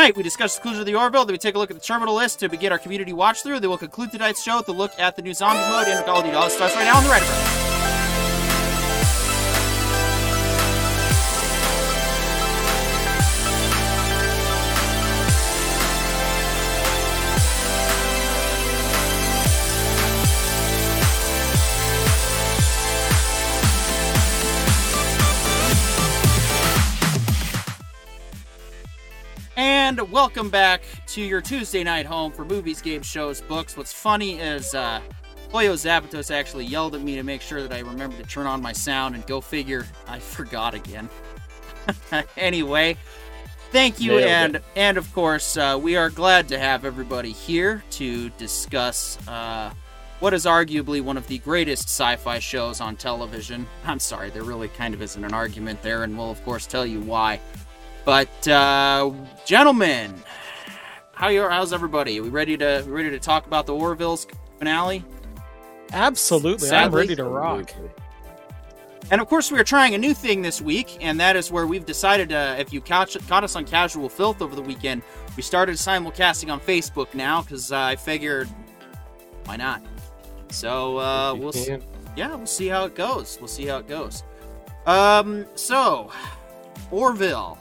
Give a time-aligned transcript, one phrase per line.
[0.00, 1.82] Tonight, we discuss the conclusion of the Orville, then we take a look at the
[1.82, 3.60] terminal list to begin our community watch through.
[3.60, 6.08] Then we'll conclude tonight's show with a look at the new zombie mode and.
[6.08, 7.69] All this starts right now on the Reddit.
[30.20, 33.74] Welcome back to your Tuesday night home for movies, games, shows, books.
[33.74, 35.00] What's funny is uh,
[35.48, 38.60] Pollo Zapatos actually yelled at me to make sure that I remember to turn on
[38.60, 41.08] my sound, and go figure, I forgot again.
[42.36, 42.98] anyway,
[43.72, 44.64] thank you, Nailed and it.
[44.76, 49.72] and of course, uh, we are glad to have everybody here to discuss uh,
[50.18, 53.66] what is arguably one of the greatest sci-fi shows on television.
[53.86, 56.84] I'm sorry, there really kind of isn't an argument there, and we'll of course tell
[56.84, 57.40] you why.
[58.04, 59.12] But uh,
[59.44, 60.14] gentlemen,
[61.12, 62.18] how you, how's everybody?
[62.18, 64.26] Are we ready to ready to talk about the Orville's
[64.58, 65.04] finale?
[65.92, 67.72] Absolutely, I'm ready to rock.
[69.10, 71.66] And of course, we are trying a new thing this week, and that is where
[71.66, 75.02] we've decided uh, if you catch, caught us on Casual Filth over the weekend,
[75.36, 78.48] we started simulcasting on Facebook now because uh, I figured,
[79.46, 79.82] why not?
[80.50, 81.82] So uh, we'll s- can.
[82.16, 83.36] yeah, we'll see how it goes.
[83.40, 84.22] We'll see how it goes.
[84.86, 86.12] Um, so
[86.92, 87.58] Orville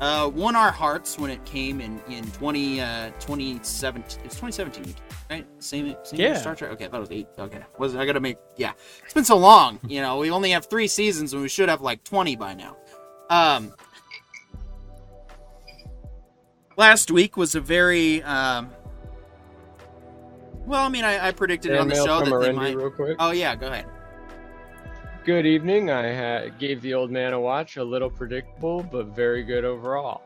[0.00, 4.20] uh, won our hearts when it came in in 20 uh 2017.
[4.24, 4.94] It's 2017,
[5.30, 5.46] right?
[5.58, 6.38] Same same year Yeah.
[6.38, 6.70] Star Trek.
[6.72, 7.28] Okay, I thought it was eight.
[7.38, 8.38] Okay, was I gotta make?
[8.56, 8.72] Yeah,
[9.04, 9.78] it's been so long.
[9.88, 12.76] You know, we only have three seasons, and we should have like 20 by now.
[13.28, 13.72] Um,
[16.76, 18.70] last week was a very um.
[20.66, 22.76] Well, I mean, I, I predicted on the show that they might.
[22.76, 23.16] real quick.
[23.18, 23.86] Oh yeah, go ahead.
[25.24, 25.90] Good evening.
[25.90, 27.76] I ha- gave the old man a watch.
[27.76, 30.22] A little predictable, but very good overall.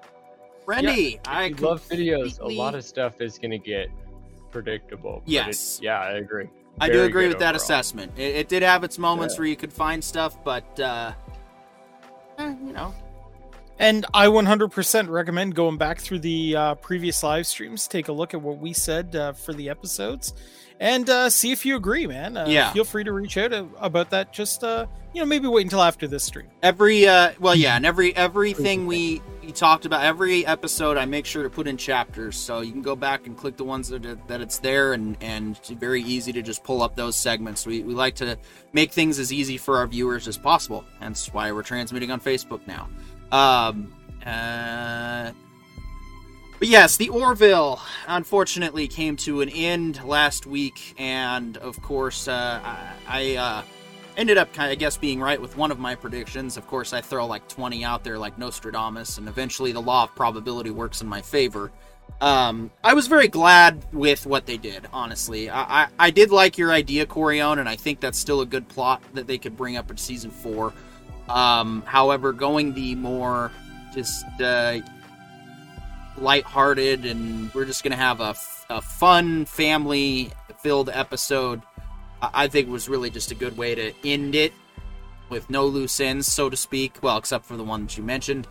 [0.66, 2.38] Randy, If I you love videos.
[2.41, 3.88] A lot of stuff is gonna get
[4.50, 5.21] predictable.
[5.25, 5.78] but Yes.
[5.78, 6.49] it- yeah, I agree.
[6.81, 8.12] I do agree good with that assessment.
[8.16, 9.41] It, it did have its moments Yeah.
[9.41, 11.12] where you could find stuff, but uh,
[12.38, 12.94] eh, you know,
[13.78, 18.32] And I 100% recommend going back through the uh, previous live streams, take a look
[18.32, 20.32] at what we said uh, for the episodes,
[20.80, 22.36] and uh, see if you agree, man.
[22.36, 22.72] Uh, Yeah.
[22.72, 24.32] Feel free to reach out uh, about that.
[24.32, 26.48] Just, uh, you know, maybe wait until after this stream.
[26.62, 31.24] every uh, well, yeah, and every everything we we talked about, every episode, I make
[31.26, 34.02] sure to put in chapters, so you can go back and click the ones that
[34.26, 37.64] that it's there, and and it's very easy to just pull up those segments.
[37.64, 38.36] We we like to
[38.72, 42.60] make things as easy for our viewers as possible, hence why we're transmitting on Facebook
[42.66, 42.88] now.
[43.30, 43.94] Um,
[44.26, 45.30] uh,
[46.64, 52.58] But yes, the Orville unfortunately came to an end last week, and of course, uh,
[53.06, 53.62] I, uh,
[54.16, 56.56] ended up I guess, being right with one of my predictions.
[56.56, 60.14] Of course, I throw like 20 out there like Nostradamus, and eventually the law of
[60.14, 61.70] probability works in my favor.
[62.22, 65.50] Um, I was very glad with what they did, honestly.
[65.50, 68.66] I, I, I did like your idea, Corion, and I think that's still a good
[68.69, 70.72] plot that they could bring up in season four.
[71.28, 73.52] Um, however, going the more
[73.94, 74.81] just uh,
[76.19, 78.34] lighthearted and we're just gonna have a,
[78.70, 80.30] a fun family
[80.60, 81.62] filled episode
[82.22, 84.52] I-, I think was really just a good way to end it
[85.28, 88.47] with no loose ends so to speak well except for the one that you mentioned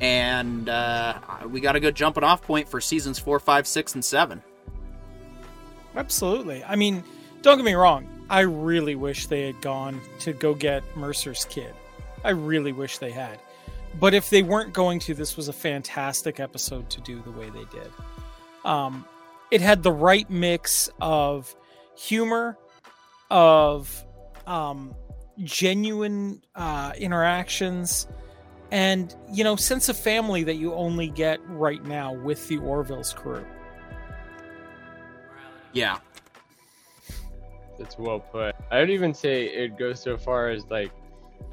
[0.00, 4.04] and uh, we got a good jumping off point for seasons four five six and
[4.04, 4.42] seven
[5.96, 6.64] Absolutely.
[6.64, 7.04] I mean,
[7.42, 8.08] don't get me wrong.
[8.28, 11.74] I really wish they had gone to go get Mercer's kid.
[12.24, 13.38] I really wish they had.
[14.00, 17.50] But if they weren't going to, this was a fantastic episode to do the way
[17.50, 17.90] they did.
[18.64, 19.04] Um,
[19.50, 21.54] it had the right mix of
[21.96, 22.58] humor,
[23.30, 24.04] of
[24.46, 24.94] um,
[25.44, 28.08] genuine uh, interactions,
[28.70, 33.12] and you know, sense of family that you only get right now with the Orville's
[33.12, 33.44] crew.
[35.72, 35.98] yeah
[37.78, 38.54] That's well put.
[38.70, 40.90] I would even say it goes so far as like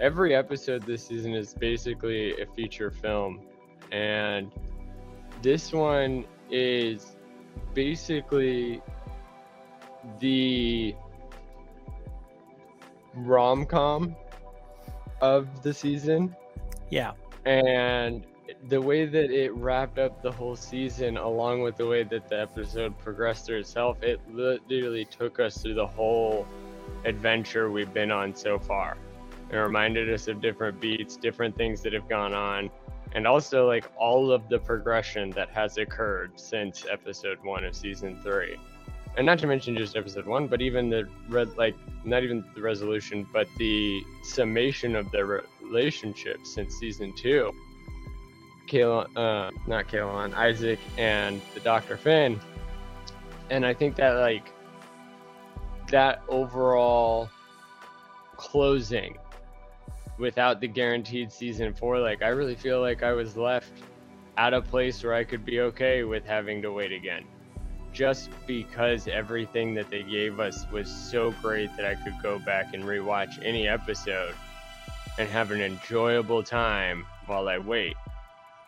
[0.02, 3.40] every episode this season is basically a feature film,
[3.92, 4.52] and
[5.42, 7.16] this one is
[7.74, 8.82] basically
[10.20, 10.96] the
[13.14, 14.16] rom com
[15.22, 16.36] of the season.
[16.90, 17.14] Yeah.
[17.46, 18.26] and
[18.68, 22.42] the way that it wrapped up the whole season along with the way that the
[22.42, 26.46] episode progressed through itself it literally took us through the whole
[27.06, 28.98] adventure we've been on so far
[29.52, 32.70] it reminded us of different beats different things that have gone on
[33.14, 38.20] and also like all of the progression that has occurred since episode one of season
[38.24, 38.58] three
[39.18, 41.76] and not to mention just episode one but even the red like
[42.06, 47.52] not even the resolution but the summation of the relationship since season two
[48.68, 51.98] Kayla, uh, not Kaylon, Isaac, and the Dr.
[51.98, 52.40] Finn.
[53.50, 54.54] And I think that like
[55.90, 57.30] that overall
[58.38, 59.18] closing
[60.22, 63.72] without the guaranteed season four, like I really feel like I was left
[64.38, 67.26] at a place where I could be okay with having to wait again.
[67.92, 72.74] Just because everything that they gave us was so great that I could go back
[72.74, 74.36] and rewatch any episode
[75.18, 77.98] and have an enjoyable time while I wait.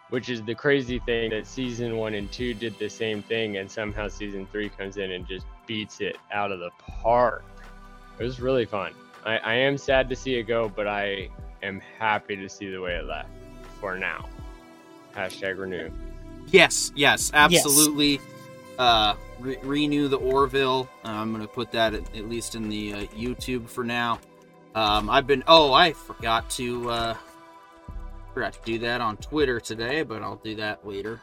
[0.09, 3.71] Which is the crazy thing that season one and two did the same thing, and
[3.71, 7.45] somehow season three comes in and just beats it out of the park.
[8.19, 8.93] It was really fun.
[9.25, 11.29] I, I am sad to see it go, but I
[11.61, 13.29] am happy to see the way it left
[13.79, 14.27] for now.
[15.15, 15.89] Hashtag renew.
[16.47, 18.19] Yes, yes, absolutely.
[18.77, 20.89] Uh, re- renew the Orville.
[21.05, 24.19] Uh, I'm going to put that at, at, least in the uh, YouTube for now.
[24.75, 25.43] Um, I've been.
[25.47, 26.89] Oh, I forgot to.
[26.89, 27.17] Uh,
[28.33, 31.21] forgot to do that on Twitter today, but I'll do that later.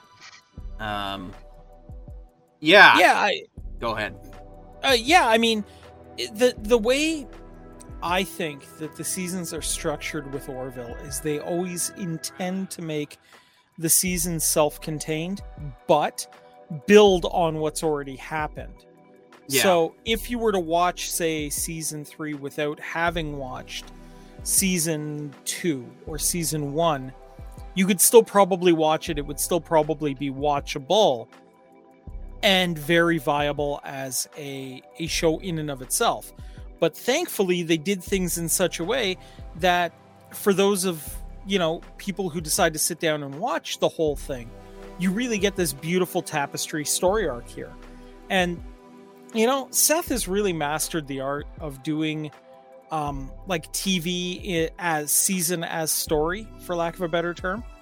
[0.78, 1.32] Um,
[2.60, 2.98] yeah.
[2.98, 3.14] Yeah.
[3.16, 3.42] I,
[3.80, 4.14] Go ahead.
[4.84, 5.26] Uh, yeah.
[5.26, 5.64] I mean,
[6.16, 7.26] the the way
[8.02, 13.18] I think that the seasons are structured with Orville is they always intend to make
[13.78, 15.42] the season self-contained,
[15.86, 16.26] but
[16.86, 18.86] build on what's already happened.
[19.48, 19.62] Yeah.
[19.62, 23.86] So if you were to watch, say, season three without having watched
[24.44, 27.12] season two or season one,
[27.74, 29.18] you could still probably watch it.
[29.18, 31.28] It would still probably be watchable
[32.42, 36.32] and very viable as a, a show in and of itself.
[36.80, 39.18] But thankfully, they did things in such a way
[39.56, 39.92] that
[40.32, 41.16] for those of
[41.46, 44.50] you know people who decide to sit down and watch the whole thing,
[44.98, 47.72] you really get this beautiful tapestry story arc here.
[48.30, 48.62] And
[49.34, 52.32] you know, Seth has really mastered the art of doing
[52.90, 57.62] um, like TV as season as story, for lack of a better term.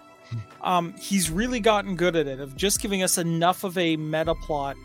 [0.60, 4.34] Um, he's really gotten good at it of just giving us enough of a meta
[4.34, 4.76] plot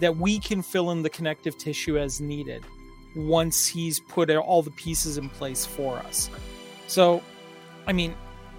[0.00, 2.64] that we can fill in the connective tissue as needed
[3.14, 6.30] once he's put all the pieces in place for us.
[6.86, 7.22] So,
[7.86, 8.14] I mean,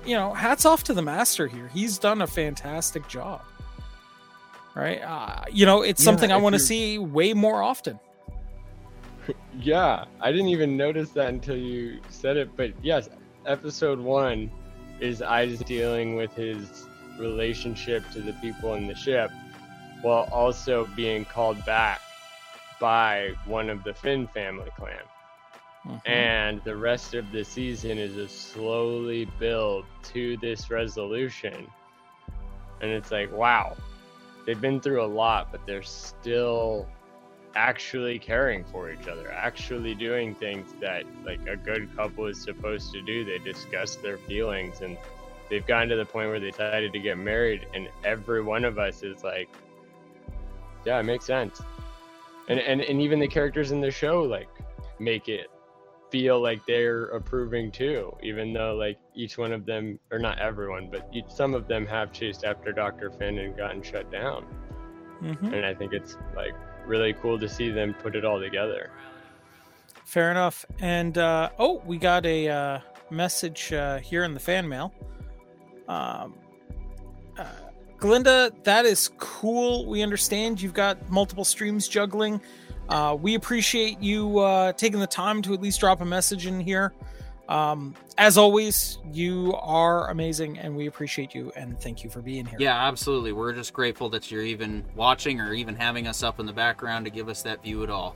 [0.06, 1.70] you know, hats off to the master here.
[1.74, 3.42] He's done a fantastic job.
[4.76, 5.02] Right?
[5.02, 8.00] Uh, you know, it's yeah, something I want to see way more often.
[9.60, 12.58] Yeah, I didn't even notice that until you said it.
[12.58, 13.08] But yes,
[13.46, 14.50] episode one
[15.00, 16.88] is Isaac dealing with his
[17.20, 19.30] relationship to the people in the ship
[20.02, 22.02] while also being called back
[22.82, 24.98] by one of the Finn family clan.
[25.88, 26.12] Mm-hmm.
[26.12, 31.68] And the rest of the season is a slowly build to this resolution.
[32.82, 33.78] And it's like, wow,
[34.46, 36.88] they've been through a lot, but they're still
[37.56, 42.92] actually caring for each other, actually doing things that like a good couple is supposed
[42.94, 43.24] to do.
[43.24, 44.98] They discuss their feelings and
[45.50, 48.80] they've gotten to the point where they decided to get married and every one of
[48.80, 49.50] us is like,
[50.86, 51.62] yeah, it makes sense.
[52.48, 54.50] And and, and even the characters in the show like
[55.00, 55.48] make it
[56.12, 60.90] feel like they're approving too, even though like each one of them, or not everyone,
[60.92, 63.10] but each, some of them have chased after Dr.
[63.10, 64.46] Finn and gotten shut down.
[65.24, 65.54] Mm-hmm.
[65.54, 66.54] And I think it's like
[66.86, 68.92] really cool to see them put it all together.
[70.06, 70.66] Fair enough.
[70.80, 72.80] And uh, oh, we got a uh,
[73.10, 74.94] message uh, here in the fan mail.
[75.88, 76.36] Um,
[77.38, 77.46] uh,
[78.02, 79.86] Glinda, that is cool.
[79.86, 82.42] We understand you've got multiple streams juggling.
[82.90, 86.60] Uh, we appreciate you uh, taking the time to at least drop a message in
[86.60, 86.94] here.
[87.48, 92.44] Um, as always, you are amazing, and we appreciate you and thank you for being
[92.44, 92.58] here.
[92.60, 93.34] Yeah, absolutely.
[93.34, 97.06] We're just grateful that you're even watching or even having us up in the background
[97.06, 98.16] to give us that view at all.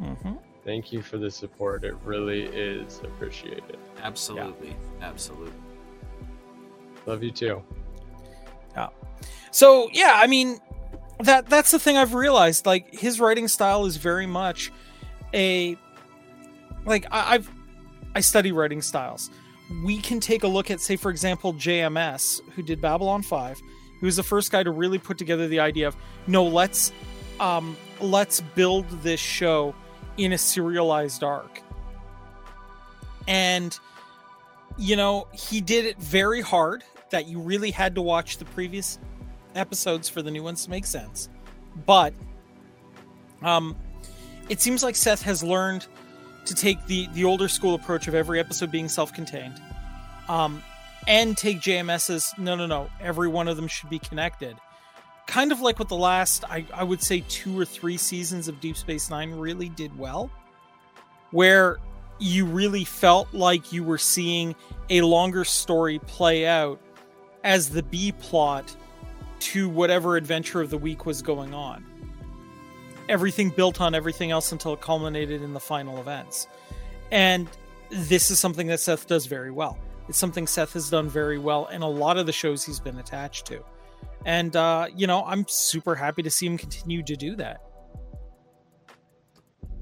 [0.00, 0.34] Mm-hmm.
[0.64, 1.82] Thank you for the support.
[1.82, 3.78] It really is appreciated.
[4.00, 5.08] Absolutely, yeah.
[5.08, 5.52] absolutely.
[7.04, 7.64] Love you too.
[8.74, 8.88] Yeah.
[9.50, 10.60] So yeah, I mean,
[11.20, 12.66] that that's the thing I've realized.
[12.66, 14.72] Like his writing style is very much
[15.34, 15.76] a
[16.84, 17.50] like I, I've
[18.14, 19.30] I study writing styles.
[19.84, 23.58] We can take a look at, say, for example, JMS, who did Babylon 5.
[24.00, 26.92] He was the first guy to really put together the idea of no, let's
[27.40, 29.74] um, let's build this show
[30.16, 31.60] in a serialized arc.
[33.28, 33.78] And
[34.76, 38.98] you know, he did it very hard that you really had to watch the previous
[39.54, 41.28] episodes for the new ones to make sense.
[41.86, 42.12] But
[43.42, 43.76] um,
[44.48, 45.86] it seems like Seth has learned
[46.44, 49.60] to take the the older school approach of every episode being self-contained,
[50.28, 50.62] um,
[51.06, 52.90] and take JMS's no, no, no.
[53.00, 54.56] Every one of them should be connected.
[55.28, 58.60] Kind of like what the last, I, I would say, two or three seasons of
[58.60, 60.30] Deep Space Nine really did well,
[61.30, 61.78] where
[62.18, 64.54] you really felt like you were seeing
[64.90, 66.80] a longer story play out
[67.44, 68.74] as the B plot
[69.40, 71.84] to whatever adventure of the week was going on.
[73.08, 76.46] Everything built on everything else until it culminated in the final events.
[77.10, 77.48] And
[77.90, 79.78] this is something that Seth does very well.
[80.08, 82.98] It's something Seth has done very well in a lot of the shows he's been
[82.98, 83.64] attached to.
[84.24, 87.60] And, uh, you know, I'm super happy to see him continue to do that.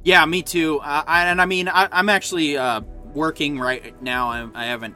[0.02, 0.78] Yeah, me too.
[0.80, 2.80] Uh, I, and I mean, I, am actually uh,
[3.12, 4.30] working right now.
[4.30, 4.94] I, I, haven't.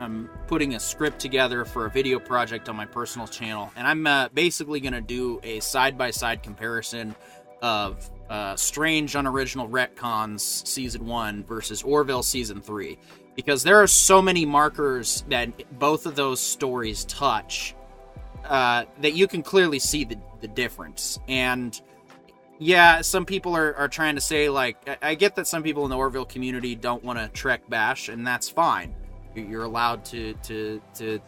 [0.00, 4.06] I'm putting a script together for a video project on my personal channel, and I'm
[4.06, 7.14] uh, basically going to do a side by side comparison
[7.62, 12.98] of uh, Strange Unoriginal Retcons Season 1 versus Orville Season 3.
[13.34, 17.74] Because there are so many markers that both of those stories touch
[18.44, 21.18] uh, that you can clearly see the, the difference.
[21.26, 21.80] And
[22.58, 25.84] yeah, some people are, are trying to say, like, I, I get that some people
[25.84, 28.94] in the Orville community don't want to Trek bash, and that's fine.
[29.34, 31.20] You're allowed to, to, to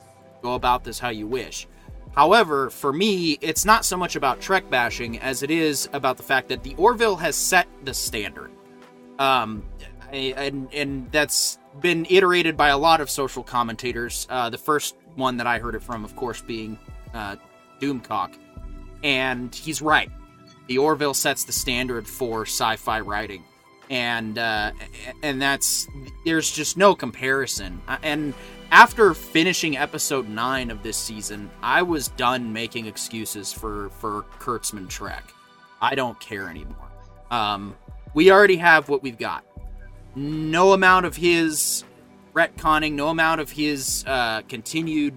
[0.42, 1.66] go about this how you wish.
[2.14, 6.22] However, for me, it's not so much about Trek bashing as it is about the
[6.22, 8.50] fact that the Orville has set the standard.
[9.18, 9.64] Um,
[10.10, 14.26] and, and that's been iterated by a lot of social commentators.
[14.30, 16.78] Uh, the first one that I heard it from, of course, being
[17.12, 17.36] uh,
[17.80, 18.38] Doomcock.
[19.02, 20.10] And he's right.
[20.68, 23.44] The Orville sets the standard for sci fi writing.
[23.88, 24.72] And uh,
[25.22, 25.86] and that's
[26.24, 27.80] there's just no comparison.
[28.02, 28.34] And
[28.72, 34.88] after finishing episode nine of this season, I was done making excuses for for Kurtzman
[34.88, 35.32] Trek.
[35.80, 36.90] I don't care anymore.
[37.30, 37.76] Um,
[38.14, 39.44] we already have what we've got.
[40.14, 41.84] No amount of his
[42.34, 45.14] retconning, no amount of his uh, continued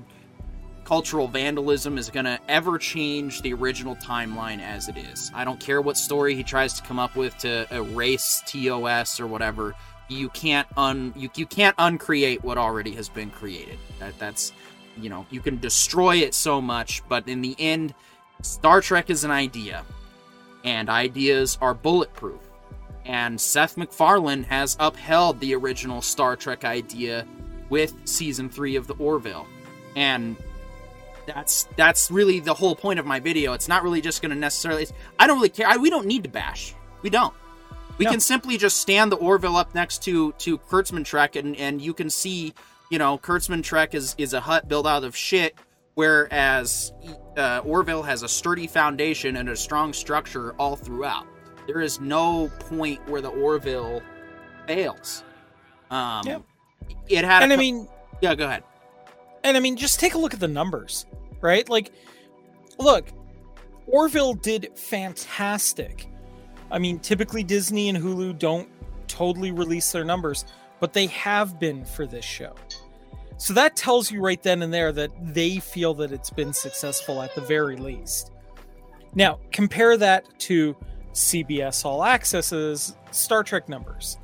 [0.90, 5.30] cultural vandalism is going to ever change the original timeline as it is.
[5.36, 9.28] I don't care what story he tries to come up with to erase TOS or
[9.28, 9.76] whatever
[10.08, 13.78] you can't un you, you can't uncreate what already has been created.
[14.00, 14.52] That that's
[14.98, 17.94] you know, you can destroy it so much, but in the end,
[18.42, 19.86] Star Trek is an idea.
[20.64, 22.42] And ideas are bulletproof.
[23.06, 27.28] And Seth MacFarlane has upheld the original Star Trek idea
[27.70, 29.46] with season 3 of the Orville.
[29.96, 30.36] And
[31.34, 33.54] that's that's really the whole point of my video.
[33.54, 35.68] It's not really just going to necessarily I don't really care.
[35.68, 36.74] I, we don't need to bash.
[37.02, 37.34] We don't.
[37.98, 41.82] We can simply just stand the Orville up next to to Kurtzman Trek, and and
[41.82, 42.54] you can see,
[42.90, 45.56] you know, Kurtzman Trek is is a hut built out of shit,
[45.96, 46.94] whereas
[47.38, 51.28] uh, Orville has a sturdy foundation and a strong structure all throughout.
[51.68, 54.02] There is no point where the Orville
[54.66, 55.24] fails.
[55.92, 56.44] Um, yep.
[57.10, 57.88] It had, and I mean,
[58.22, 58.64] yeah, go ahead.
[59.44, 61.06] And I mean, just take a look at the numbers,
[61.42, 61.68] right?
[61.68, 61.92] Like,
[62.78, 63.08] look,
[63.88, 66.10] Orville did fantastic
[66.72, 68.70] I mean, typically Disney and Hulu don't
[69.08, 70.46] totally release their numbers,
[70.80, 72.54] but they have been for this show.
[73.38, 77.22] So that tells you right then and there that they feel that it's been successful
[77.22, 78.32] at the very least.
[79.16, 80.76] Now, compare that to
[81.14, 84.18] CBS All Access's Star Trek numbers.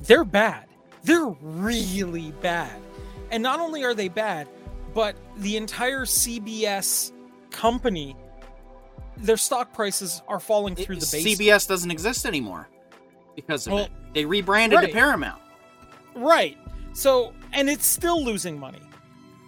[0.00, 0.66] They're bad.
[1.04, 2.80] They're really bad.
[3.30, 4.48] And not only are they bad,
[4.94, 7.12] but the entire CBS
[7.50, 8.16] company
[9.16, 11.38] their stock prices are falling through the base.
[11.38, 12.68] CBS doesn't exist anymore
[13.36, 13.90] because of well, it.
[14.12, 14.86] They rebranded right.
[14.86, 15.40] to Paramount.
[16.14, 16.58] Right.
[16.92, 18.80] So, and it's still losing money.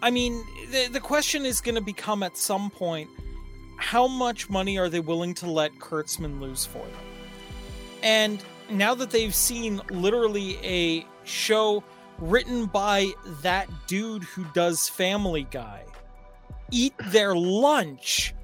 [0.03, 3.09] I mean, the, the question is going to become at some point
[3.79, 6.91] how much money are they willing to let Kurtzman lose for them?
[8.03, 11.83] And now that they've seen literally a show
[12.19, 13.11] written by
[13.43, 15.85] that dude who does Family Guy
[16.71, 18.35] eat their lunch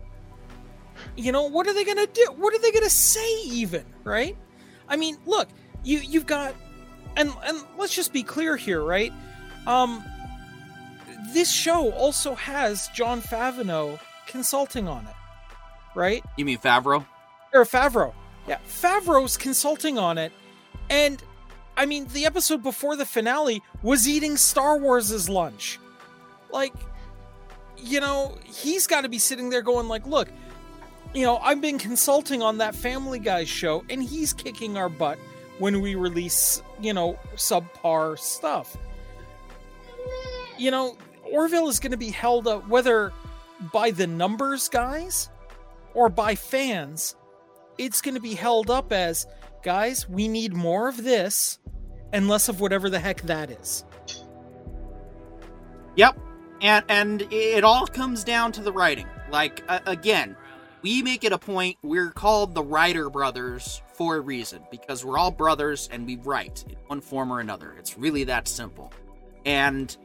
[1.16, 2.26] you know, what are they gonna do?
[2.36, 4.36] What are they gonna say even, right?
[4.88, 5.48] I mean, look,
[5.84, 6.54] you you've got
[7.16, 9.12] and and let's just be clear here, right?
[9.66, 10.04] Um
[11.32, 15.14] this show also has Jon Favreau consulting on it.
[15.94, 16.24] Right?
[16.36, 17.04] You mean Favreau?
[17.52, 18.14] Or Favreau.
[18.48, 20.32] Yeah, Favreau's consulting on it.
[20.88, 21.22] And
[21.76, 25.78] I mean, the episode before the finale was eating Star Wars' lunch.
[26.50, 26.74] Like,
[27.78, 30.28] you know, he's got to be sitting there going like, "Look,
[31.14, 35.18] you know, I've been consulting on that Family Guy show, and he's kicking our butt
[35.58, 38.76] when we release, you know, subpar stuff.
[40.58, 40.96] You know,
[41.30, 43.12] Orville is going to be held up whether
[43.72, 45.28] by the numbers guys
[45.94, 47.16] or by fans.
[47.78, 49.26] It's going to be held up as,
[49.62, 51.58] guys, we need more of this
[52.12, 53.84] and less of whatever the heck that is.
[55.96, 56.18] Yep.
[56.60, 59.06] And and it all comes down to the writing.
[59.30, 60.36] Like uh, again,
[60.82, 65.18] we make it a point we're called the Writer Brothers for a reason because we're
[65.18, 67.74] all brothers and we write in one form or another.
[67.78, 68.92] It's really that simple.
[69.44, 69.96] And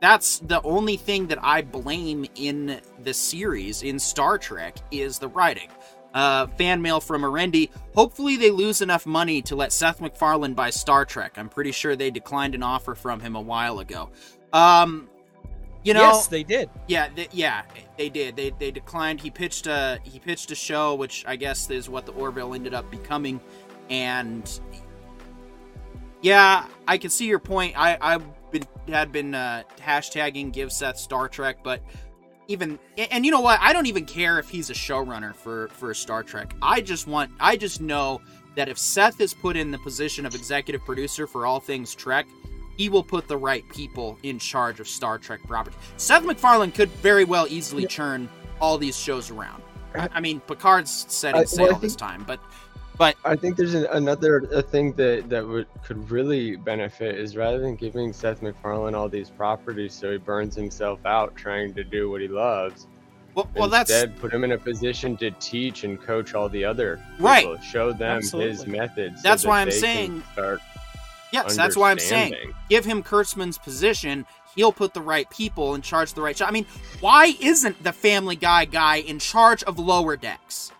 [0.00, 5.28] that's the only thing that I blame in the series in Star Trek is the
[5.28, 5.68] writing.
[6.12, 7.70] Uh, fan mail from Arendi.
[7.94, 11.34] Hopefully, they lose enough money to let Seth MacFarlane buy Star Trek.
[11.36, 14.10] I'm pretty sure they declined an offer from him a while ago.
[14.52, 15.08] Um,
[15.82, 16.68] you know, yes, they did.
[16.88, 17.62] Yeah, they, yeah,
[17.96, 18.36] they did.
[18.36, 19.20] They they declined.
[19.20, 22.74] He pitched a he pitched a show, which I guess is what the Orville ended
[22.74, 23.40] up becoming,
[23.88, 24.60] and
[26.22, 27.78] yeah, I can see your point.
[27.78, 31.80] I I've been had been uh, hashtagging give Seth Star Trek, but
[32.50, 32.78] even
[33.12, 33.58] and you know what?
[33.62, 36.54] I don't even care if he's a showrunner for for Star Trek.
[36.60, 38.20] I just want I just know
[38.56, 42.26] that if Seth is put in the position of executive producer for all things Trek,
[42.76, 45.76] he will put the right people in charge of Star Trek property.
[45.96, 48.28] Seth MacFarlane could very well easily churn
[48.60, 49.62] all these shows around.
[49.94, 52.40] I mean, Picard's setting I- sail well, I this time, but
[53.00, 57.34] but I think there's an, another a thing that that would could really benefit is
[57.34, 61.82] rather than giving Seth MacFarlane all these properties so he burns himself out trying to
[61.82, 62.86] do what he loves.
[63.34, 66.62] well, well that's Instead, put him in a position to teach and coach all the
[66.64, 67.46] other Right.
[67.46, 68.78] people, Show them his Absolutely.
[68.78, 69.22] methods.
[69.22, 70.22] so That's that why I'm saying-
[71.32, 72.34] yes, that's why I'm saying
[72.68, 74.26] give him Kurtzman's position.
[74.56, 76.42] He'll put the right people in charge of the right.
[76.42, 76.66] I mean,
[77.00, 80.72] why isn't the Family Guy guy in charge of Lower Decks?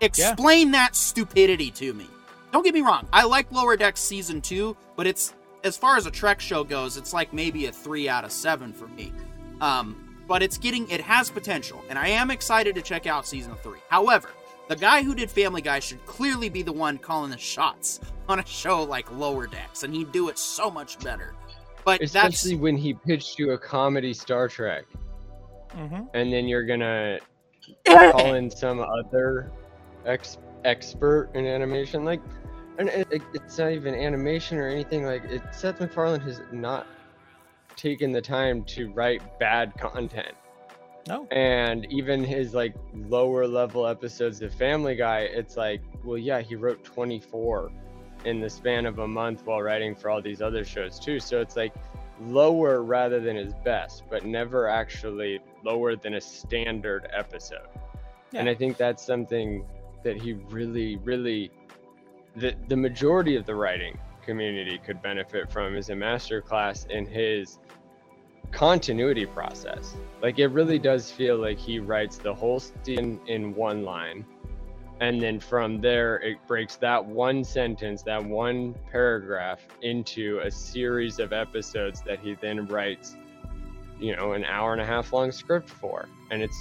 [0.00, 2.06] Explain that stupidity to me.
[2.52, 3.06] Don't get me wrong.
[3.12, 6.96] I like Lower Decks season two, but it's as far as a Trek show goes,
[6.96, 9.12] it's like maybe a three out of seven for me.
[9.60, 13.54] Um, but it's getting it has potential, and I am excited to check out season
[13.62, 13.80] three.
[13.88, 14.30] However,
[14.68, 18.38] the guy who did Family Guy should clearly be the one calling the shots on
[18.38, 21.34] a show like Lower Decks, and he'd do it so much better.
[21.84, 24.84] But Especially that's when he pitched you a comedy Star Trek,
[25.72, 27.18] hmm and then you're gonna
[27.86, 29.50] call in some other
[30.08, 32.04] ex- expert in animation.
[32.04, 32.20] Like,
[32.78, 35.04] and it, it- it's not even animation or anything.
[35.04, 36.86] Like, it, Seth MacFarlane has not
[37.76, 40.34] taken the time to write bad content.
[41.06, 41.26] No.
[41.30, 46.54] And even his like lower level episodes of Family Guy, it's like, well, yeah, he
[46.54, 47.70] wrote 24
[48.24, 51.18] in the span of a month while writing for all these other shows too.
[51.20, 51.72] So it's like
[52.20, 57.68] lower rather than his best, but never actually lower than a standard episode.
[58.34, 59.64] And I think that's something
[60.02, 61.50] that he really, really,
[62.36, 67.06] the the majority of the writing community could benefit from is a master class in
[67.06, 67.58] his
[68.50, 69.96] continuity process.
[70.22, 74.24] Like it really does feel like he writes the whole scene in one line.
[75.00, 81.20] And then from there, it breaks that one sentence, that one paragraph into a series
[81.20, 83.14] of episodes that he then writes,
[84.00, 86.08] you know, an hour and a half long script for.
[86.30, 86.58] And it's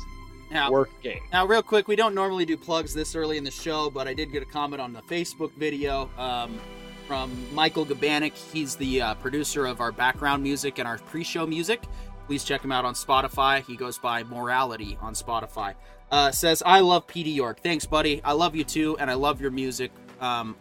[0.50, 1.22] now, working.
[1.32, 4.14] Now, real quick, we don't normally do plugs this early in the show, but I
[4.14, 6.60] did get a comment on the Facebook video um,
[7.08, 8.34] from Michael Gabanik.
[8.34, 11.84] He's the uh, producer of our background music and our pre-show music.
[12.28, 13.64] Please check him out on Spotify.
[13.66, 15.76] He goes by Morality on Spotify.
[16.12, 17.62] Uh, says, "I love PD York.
[17.62, 18.22] Thanks, buddy.
[18.24, 19.92] I love you too, and I love your music.
[20.20, 20.56] Um,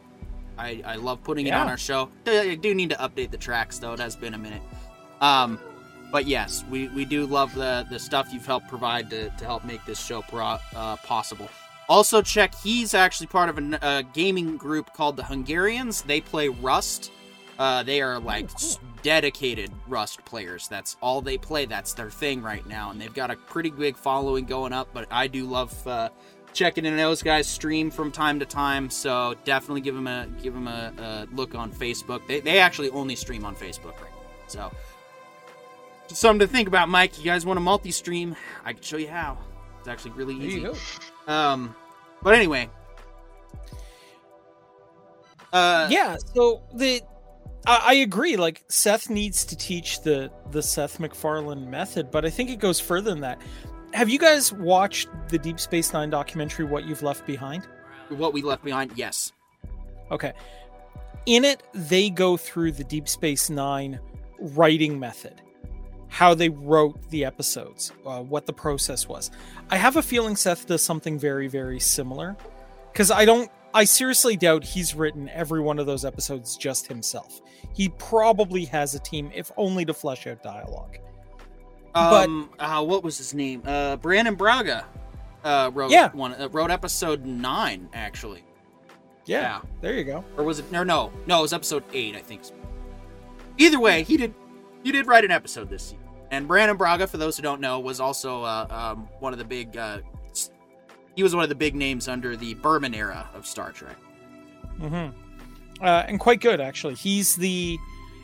[0.59, 2.09] I, I love putting it on our show.
[2.27, 3.93] I do need to update the tracks though.
[3.93, 4.63] It has been a minute.
[5.21, 5.61] Um,
[6.17, 9.65] but yes, we, we do love the the stuff you've helped provide to, to help
[9.65, 11.47] make this show pro, uh, possible.
[11.91, 16.01] Also, check he's actually part of a gaming group called the Hungarians.
[16.01, 17.13] They play Rust.
[17.59, 20.69] Uh, they are like s- dedicated Rust players.
[20.69, 21.67] That's all they play.
[21.67, 24.89] That's their thing right now, and they've got a pretty big following going up.
[24.95, 26.09] But I do love uh,
[26.55, 28.89] checking in those guys stream from time to time.
[28.89, 32.27] So definitely give them a give them a, a look on Facebook.
[32.27, 34.47] They they actually only stream on Facebook right now.
[34.47, 34.73] So
[36.09, 37.19] just something to think about, Mike.
[37.19, 38.37] You guys want to multi-stream?
[38.65, 39.39] I can show you how.
[39.79, 40.67] It's actually really easy.
[41.27, 41.75] Um,
[42.23, 42.69] but anyway,
[45.57, 47.01] uh, yeah so the
[47.67, 52.31] I, I agree like seth needs to teach the the seth macfarlane method but i
[52.31, 53.41] think it goes further than that
[53.95, 57.67] have you guys watched the deep space nine documentary what you've left behind
[58.11, 59.33] what we left behind, yes.
[60.11, 60.33] okay
[61.27, 63.99] in it they go through the deep space nine
[64.39, 65.41] writing method
[66.17, 69.31] how they wrote the episodes uh, what the process was
[69.71, 72.37] i have a feeling seth does something very very similar
[72.93, 77.41] because i don't i seriously doubt he's written every one of those episodes just himself
[77.75, 80.97] he probably has a team if only to flesh out dialogue
[81.93, 83.63] But- Um, uh, what was his name?
[83.67, 84.85] Uh, Brannon Braga.
[85.45, 86.11] Uh, wrote Yeah.
[86.13, 86.35] one.
[86.35, 88.43] Uh, wrote episode nine actually,
[89.27, 90.71] yeah, there you go or was it?
[90.73, 91.39] No, no, no.
[91.39, 92.43] It was episode eight, I think.
[93.59, 94.35] Either way, he did.
[94.85, 95.99] He did write an episode this season.
[96.31, 99.45] And Brannon Braga, for those who don't know, was also uh, um, one of the
[99.45, 99.77] big.
[99.77, 99.99] Uh,
[101.15, 103.97] he was one of the big names under the Berman era of Star Trek.
[104.79, 105.09] hmm
[105.81, 106.95] Uh, and quite good actually.
[106.95, 107.79] He's the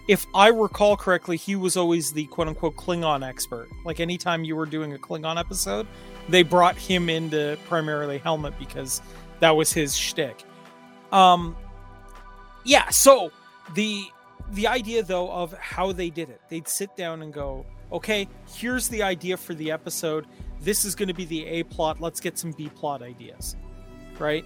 [0.08, 3.68] if I recall correctly, he was always the quote unquote Klingon expert.
[3.84, 5.86] Like anytime you were doing a Klingon episode,
[6.28, 9.00] they brought him into primarily Helmet because
[9.40, 10.44] that was his shtick.
[11.12, 11.56] Um,
[12.64, 12.88] yeah.
[12.90, 13.30] So
[13.74, 14.04] the
[14.50, 18.26] the idea though of how they did it, they'd sit down and go, okay,
[18.56, 20.26] here's the idea for the episode.
[20.60, 22.00] This is going to be the A plot.
[22.00, 23.56] Let's get some B plot ideas,
[24.18, 24.44] right?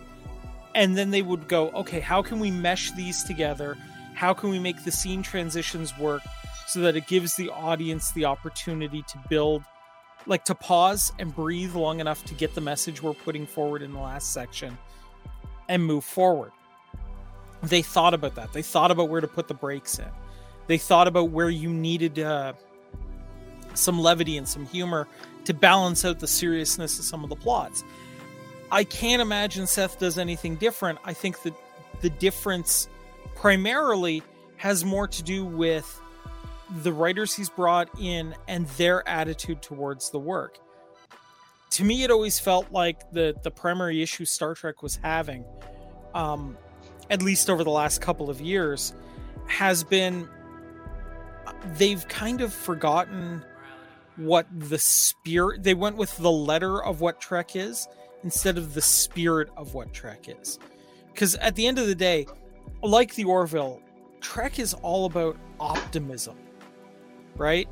[0.74, 3.78] And then they would go, okay, how can we mesh these together?
[4.14, 6.22] How can we make the scene transitions work
[6.66, 9.62] so that it gives the audience the opportunity to build,
[10.26, 13.92] like to pause and breathe long enough to get the message we're putting forward in
[13.92, 14.76] the last section
[15.68, 16.52] and move forward?
[17.62, 18.52] They thought about that.
[18.52, 20.09] They thought about where to put the breaks in.
[20.66, 22.54] They thought about where you needed uh,
[23.76, 25.06] some levity and some humor
[25.44, 27.84] to balance out the seriousness of some of the plots.
[28.70, 30.98] I can't imagine Seth does anything different.
[31.04, 31.54] I think that
[32.00, 32.88] the difference
[33.34, 34.22] primarily
[34.56, 36.00] has more to do with
[36.82, 40.58] the writers he's brought in and their attitude towards the work.
[41.70, 45.44] To me, it always felt like the the primary issue Star Trek was having,
[46.14, 46.56] um,
[47.10, 48.94] at least over the last couple of years,
[49.46, 50.28] has been
[51.76, 53.44] they've kind of forgotten
[54.16, 57.88] what the spirit they went with the letter of what Trek is
[58.24, 60.59] instead of the spirit of what Trek is.
[61.12, 62.26] Because at the end of the day,
[62.83, 63.81] like the Orville,
[64.20, 66.37] Trek is all about optimism,
[67.37, 67.68] right?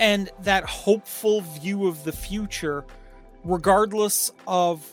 [0.00, 2.84] And that hopeful view of the future,
[3.44, 4.84] regardless of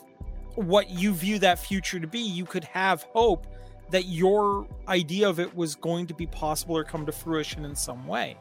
[0.56, 3.48] what you view that future to be, you could have hope
[3.90, 7.76] that your idea of it was going to be possible or come to fruition in
[7.76, 8.38] some way.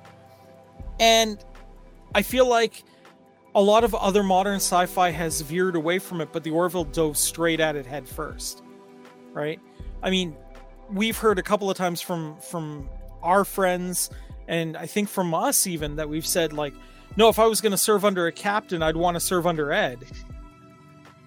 [1.00, 1.44] And
[2.14, 2.82] I feel like
[3.54, 7.16] a lot of other modern sci-fi has veered away from it, but the Orville dove
[7.16, 8.62] straight at it head first.
[9.32, 9.60] Right?
[10.02, 10.36] I mean,
[10.90, 12.88] we've heard a couple of times from from
[13.22, 14.10] our friends
[14.48, 16.74] and I think from us even that we've said like,
[17.16, 19.72] no, if I was going to serve under a captain, I'd want to serve under
[19.72, 19.98] Ed.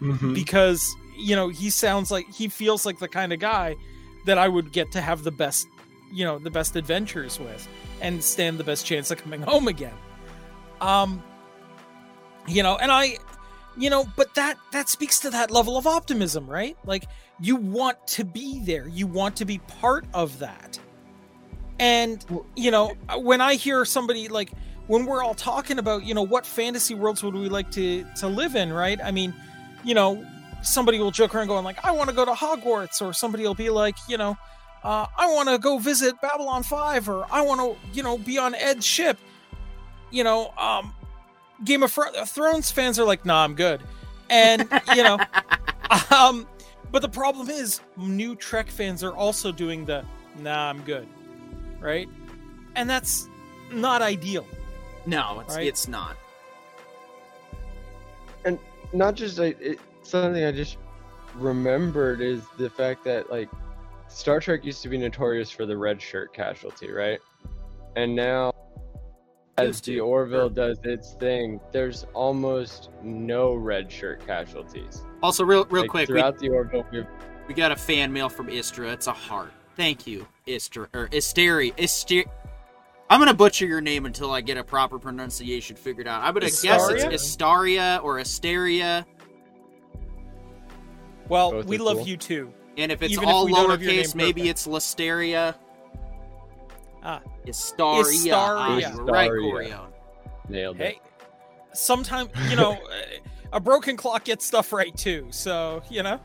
[0.01, 0.33] Mm-hmm.
[0.33, 0.83] Because,
[1.17, 3.75] you know, he sounds like he feels like the kind of guy
[4.25, 5.67] that I would get to have the best,
[6.11, 7.67] you know, the best adventures with
[8.01, 9.93] and stand the best chance of coming home again.
[10.81, 11.23] Um
[12.47, 13.17] you know, and I
[13.77, 16.77] you know, but that that speaks to that level of optimism, right?
[16.85, 17.05] Like
[17.39, 18.87] you want to be there.
[18.87, 20.79] You want to be part of that.
[21.79, 22.23] And
[22.55, 24.51] you know, when I hear somebody like
[24.87, 28.27] when we're all talking about, you know, what fantasy worlds would we like to to
[28.27, 28.99] live in, right?
[29.03, 29.33] I mean,
[29.83, 30.25] you know,
[30.61, 33.55] somebody will joke around going like, I want to go to Hogwarts, or somebody will
[33.55, 34.37] be like, you know,
[34.83, 38.37] uh, I want to go visit Babylon 5, or I want to, you know, be
[38.37, 39.17] on Ed's ship.
[40.13, 40.93] You know, um,
[41.63, 43.81] Game of Thrones fans are like, nah, I'm good.
[44.29, 45.17] And, you know,
[46.15, 46.47] um,
[46.91, 50.05] but the problem is, new Trek fans are also doing the,
[50.39, 51.07] nah, I'm good.
[51.79, 52.07] Right?
[52.75, 53.27] And that's
[53.71, 54.45] not ideal.
[55.07, 55.67] No, it's, Right?
[55.67, 56.15] it's not.
[58.45, 58.59] and
[58.93, 60.77] not just like it, something I just
[61.35, 63.49] remembered is the fact that like
[64.09, 67.19] Star Trek used to be notorious for the red shirt casualty, right?
[67.95, 68.53] And now,
[69.57, 75.03] as Used the Orville does its thing, there's almost no red shirt casualties.
[75.21, 77.05] Also, real real Like, quick, we, throughout the Orville, we've
[77.47, 78.89] we got a fan mail from Istra.
[78.91, 79.51] It's a heart.
[79.75, 81.73] Thank you, Istra or Isteri.
[81.77, 82.23] Ister.
[83.09, 86.23] I'm gonna butcher your name until I get a proper pronunciation figured out.
[86.23, 89.05] I'm gonna guess it's Istaria or Asteria,
[91.29, 92.07] Well, Both we love cool.
[92.07, 92.53] you too.
[92.77, 94.49] and if it's Even all we don't have your name lowercase, maybe perfect.
[94.49, 95.55] it's Listeria.
[97.03, 97.21] Ah.
[97.45, 98.03] Istaria.
[98.03, 99.11] Istaria.
[99.11, 99.51] right, Istaria.
[99.51, 99.91] Corione.
[100.49, 100.83] nailed it.
[100.83, 101.01] Hey,
[101.73, 102.77] sometimes you know,
[103.53, 105.27] a broken clock gets stuff right too.
[105.31, 106.19] So you know,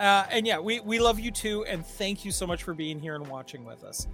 [0.00, 2.98] uh, and yeah, we we love you too, and thank you so much for being
[2.98, 4.06] here and watching with us.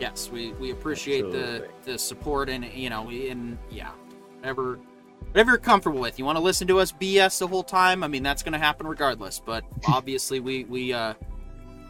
[0.00, 3.90] Yes, we, we appreciate the, the support and you know and yeah,
[4.38, 4.78] whatever
[5.28, 6.18] whatever you're comfortable with.
[6.18, 8.02] You want to listen to us BS the whole time?
[8.02, 9.40] I mean that's going to happen regardless.
[9.44, 11.14] But obviously we we uh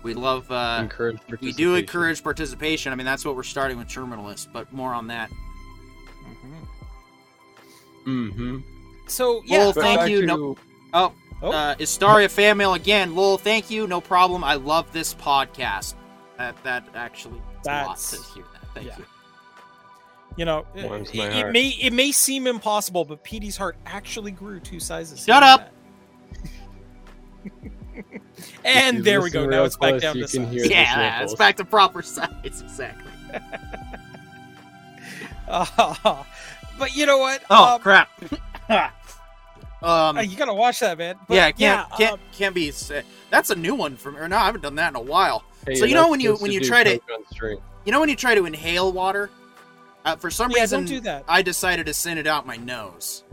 [0.03, 2.93] we love uh encourage we do encourage participation.
[2.93, 5.31] I mean that's what we're starting with Terminal List, but more on that.
[8.07, 8.59] Mm-hmm.
[9.07, 10.21] So yeah, Well, thank you.
[10.23, 10.57] to- No-
[10.93, 11.53] Oh, Oh.
[11.53, 13.15] uh, Istaria fan mail again.
[13.15, 13.87] Lowell, thank you.
[13.87, 14.43] No problem.
[14.45, 15.95] I love this podcast.
[16.37, 18.75] That that actually it's a lot to hear that.
[18.75, 18.99] Thank yeah.
[18.99, 19.05] you.
[20.37, 24.81] you know, it, it may it may seem impossible, but Petey's heart actually grew two
[24.81, 25.25] sizes.
[25.25, 25.73] Shut up.
[27.97, 28.21] at that.
[28.65, 29.47] and there we go.
[29.47, 30.55] Now it's back down you to can size.
[30.55, 33.11] hear Yeah, it's back to proper size exactly.
[35.49, 36.23] Uh,
[36.79, 37.43] but you know what?
[37.51, 38.11] Oh Um, crap!
[39.83, 41.17] Um, Uh, you gotta watch that, man.
[41.27, 42.69] But, yeah, can't can't um, can't be.
[42.69, 42.93] s-
[43.31, 44.17] That's a new one from.
[44.17, 45.43] Or no, I haven't done that in a while.
[45.67, 47.59] Hey, So you know when you- when you try to- coke on stream.
[47.85, 49.31] You know when you try to inhale water?
[50.05, 51.25] Uh, for some yeah, reason, don't do that.
[51.29, 53.25] I decided to send it out my nose.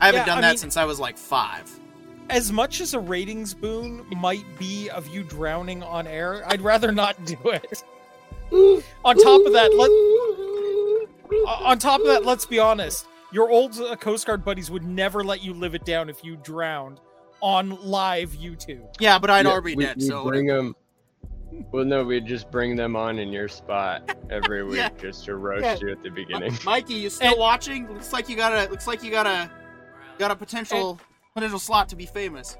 [0.00, 1.70] I haven't Yeah, done I that mean- since I was like five.
[2.30, 6.92] As much as a ratings boon might be of you drowning on air, I'd rather
[6.92, 7.82] not do it.
[9.04, 9.90] on top of that, let
[11.62, 13.06] on top of that, let's be honest.
[13.32, 16.36] Your old uh, Coast Guard buddies would never let you live it down if you
[16.36, 17.00] drowned
[17.40, 18.84] on live YouTube.
[18.98, 19.96] Yeah, but I'd Yeah, already we, dead.
[19.98, 20.74] we So bring them.
[21.72, 24.88] Well, no, we just bring them on in your spot every week Yeah.
[25.00, 25.76] just to roast Yeah.
[25.80, 26.56] you at the beginning.
[26.64, 27.88] Mikey, you still And- watching?
[27.92, 29.50] Looks like you got a looks like you got a
[30.18, 30.98] got a potential
[31.40, 32.58] potential slot to be famous.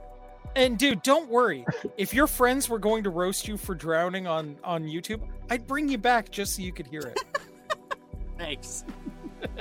[0.57, 1.67] And dude, don't worry.
[1.99, 5.89] If your friends were going to roast you for drowning on on YouTube, I'd bring
[5.89, 7.21] you back just so you could hear it.
[8.39, 8.85] Thanks.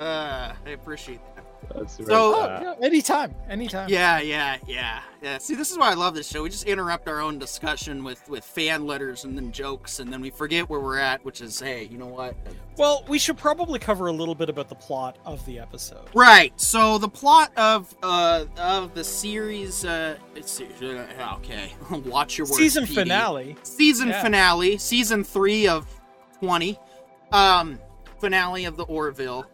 [0.00, 1.37] uh, I appreciate that.
[1.74, 3.88] That's So- right, Oh, uh, yeah, anytime, anytime.
[3.90, 5.38] Yeah, yeah, yeah, yeah.
[5.38, 6.42] See, this is why I love this show.
[6.42, 10.20] We just interrupt our own discussion with with fan letters and then jokes, and then
[10.20, 12.34] we forget where we're at, which is, hey, you know what?
[12.78, 16.08] Well, we should probably cover a little bit about the plot of the episode.
[16.14, 16.58] Right.
[16.60, 21.72] So the plot of uh of the series, uh, it's uh, okay.
[22.06, 22.56] Watch your words.
[22.56, 22.94] Season PD.
[22.94, 23.56] finale.
[23.62, 24.22] Season Yeah.
[24.22, 24.78] finale.
[24.78, 25.86] Season three of
[26.40, 26.78] twenty.
[27.32, 27.78] Um,
[28.20, 29.44] finale of the Orville.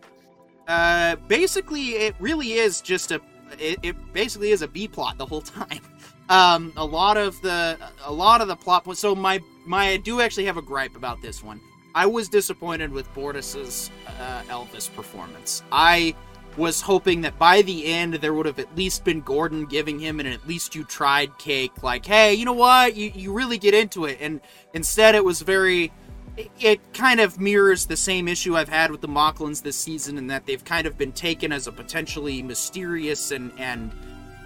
[0.66, 3.20] Uh, basically, it really is just a.
[3.58, 5.80] It, it basically is a B plot the whole time.
[6.28, 8.96] Um, a lot of the a lot of the plot.
[8.96, 11.60] So my my I do actually have a gripe about this one.
[11.94, 15.62] I was disappointed with Bortus's uh, Elvis performance.
[15.70, 16.16] I
[16.56, 20.20] was hoping that by the end there would have at least been Gordon giving him
[20.20, 23.74] an at least you tried cake, like, hey, you know what, you you really get
[23.74, 24.40] into it, and
[24.72, 25.92] instead it was very.
[26.36, 30.26] It, kind of mirrors the same issue I've had with the Moclans this season, in
[30.28, 33.92] that they've kind of been taken as a potentially mysterious and and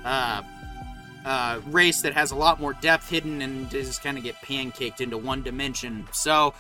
[0.05, 0.43] uh,
[1.25, 5.01] uh, race that has a lot more depth hidden and just kind of get pancaked
[5.01, 6.07] into one dimension.
[6.13, 6.55] So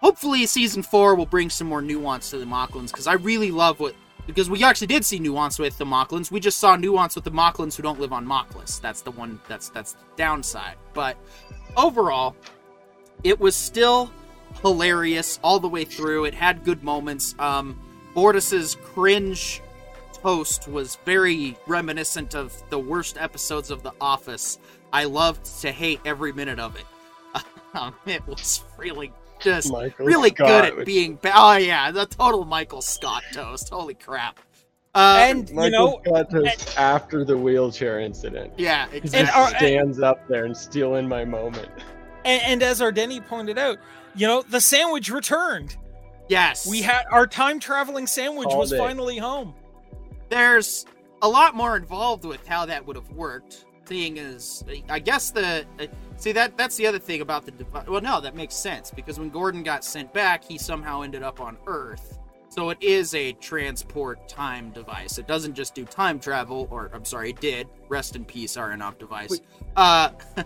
[0.00, 3.80] hopefully season four will bring some more nuance to the Moclans because I really love
[3.80, 3.94] what
[4.26, 6.30] because we actually did see nuance with the Moclans.
[6.30, 8.80] We just saw nuance with the Moclans who don't live on Moclus.
[8.80, 10.76] That's the one that's that's the downside.
[10.94, 11.16] But
[11.76, 12.36] overall,
[13.22, 14.10] it was still
[14.62, 16.24] hilarious all the way through.
[16.24, 17.34] It had good moments.
[17.38, 17.78] Um
[18.14, 19.60] Bortus's cringe
[20.22, 24.58] toast was very reminiscent of the worst episodes of The Office.
[24.92, 26.84] I loved to hate every minute of it.
[27.74, 31.16] Um, it was really just Michael really Scott good at with- being.
[31.16, 33.68] Ba- oh yeah, the total Michael Scott toast.
[33.68, 34.40] Holy crap!
[34.94, 38.54] Um, and you Michael know, Scott toast after the wheelchair incident.
[38.56, 39.30] yeah, He exactly.
[39.38, 41.68] our- just stands up there and stealing my moment.
[42.24, 43.76] and, and as Ardeni pointed out,
[44.16, 45.76] you know, the sandwich returned.
[46.28, 48.78] yes, We had our time traveling sandwich Called was it.
[48.78, 49.54] finally home.
[50.28, 50.84] there's
[51.22, 53.64] a lot more involved with how that would have worked.
[53.86, 57.88] Seeing as, I guess the uh, see that that's the other thing about the devi-
[57.88, 61.40] well, no, that makes sense because when Gordon got sent back, he somehow ended up
[61.40, 62.18] on Earth.
[62.48, 65.18] So it is a transport time device.
[65.18, 67.68] It doesn't just do time travel, or I'm sorry, it did.
[67.88, 69.30] Rest in peace, Aronov device.
[69.30, 69.42] Wait.
[69.76, 70.10] Uh,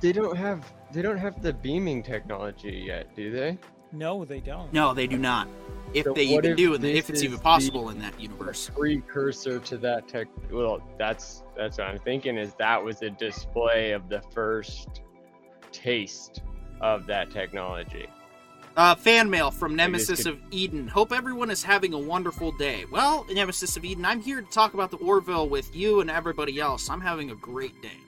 [0.00, 3.58] They don't have they don't have the beaming technology yet, do they?
[3.92, 4.72] No, they don't.
[4.72, 5.48] no, they do not.
[5.92, 8.70] If So they even if do, and if it's even possible in that universe.
[8.74, 10.28] Precursor to that tech.
[10.50, 12.38] Well, that's that's what I'm thinking.
[12.38, 15.02] Is that was a display of the first
[15.70, 16.40] taste
[16.80, 18.06] of that technology.
[18.74, 20.88] Uh, fan mail from Nemesis could- of Eden.
[20.88, 22.86] Hope everyone is having a wonderful day.
[22.90, 26.58] Well, Nemesis of Eden, I'm here to talk about the Orville with you and everybody
[26.58, 26.88] else.
[26.88, 27.98] I'm having a great day.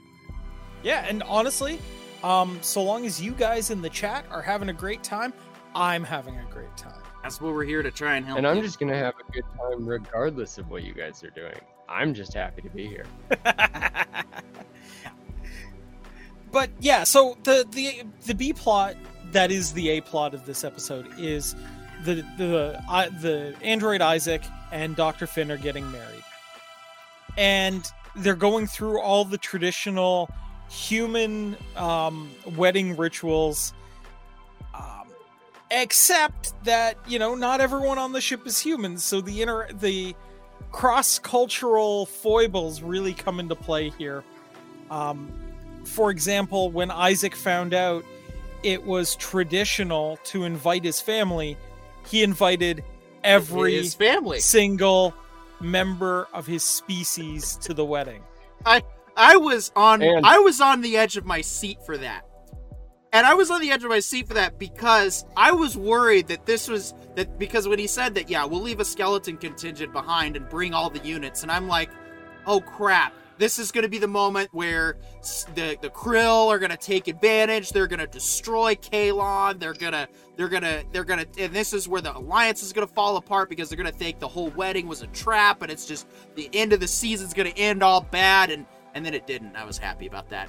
[0.83, 1.79] Yeah, and honestly,
[2.25, 5.35] um, so long as you guys in the chat are having a great time,
[5.75, 7.03] I'm having a great time.
[7.23, 8.39] That's what we're here to try and help.
[8.39, 8.63] And I'm you.
[8.63, 11.55] just gonna have a good time regardless of what you guys are doing.
[11.87, 13.05] I'm just happy to be here.
[16.51, 18.97] but yeah, so the the the B plot
[19.33, 21.55] that is the A plot of this episode is
[22.05, 25.27] the the I the android Isaac and Dr.
[25.27, 26.25] Finn are getting married.
[27.37, 30.31] And they're going through all the traditional
[30.69, 33.73] human um, wedding rituals
[34.75, 35.09] um,
[35.71, 40.15] except that, you know, not everyone on the ship is human, so the inter the
[40.73, 44.25] cross-cultural foibles really come into play here.
[44.91, 45.31] Um,
[45.85, 48.05] for example, when Isaac found out
[48.63, 51.57] it was traditional to invite his family,
[52.07, 52.83] he invited
[53.23, 54.41] every his family.
[54.41, 55.15] single
[55.61, 58.23] member of his species to the wedding.
[58.67, 58.83] I
[59.17, 62.25] was on And- I was on the edge of my seat for that.
[63.13, 66.27] and I was on the edge of my seat for that because I was worried
[66.29, 69.93] that this was that because when he said that, yeah, we'll leave a skeleton contingent
[69.93, 71.91] behind and bring all the units, and I'm like,
[72.45, 74.97] oh crap, this is going to be the moment where
[75.55, 77.71] the the Krill are going to take advantage.
[77.71, 79.61] They're going to destroy Kaylon.
[79.61, 82.93] They're gonna they're gonna they're gonna and this is where the alliance is going to
[82.93, 85.87] fall apart because they're going to think the whole wedding was a trap and it's
[85.87, 89.27] just the end of the season's going to end all bad and and then it
[89.27, 89.57] didn't.
[89.57, 90.49] I was happy about that.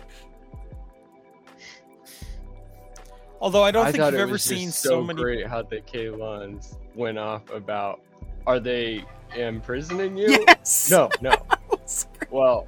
[3.41, 5.21] Although I don't I think you've ever seen so, so many.
[5.21, 8.01] great how the Kaylons went off about
[8.47, 9.03] are they
[9.35, 10.45] imprisoning you?
[10.47, 10.89] Yes.
[10.89, 11.31] No, no.
[11.49, 12.31] That was great.
[12.31, 12.67] Well,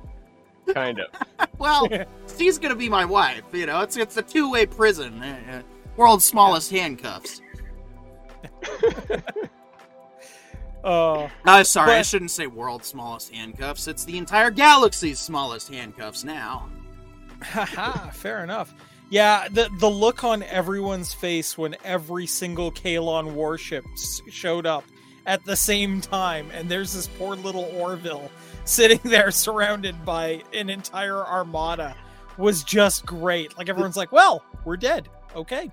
[0.74, 1.08] kind of.
[1.60, 1.88] Well,
[2.38, 3.42] she's gonna be my wife.
[3.52, 5.24] You know, it's it's a two way prison.
[5.24, 5.62] Uh, uh,
[5.96, 7.42] world's smallest handcuffs.
[10.88, 13.88] Uh, No, sorry, I shouldn't say world's smallest handcuffs.
[13.88, 16.70] It's the entire galaxy's smallest handcuffs now.
[17.44, 18.74] haha, fair enough.
[19.10, 24.84] Yeah, the the look on everyone's face when every single Kaylon warship s- showed up
[25.26, 28.32] at the same time, and there's this poor little Orville
[28.66, 31.96] sitting there surrounded by an entire armada
[32.38, 33.58] was just great.
[33.58, 35.70] Like everyone's like, "Well, we're dead." Okay.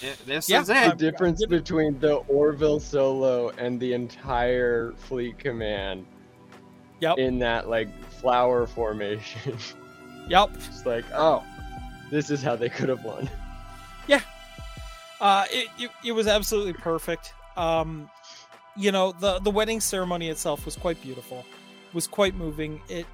[0.00, 0.76] Yeah, This Yeah, is The it.
[0.76, 6.06] I'm- difference between the Orville solo and the entire fleet command
[7.00, 7.18] Yep.
[7.18, 7.88] in that like
[8.20, 9.56] flower formation.
[10.28, 10.50] Yep.
[10.54, 11.42] It's like, oh,
[12.12, 13.28] this is how they could have won.
[14.06, 14.20] Yeah.
[15.20, 17.34] Uh, it, it, it was absolutely perfect.
[17.56, 18.08] Um,
[18.76, 21.44] you know, the the wedding ceremony itself was quite beautiful,
[21.92, 22.80] was quite moving.
[22.88, 23.06] It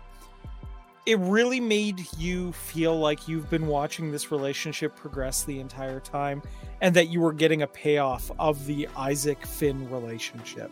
[1.07, 6.42] it really made you feel like you've been watching this relationship progress the entire time,
[6.81, 10.71] and that you were getting a payoff of the Isaac Finn relationship.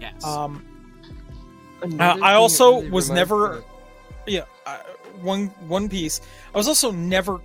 [0.00, 0.24] Yes.
[0.24, 0.64] Um,
[1.82, 3.62] Another thing I also really was never- me
[4.26, 4.78] yeah uh,
[5.20, 6.20] one one piece
[6.54, 7.40] i was also never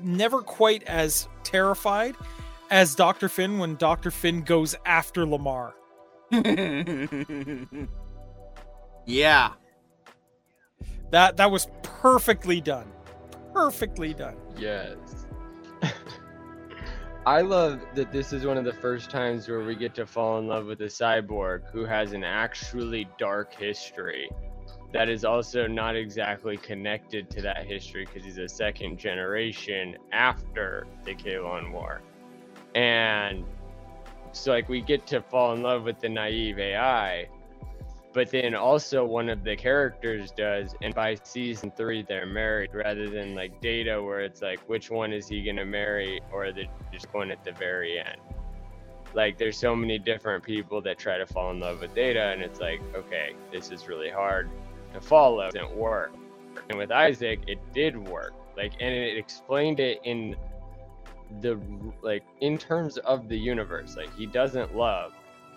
[0.00, 2.16] never quite as terrified
[2.70, 5.74] as dr finn when dr finn goes after lamar
[9.04, 9.50] yeah.
[11.12, 12.90] That that was perfectly done
[13.54, 14.96] perfectly done Yes.
[17.26, 20.38] I love that this is one of the first times where we get to fall
[20.38, 24.28] in love with a cyborg who has an actually dark history
[24.92, 30.86] that is also not exactly connected to that history because he's a second generation after
[31.04, 32.02] the Kaylon War.
[32.74, 33.44] And
[34.32, 37.28] so, like, we get to fall in love with the naive AI,
[38.12, 43.08] but then also one of the characters does and by season three they're married rather
[43.08, 47.10] than like data where it's like which one is he gonna marry or they're just
[47.12, 48.20] going at the very end.
[49.14, 52.42] Like there's so many different people that try to fall in love with data and
[52.42, 54.50] it's like okay this is really hard
[54.92, 55.46] to follow.
[55.46, 56.12] It didn't work.
[56.68, 58.34] And with isaac it did work.
[58.56, 60.36] Like and it explained it in
[61.40, 61.58] the
[62.02, 63.96] like in terms of the universe.
[63.96, 65.12] Like he doesn't love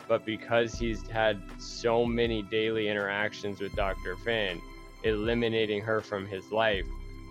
[0.07, 4.15] but because he's had so many daily interactions with Dr.
[4.17, 4.61] Finn,
[5.03, 6.85] eliminating her from his life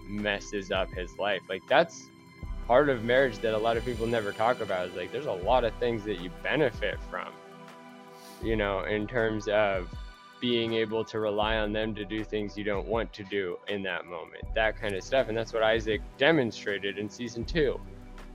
[0.08, 1.40] messes up his life.
[1.48, 2.08] Like that's
[2.66, 5.32] part of marriage that a lot of people never talk about is like there's a
[5.32, 7.28] lot of things that you benefit from.
[8.42, 9.88] You know, in terms of
[10.40, 13.82] being able to rely on them to do things you don't want to do in
[13.82, 14.44] that moment.
[14.54, 15.28] That kind of stuff.
[15.28, 17.80] And that's what Isaac demonstrated in season 2.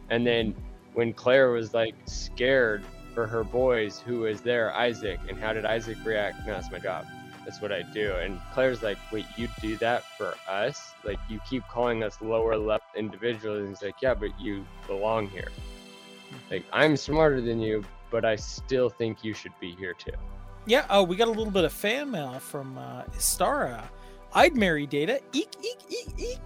[0.09, 0.55] And then
[0.93, 5.19] when Claire was like scared for her boys who is there isaac?
[5.27, 6.45] And how did isaac react?
[6.45, 7.05] No that's my job.
[7.45, 8.13] That's what i do.
[8.15, 10.93] And claire's like wait you do that for us?
[11.03, 13.59] Like you keep calling us lower level individuals.
[13.59, 15.49] And he's like yeah but you belong here.
[16.49, 20.11] Like i'm smarter than you but i still think you should be here too.
[20.65, 23.83] Yeah oh we got a little bit of fan mail from uh istara.
[24.33, 25.21] I'd marry data.
[25.33, 26.39] Eek eek eek eek.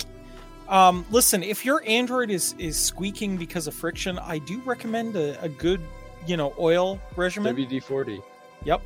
[0.70, 5.40] Um listen if your android is is squeaking because of friction i do recommend a,
[5.44, 5.82] a good
[6.28, 8.22] you know oil regimen wd-40
[8.66, 8.82] Yep.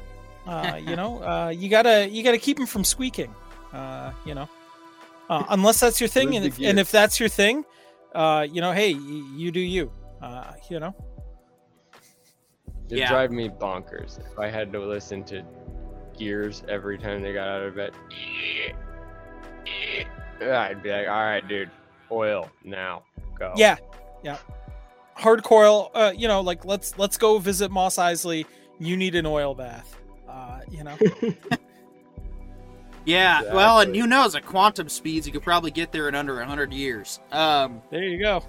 [0.47, 3.33] Uh, you know, uh, you gotta you gotta keep them from squeaking.
[3.73, 4.47] Uh, you know,
[5.29, 7.65] uh, unless that's your thing, and if, and if that's your thing,
[8.15, 8.99] uh, you know, hey, y-
[9.35, 9.91] you do you.
[10.21, 10.95] Uh, you know,
[12.89, 13.09] it Yeah.
[13.09, 15.43] drive me bonkers if i had to listen to
[16.17, 17.91] gears every time they got out of bed
[20.41, 21.69] i'd be like all right dude
[22.11, 23.03] oil now
[23.37, 23.75] go yeah,
[24.23, 24.37] yeah.
[25.17, 25.91] Hard coil.
[25.93, 28.45] Uh, you know, like let's let's go visit Mos Eisley.
[28.79, 29.95] You need an oil bath.
[30.29, 30.97] Uh, you know,
[33.05, 33.41] Yeah.
[33.53, 34.35] Well, and who knows?
[34.35, 37.19] At quantum speeds, you could probably get there in under hundred years.
[37.31, 38.43] Um, there you go.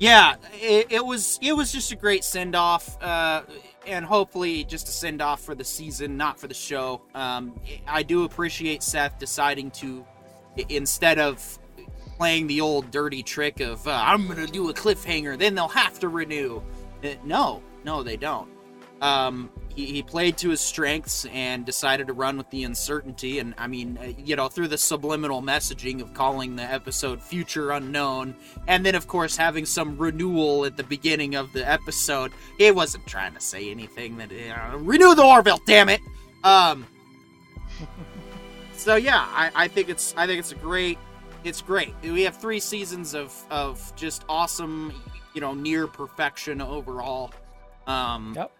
[0.00, 3.42] yeah, it, it was it was just a great send off, uh,
[3.86, 7.02] and hopefully just a send off for the season, not for the show.
[7.14, 10.04] Um, I do appreciate Seth deciding to
[10.68, 11.58] instead of
[12.16, 15.98] playing the old dirty trick of uh, I'm gonna do a cliffhanger, then they'll have
[16.00, 16.62] to renew.
[17.04, 18.48] Uh, no, no, they don't.
[19.00, 23.38] Um, he, he played to his strengths and decided to run with the uncertainty.
[23.38, 27.72] And I mean, uh, you know, through the subliminal messaging of calling the episode Future
[27.72, 28.34] Unknown,
[28.66, 32.32] and then, of course, having some renewal at the beginning of the episode.
[32.56, 36.00] He wasn't trying to say anything that, uh, renew the Orville, damn it!
[36.42, 36.86] Um,
[38.76, 40.98] so yeah, I, I think it's I think it's a great
[41.46, 41.94] it's great.
[42.02, 44.92] We have three seasons of of just awesome,
[45.34, 47.32] you know, near perfection overall.
[47.86, 48.52] Um, Yep.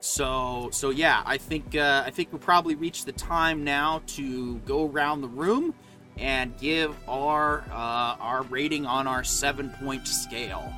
[0.00, 4.56] So so yeah, I think uh, I think we probably reached the time now to
[4.58, 5.74] go around the room
[6.16, 10.72] and give our uh, our rating on our seven point scale.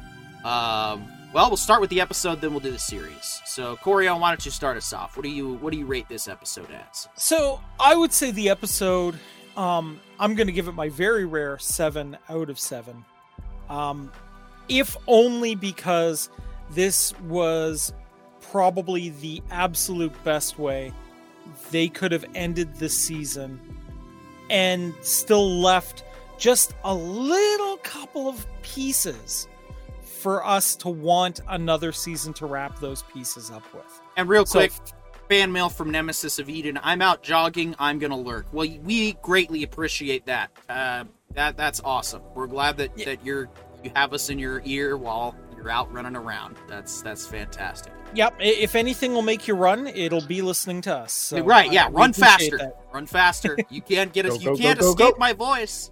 [0.44, 3.42] Um, well, we'll start with the episode, then we'll do the series.
[3.44, 5.16] So, Corion, why don't you start us off?
[5.16, 7.06] What do you what do you rate this episode as?
[7.16, 9.18] So I would say the episode,
[9.58, 13.04] um, I'm going to give it my very rare seven out of seven.
[13.68, 14.10] Um,
[14.68, 16.30] if only because
[16.70, 17.92] this was
[18.52, 20.92] probably the absolute best way
[21.70, 23.60] they could have ended the season
[24.48, 26.04] and still left
[26.38, 29.48] just a little couple of pieces
[30.02, 34.00] for us to want another season to wrap those pieces up with.
[34.16, 34.72] And real So- quick,
[35.28, 36.78] fan mail from Nemesis of Eden.
[36.82, 37.74] I'm out jogging.
[37.78, 38.46] I'm gonna lurk.
[38.52, 40.50] Well, we greatly appreciate that.
[40.68, 41.04] Uh,
[41.34, 42.22] that that's awesome.
[42.34, 43.04] We're glad that, Yeah.
[43.06, 43.48] that you're
[43.84, 46.56] you have us in your ear while you're out running around.
[46.68, 47.92] That's that's fantastic.
[48.14, 48.36] Yep.
[48.40, 51.12] If anything will make you run, it'll be listening to us.
[51.12, 51.70] So right?
[51.70, 51.88] Yeah.
[51.88, 52.56] we Run faster.
[52.58, 52.84] that.
[52.92, 53.58] Run faster.
[53.70, 54.38] You can't get us.
[54.40, 55.18] You go, can't go, go, escape go.
[55.18, 55.90] my voice.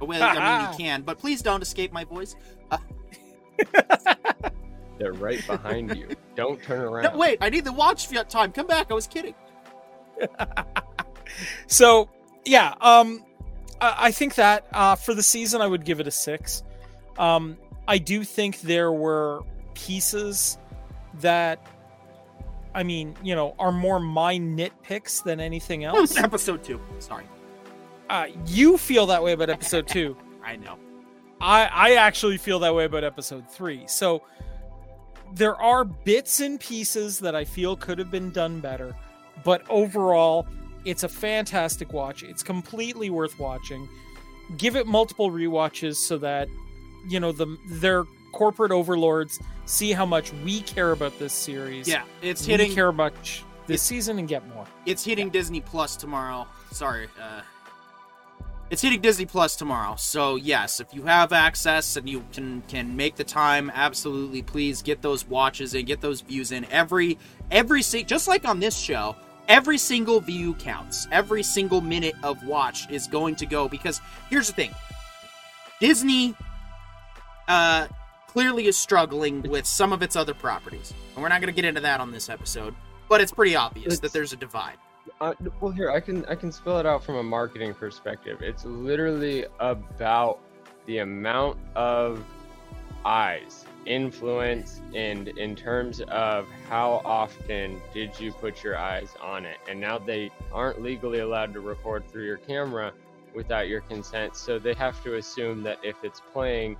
[0.00, 2.34] Well, I mean, you can, but please don't escape my voice.
[4.98, 6.08] They're right behind you.
[6.34, 7.12] Don't turn around.
[7.12, 8.52] No, wait, I need the watch fi- time.
[8.52, 8.90] Come back.
[8.90, 9.34] I was kidding.
[11.66, 12.08] So
[12.44, 13.24] yeah, um,
[13.80, 16.62] I, I think that uh, for the season, I would give it a six.
[17.18, 19.42] Um, I do think there were
[19.74, 20.58] pieces
[21.20, 21.64] that,
[22.74, 26.16] I mean, you know, are more my nitpicks than anything else.
[26.16, 26.80] Episode two.
[26.98, 27.24] Sorry.
[28.08, 30.16] uh, you feel that way about episode two.
[30.44, 30.78] I know.
[31.40, 33.86] I I actually feel that way about episode three.
[33.86, 34.22] So
[35.34, 38.94] there are bits and pieces that I feel could have been done better,
[39.44, 40.46] but overall,
[40.84, 42.22] it's a fantastic watch.
[42.22, 43.88] It's completely worth watching.
[44.56, 46.48] Give it multiple rewatches so that
[47.08, 51.88] you know the their corporate overlords see how much we care about this series.
[51.88, 52.72] Yeah, it's we hitting.
[52.72, 54.66] care much this season and get more.
[54.86, 56.46] It's hitting Disney Plus tomorrow.
[56.72, 57.42] Sorry, uh,
[58.70, 59.96] it's hitting Disney Plus tomorrow.
[59.96, 64.82] So yes, if you have access and you can can make the time, absolutely, please
[64.82, 66.66] get those watches and get those views in.
[66.66, 67.18] Every
[67.50, 69.16] every just like on this show,
[69.48, 71.08] every single view counts.
[71.10, 74.00] Every single minute of watch is going to go because
[74.30, 74.74] here's the thing,
[75.80, 76.34] Disney.
[77.46, 77.86] Uh,
[78.26, 81.66] clearly is struggling with some of its other properties, and we're not going to get
[81.66, 82.74] into that on this episode.
[83.08, 84.76] But it's pretty obvious that there's a divide.
[85.20, 88.38] Uh, well, here I can I can spell it out from a marketing perspective.
[88.40, 90.38] It's literally about
[90.86, 92.24] the amount of
[93.04, 99.56] eyes, influence, and in terms of how often did you put your eyes on it.
[99.68, 102.92] And now they aren't legally allowed to record through your camera
[103.34, 106.76] without your consent, so they have to assume that if it's playing,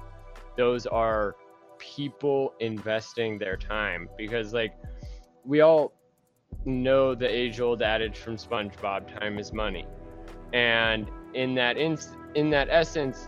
[0.57, 1.35] those are
[1.79, 4.75] people investing their time because like
[5.45, 5.93] we all
[6.65, 9.87] know the age old adage from SpongeBob time is money.
[10.53, 13.27] And in that ins- in that essence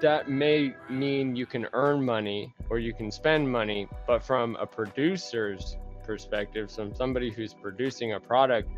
[0.00, 4.66] that may mean you can earn money or you can spend money, but from a
[4.66, 8.68] producer's perspective, from somebody who's producing a product,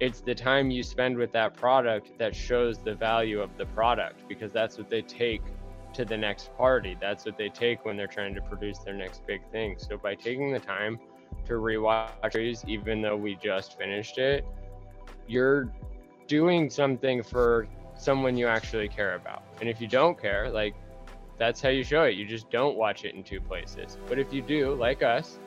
[0.00, 4.28] it's the time you spend with that product that shows the value of the product
[4.28, 5.42] because that's what they take
[5.94, 6.96] to the next party.
[7.00, 9.76] That's what they take when they're trying to produce their next big thing.
[9.78, 10.98] So by taking the time
[11.48, 14.44] to rewatch series, even though we just finished it,
[15.26, 15.72] you're
[16.26, 19.42] doing something for someone you actually care about.
[19.60, 20.74] And if you don't care, like
[21.38, 22.16] that's how you show it.
[22.16, 23.98] You just don't watch it in two places.
[24.08, 25.38] But if you do, like us,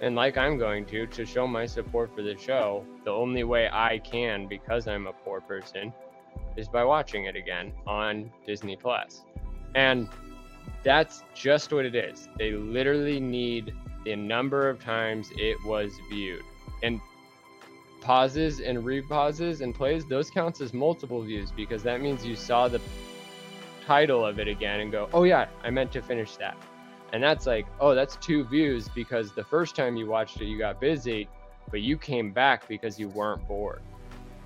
[0.00, 3.68] and like I'm going to, to show my support for the show, the only way
[3.72, 5.92] I can, because I'm a poor person,
[6.56, 9.24] is by watching it again on Disney Plus.
[9.74, 10.08] And
[10.82, 12.28] that's just what it is.
[12.38, 13.74] They literally need
[14.04, 16.44] the number of times it was viewed.
[16.82, 17.00] And
[18.00, 22.68] pauses and repauses and plays, those counts as multiple views because that means you saw
[22.68, 22.80] the
[23.86, 26.56] title of it again and go, oh yeah, I meant to finish that.
[27.12, 30.58] And that's like, oh, that's two views because the first time you watched it, you
[30.58, 31.28] got busy,
[31.70, 33.82] but you came back because you weren't bored.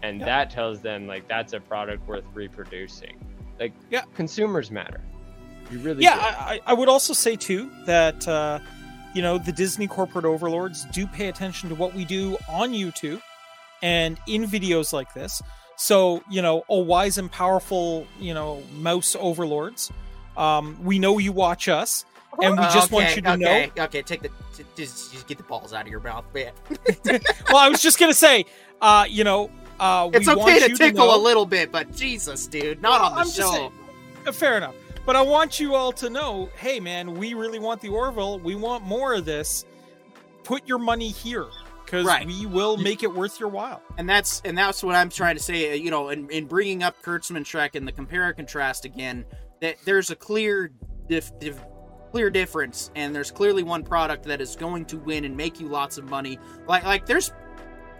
[0.02, 0.26] And Yeah.
[0.26, 3.16] that tells them like that's a product worth reproducing.
[3.58, 4.02] Like, Yeah.
[4.14, 5.00] consumers matter.
[5.70, 6.16] You really yeah.
[6.16, 8.60] I, I I would also say too that uh,
[9.16, 13.22] you know the Disney corporate overlords do pay attention to what we do on YouTube
[13.82, 15.40] and in videos like this.
[15.76, 19.90] So you know, oh wise and powerful, you know, mouse overlords.
[20.36, 22.04] Um, we know you watch us,
[22.42, 23.84] and we just want you to okay, know.
[23.84, 24.30] Okay, take the
[24.76, 26.52] just, just get the balls out of your mouth, man.
[27.48, 28.44] Well, I was just gonna say,
[28.82, 29.50] uh, you know,
[29.80, 33.20] uh, It's okay to tickle know- a little bit, but Jesus, dude, not on the
[33.20, 33.50] I'm show.
[33.50, 33.72] saying-
[34.32, 34.74] Fair enough.
[35.06, 38.38] But I want you all to know, hey man, we really want the Orville.
[38.40, 39.64] We want more of this.
[40.42, 41.46] Put your money here
[41.84, 42.26] because Right.
[42.26, 43.80] we will make it worth your while.
[43.98, 45.70] and that's and that's what I'm trying to say.
[45.70, 49.24] uh, You know, in, in bringing up Kurtzman Trek and the compare and contrast again,
[49.60, 50.72] that there's a clear
[51.08, 51.58] dif, dif,
[52.10, 55.68] clear difference, and there's clearly one product that is going to win and make you
[55.68, 56.38] lots of money.
[56.66, 57.32] Like like there's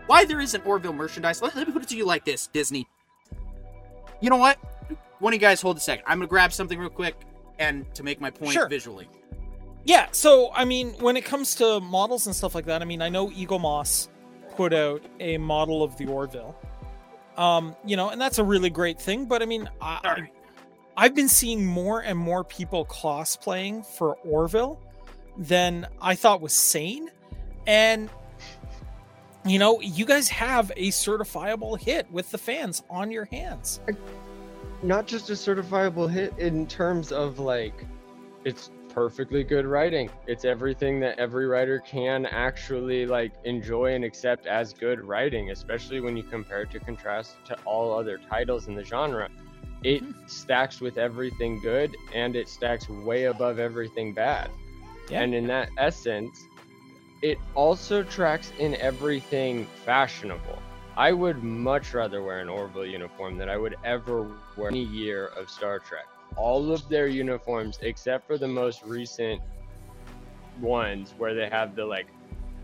[0.08, 1.40] why there isn't Orville merchandise.
[1.40, 2.88] Let, let me put it to you like this, Disney.
[4.20, 4.58] You know what?
[5.18, 6.04] One of you guys hold a second.
[6.06, 7.16] I'm gonna grab something real quick
[7.58, 8.68] and to make my point Sure.
[8.68, 9.08] visually.
[9.84, 10.08] Yeah.
[10.12, 13.08] So I mean, when it comes to models and stuff like that, I mean, I
[13.08, 14.08] know Eaglemoss
[14.56, 16.56] put out a model of the Orville.
[17.36, 19.26] Um, you know, and that's a really great thing.
[19.26, 20.32] But I mean, I, Sorry.
[20.96, 24.80] I've been seeing more and more people cosplaying for Orville
[25.36, 27.10] than I thought was sane.
[27.66, 28.08] And
[29.44, 33.80] you know, you guys have a certifiable hit with the fans on your hands.
[34.82, 37.86] Not just a certifiable hit in terms of like
[38.44, 40.08] it's perfectly good writing.
[40.26, 46.00] It's everything that every writer can actually like enjoy and accept as good writing especially
[46.00, 49.28] when you compare it to contrast to all other titles in the genre.
[49.82, 50.12] It hmm.
[50.26, 54.50] stacks with everything good and it stacks way above everything bad.
[55.08, 55.22] Yeah.
[55.22, 56.36] and in that essence
[57.22, 60.58] it also tracks in everything fashionable
[60.96, 65.26] I would much rather wear an Orville uniform than I would ever wear any year
[65.36, 66.06] of Star Trek.
[66.36, 69.42] All of their uniforms, except for the most recent
[70.58, 72.06] ones where they have the like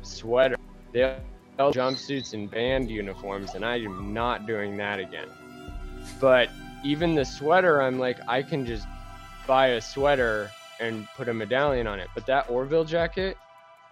[0.00, 0.56] sweater,
[0.92, 1.18] they
[1.58, 5.28] all jumpsuits and band uniforms, and I am not doing that again.
[6.18, 6.48] But
[6.82, 8.86] even the sweater, I'm like, I can just
[9.46, 12.08] buy a sweater and put a medallion on it.
[12.14, 13.36] But that Orville jacket,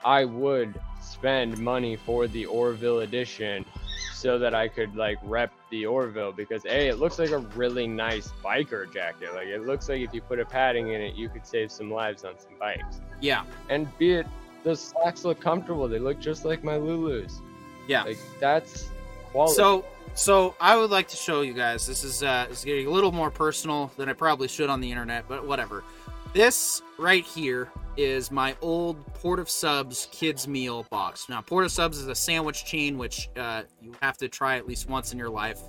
[0.02, 3.66] I would spend money for the Orville edition
[4.14, 7.86] so that I could like rep the Orville because a it looks like a really
[7.86, 9.34] nice biker jacket.
[9.34, 11.90] Like it looks like if you put a padding in it, you could save some
[11.90, 13.00] lives on some bikes.
[13.20, 13.44] Yeah.
[13.68, 14.26] And be it
[14.62, 15.88] the slacks look comfortable.
[15.88, 17.40] They look just like my Lulus.
[17.86, 18.04] Yeah.
[18.04, 18.88] Like that's
[19.30, 19.54] quality.
[19.54, 19.84] So,
[20.14, 21.86] so I would like to show you guys.
[21.86, 24.90] This is uh, is getting a little more personal than I probably should on the
[24.90, 25.84] internet, but whatever.
[26.32, 31.28] This right here is my old Port of Subs kids meal box.
[31.28, 34.66] Now, Port of Subs is a sandwich chain which uh, you have to try at
[34.66, 35.60] least once in your life,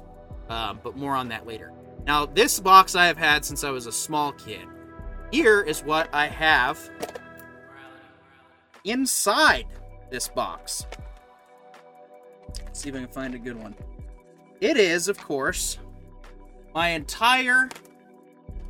[0.49, 1.71] uh, but more on that later.
[2.05, 4.67] Now, this box I have had since I was a small kid.
[5.31, 6.89] Here is what I have
[8.83, 9.67] inside
[10.09, 10.85] this box.
[12.65, 13.75] Let's see if I can find a good one.
[14.59, 15.77] It is, of course,
[16.73, 17.69] my entire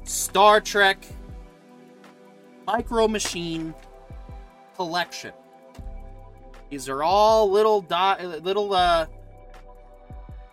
[0.04, 1.06] Star Trek
[2.68, 3.74] Micro Machine
[4.76, 5.34] collection.
[6.70, 9.06] These are all little dot, little uh,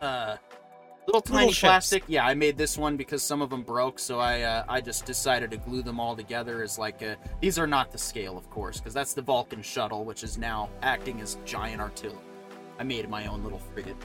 [0.02, 0.36] uh,
[1.06, 1.60] little tiny ships.
[1.60, 2.04] plastic.
[2.08, 5.04] Yeah, I made this one because some of them broke, so I uh, I just
[5.04, 7.16] decided to glue them all together as like a.
[7.40, 10.70] These are not the scale, of course, because that's the Vulcan shuttle, which is now
[10.82, 12.18] acting as giant artillery.
[12.78, 13.96] I made my own little frigate.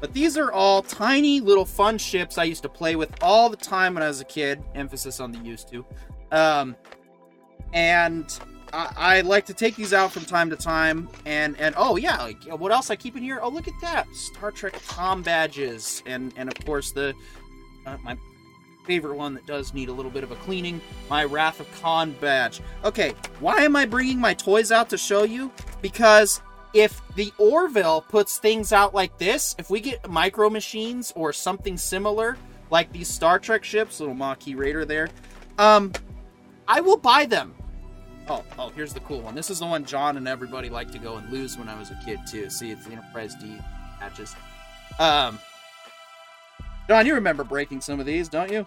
[0.00, 3.56] But these are all tiny little fun ships I used to play with all the
[3.56, 4.62] time when I was a kid.
[4.74, 5.84] Emphasis on the used to.
[6.32, 6.76] Um,
[7.72, 8.38] and
[8.72, 11.08] I, I like to take these out from time to time.
[11.26, 13.40] And and oh yeah, like what else I keep in here?
[13.42, 17.14] Oh look at that, Star Trek com badges, and and of course the
[17.86, 18.16] uh, my
[18.86, 22.12] favorite one that does need a little bit of a cleaning, my Wrath of Khan
[22.20, 22.60] badge.
[22.84, 25.52] Okay, why am I bringing my toys out to show you?
[25.80, 26.40] Because
[26.74, 31.76] if the Orville puts things out like this, if we get micro machines or something
[31.76, 32.36] similar,
[32.70, 35.08] like these Star Trek ships, little Maquis Raider there,
[35.58, 35.92] um,
[36.66, 37.54] I will buy them.
[38.28, 39.34] Oh, oh, here's the cool one.
[39.34, 41.90] This is the one John and everybody liked to go and lose when I was
[41.90, 42.48] a kid too.
[42.50, 43.58] See, it's the Enterprise D
[43.98, 44.34] patches.
[44.98, 45.38] Um,
[46.88, 48.66] John, you remember breaking some of these, don't you?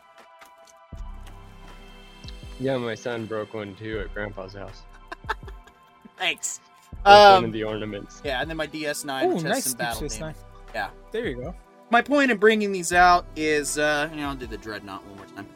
[2.59, 4.83] yeah, my son broke one too at Grandpa's house.
[6.17, 6.59] Thanks.
[7.03, 8.21] Broke one Um, of the ornaments.
[8.25, 10.35] yeah, and then my DS9, Oh, nice some battle Space damage.
[10.37, 10.45] Nine.
[10.73, 10.89] Yeah.
[11.11, 11.55] There you go.
[11.91, 15.15] my point in bringing these out is uh you know i'll do the dreadnought one
[15.17, 15.47] more time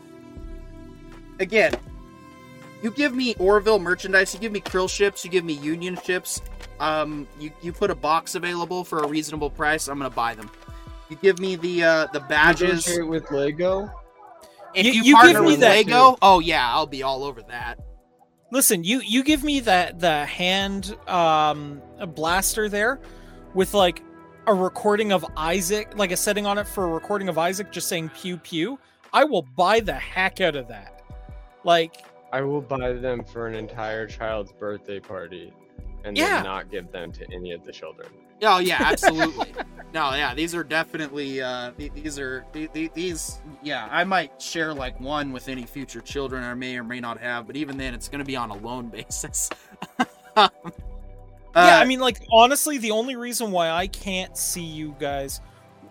[1.39, 1.73] again
[2.81, 6.41] you give me orville merchandise you give me krill ships you give me union ships
[6.79, 10.49] um you, you put a box available for a reasonable price i'm gonna buy them
[11.09, 13.91] you give me the uh the badges Negotiate with Lego.
[14.75, 17.23] If You- you, you partner give me with that, Lego, oh yeah, I'll be all
[17.23, 17.79] over that.
[18.51, 22.99] Listen, you you give me that the hand um a blaster there
[23.55, 24.03] with like
[24.45, 27.89] a recording of Isaac, like a setting on it for a recording of Isaac just
[27.89, 28.77] saying pew pew.
[29.11, 31.01] I will buy the heck out of that.
[31.63, 31.95] Like
[32.31, 35.53] I will buy them for an entire child's birthday party
[36.03, 36.35] and Yeah.
[36.35, 38.09] then not give them to any of the children.
[38.41, 39.51] Oh yeah, absolutely.
[39.93, 43.39] no, yeah, these are definitely uh, these are th- th- these.
[43.61, 47.19] Yeah, I might share like one with any future children I may or may not
[47.19, 49.49] have, but even then, it's going to be on a loan basis.
[50.37, 50.69] Um, yeah,
[51.55, 55.41] uh, I mean like honestly the only reason why I can't see you guys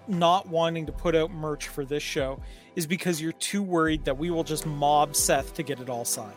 [0.07, 2.41] not wanting to put out merch for this show
[2.77, 6.05] is because you're too worried that we will just mob Seth to get it all
[6.05, 6.35] signed.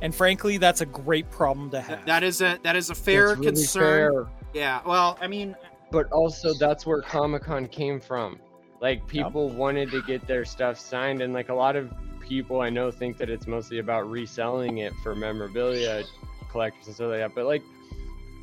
[0.00, 2.04] And frankly, that's a great problem to have.
[2.06, 4.12] that is a that is a fair really concern.
[4.12, 4.26] fair.
[4.52, 5.54] Yeah, well, I mean,
[5.90, 8.38] But also, that's where Comic Con came from.
[8.80, 12.70] Like, people wanted to get their stuff signed, and like a lot of people I
[12.70, 16.02] know think that it's mostly about reselling it for memorabilia
[16.50, 17.34] collectors and stuff like that.
[17.34, 17.62] But like,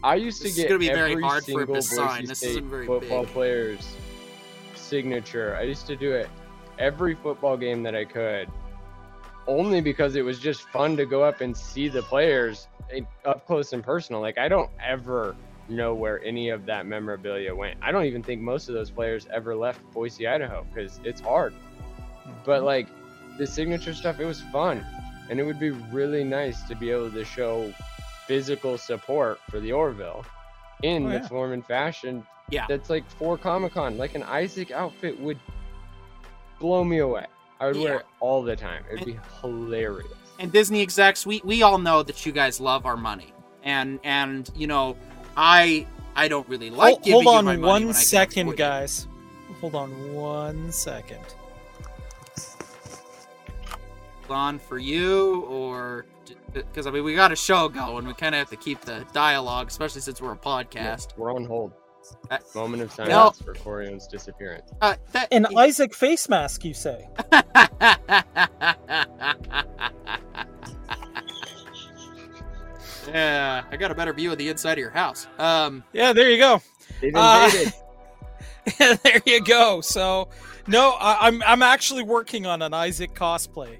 [0.03, 2.07] I used This to get gonna be very every hard for him single to sign.
[2.07, 3.33] Boise This State isn't very football big.
[3.33, 3.95] player's
[4.75, 5.55] signature.
[5.59, 6.29] I used to do it
[6.79, 8.49] every football game that I could,
[9.47, 13.45] only because it was just fun to go up and see the players eh, up
[13.45, 14.21] close and personal.
[14.21, 15.35] Like I don't ever
[15.67, 17.77] know where any of that memorabilia went.
[17.81, 21.53] I don't even think most of those players ever left Boise, Idaho, because it's hard.
[22.45, 22.87] But like
[23.37, 24.85] the signature stuff, it was fun,
[25.29, 27.73] and it would be really nice to be able to show
[28.27, 30.25] physical support for the Orville
[30.83, 31.27] in Oh, the yeah.
[31.27, 32.65] form and fashion Yeah.
[32.67, 33.97] that's like for Comic Con.
[33.97, 35.39] Like an Isaac outfit would
[36.59, 37.25] blow me away.
[37.59, 38.83] I would wear it all the time.
[38.91, 40.11] It'd be hilarious.
[40.39, 43.33] and Disney execs, we we all know that you guys love our money,
[43.63, 44.95] and and you know,
[45.35, 45.85] I
[46.15, 48.49] I don't really like hold, giving hold you on my money one when I can
[48.49, 48.57] it.
[48.57, 49.07] guys.
[49.59, 51.19] Hold on one second.
[54.29, 56.05] on for you or
[56.53, 58.05] because uh, I mean we got a show going.
[58.05, 61.17] We kind of have to keep the dialogue, especially since we're a podcast.
[61.17, 61.73] We're on hold.
[62.29, 63.45] Uh, Moment of silence no.
[63.45, 64.71] for Corion's disappearance.
[64.81, 67.07] Uh, that, An Isaac face mask, you say?
[73.07, 75.27] yeah, I got a better view of the inside of your house.
[75.37, 76.61] Um, Yeah, there you go.
[77.13, 77.49] Uh,
[78.77, 79.81] there you go.
[79.81, 80.29] So,
[80.67, 83.77] no, I, I'm I'm actually working on an Isaac cosplay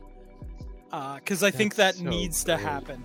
[1.16, 3.04] because I think that so needs to happen.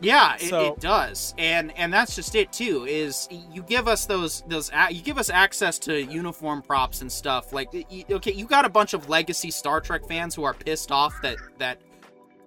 [0.00, 2.84] Yeah, it, So- it does, and and that's just it too.
[2.84, 7.52] Is you give us those those you give us access to uniform props and stuff.
[7.52, 7.68] Like,
[8.10, 11.36] okay, you got a bunch of legacy Star Trek fans who are pissed off that
[11.58, 11.78] that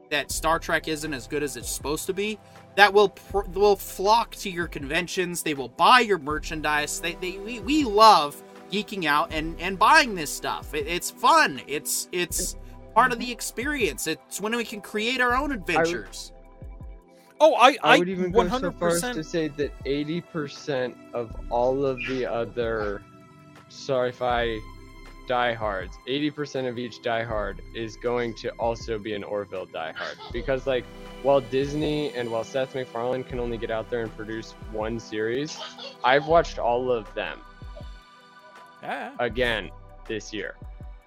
[0.10, 2.40] that Star Trek isn't as good as it's supposed to be.
[2.76, 5.44] That will pr- will flock to your conventions.
[5.44, 7.00] They will buy your merchandise.
[7.00, 8.42] They, they we, we love
[8.72, 10.74] geeking out and and buying this stuff.
[10.74, 11.62] It, it's fun.
[11.68, 12.56] It's it's
[12.94, 14.08] part of the experience.
[14.08, 16.32] It's when we can create our own adventures.
[17.42, 20.94] Oh, I I I would even one go so far as to say that 80%
[21.14, 23.02] of all of the other
[23.70, 24.60] sorry sci-fi
[25.28, 30.16] diehards, 80% of each diehard is going to also be an Orville diehard.
[30.34, 30.84] Because like
[31.22, 35.58] while Disney and while Seth MacFarlane can only get out there and produce one series,
[36.04, 37.40] I've watched all of them
[38.82, 39.70] Yeah, again
[40.08, 40.56] this year.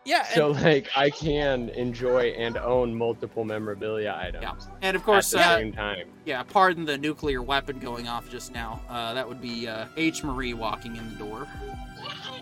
[0.05, 0.25] Yeah.
[0.25, 4.75] So like I can enjoy and own multiple memorabilia items Yeah.
[4.83, 6.09] And of course, at course, the uh, same time.
[6.25, 6.43] yeah.
[6.43, 8.81] Pardon the nuclear weapon going off just now.
[8.89, 10.25] Uh, that would be uh, H.
[10.25, 11.47] Marie walking in the door.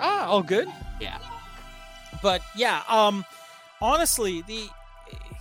[0.00, 0.68] ah, all good.
[1.00, 1.18] Yeah.
[2.22, 3.24] But yeah, um,
[3.80, 4.68] honestly, the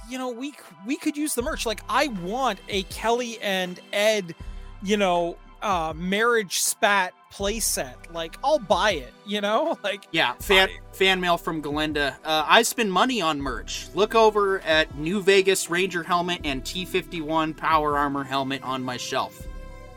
[0.10, 0.54] you know we
[0.86, 1.66] we could use the merch.
[1.66, 4.36] Like I want a Kelly and Ed,
[4.84, 7.96] you know, uh, marriage spat playset.
[8.14, 9.14] Like I'll buy it.
[9.26, 12.16] You know, like Yeah, fan, fan mail from Galinda.
[12.24, 13.88] Uh, I spend money on merch.
[13.94, 19.46] Look over at New Vegas Ranger helmet and T51 Power Armor helmet on my shelf.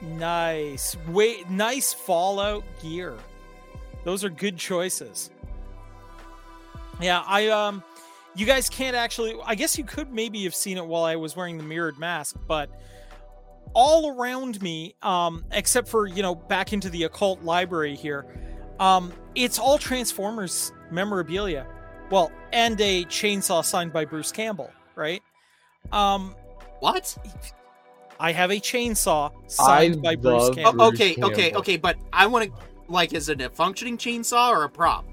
[0.02, 3.16] nice, wait, nice Fallout gear.
[4.04, 5.30] Those are good choices.
[7.00, 7.82] Yeah, I um,
[8.34, 9.36] you guys can't actually.
[9.44, 12.36] I guess you could maybe have seen it while I was wearing the mirrored mask,
[12.46, 12.70] but
[13.74, 18.26] all around me, um, except for you know back into the occult library here,
[18.80, 21.66] um, it's all Transformers memorabilia.
[22.10, 25.22] Well, and a chainsaw signed by Bruce Campbell, right?
[25.92, 26.34] Um,
[26.80, 27.16] What?
[28.20, 30.82] I have a chainsaw signed I by Bruce Campbell.
[30.82, 31.60] Oh, Bruce okay, okay, Campbell.
[31.60, 32.52] okay, but I want to.
[32.88, 35.06] Like, is it a functioning chainsaw or a prop?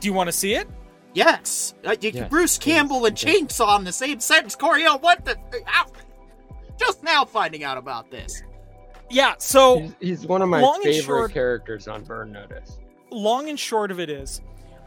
[0.00, 0.68] Do you want to see it?
[1.14, 1.74] Yes.
[1.84, 3.40] Uh, you, Yes, Bruce please, Campbell and okay.
[3.40, 4.54] chainsaw in the same sentence.
[4.54, 5.36] Corio, what the?
[5.66, 5.86] Ow.
[6.78, 8.42] Just now finding out about this.
[9.10, 9.34] Yeah.
[9.38, 12.78] So He's, he's one of my favorite short- characters on Burn Notice.
[13.10, 14.40] long and short of it is,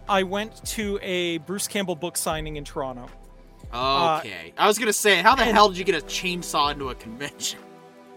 [0.07, 3.07] I went to a Bruce Campbell book signing in Toronto,
[3.73, 4.53] Okay.
[4.57, 6.95] I was gonna say, how the and- hell did you get a chainsaw into a
[6.95, 7.59] convention?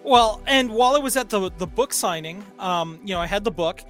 [0.04, 3.44] Well, and while I was at the the book signing, um, you know, I had
[3.44, 3.82] the book,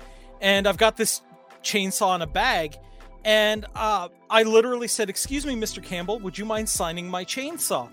[0.43, 1.23] and I've got this
[1.63, 2.77] chainsaw in a bag,
[3.25, 5.83] and uh, I literally said, "Excuse me, Mr.
[5.83, 7.89] Campbell, would you mind signing my chainsaw?"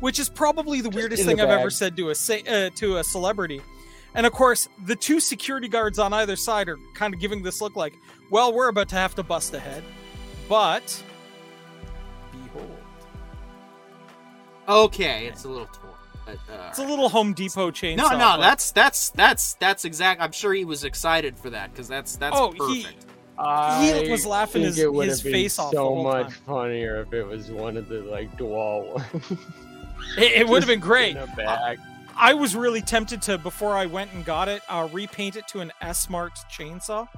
[0.00, 2.96] Which is probably the weirdest in thing the I've ever said to a uh, to
[2.98, 3.60] a celebrity.
[4.14, 7.60] And of course, the two security guards on either side are kind of giving this
[7.60, 7.94] look like,
[8.30, 9.84] "Well, we're about to have to bust ahead,"
[10.48, 11.02] but
[12.32, 12.76] behold,
[14.68, 15.86] Okay, it's a little torn.
[16.26, 17.96] But, uh, it's a little Home Depot chainsaw.
[17.96, 20.20] no, no, but- that's that's that's that's exact.
[20.20, 23.06] I'm sure he was excited for that because that's that's Oh, he- perfect.
[23.38, 26.36] I was laughing think his- it his face off the So whole much time.
[26.46, 29.32] funnier if it was one of the like dual ones.
[30.18, 31.16] it, it would have been great.
[31.36, 31.78] Bag.
[32.16, 35.60] I was really tempted to before I went and got it, uh, repaint it to
[35.60, 37.08] an S marked chainsaw.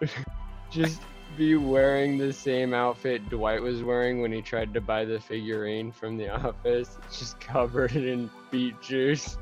[0.70, 1.00] Just
[1.36, 5.90] be wearing the same outfit Dwight was wearing when he tried to buy the figurine
[5.92, 9.36] from the office, just covered in beet juice,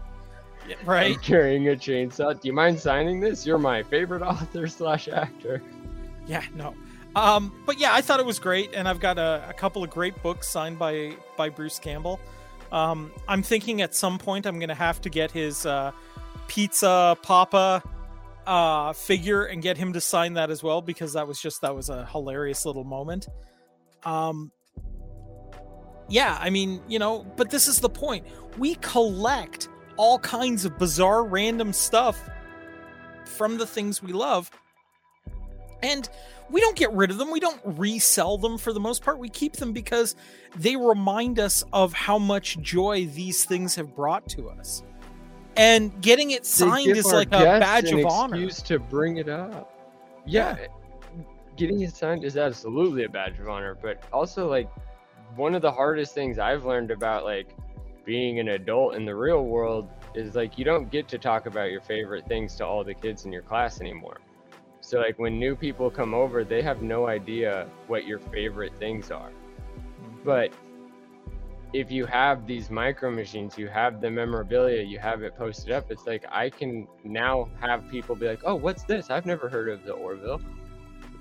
[0.85, 1.15] Right?
[1.15, 2.33] and carrying a chainsaw.
[2.41, 3.45] Do you mind signing this?
[3.45, 5.63] You're my favorite author slash actor.
[6.27, 6.75] Yeah, no.
[7.15, 9.91] Um, but yeah, I thought it was great, and I've got a, a couple of
[9.91, 12.21] great books signed by by Bruce Campbell.
[12.71, 15.93] Um, I'm thinking at some point I'm gonna have to get his uh,
[16.49, 17.83] pizza Papa
[18.47, 21.75] uh, figure and get him to sign that as well because that was just that
[21.75, 23.29] was a hilarious little moment.
[24.05, 24.51] Um,
[26.09, 28.27] yeah, I mean, you know, but this is the point.
[28.59, 32.29] We collect all kinds of bizarre, random stuff
[33.25, 34.51] from the things we love,
[35.83, 36.09] and
[36.51, 37.31] we don't get rid of them.
[37.31, 39.19] We don't resell them for the most part.
[39.19, 40.17] We keep them because
[40.57, 44.83] they remind us of how much joy these things have brought to us.
[45.57, 48.37] And getting it signed is like a badge of honor.
[48.37, 49.69] excuse to bring it up.
[50.25, 50.57] Yeah,
[51.57, 54.71] getting it signed is absolutely a badge of honor, but also like
[55.37, 57.49] one of the hardest things I've learned about like
[58.05, 61.71] being an adult in the real world is like you don't get to talk about
[61.71, 64.19] your favorite things to all the kids in your class anymore.
[64.93, 69.11] So like when new people come over, they have no idea what your favorite things
[69.11, 69.31] are.
[70.23, 70.53] But
[71.73, 75.91] if you have these micro machines, you have the memorabilia, you have it posted up,
[75.91, 79.09] it's like I can now have people be like, "Oh, what's this?
[79.09, 80.43] I've never heard of the Orville."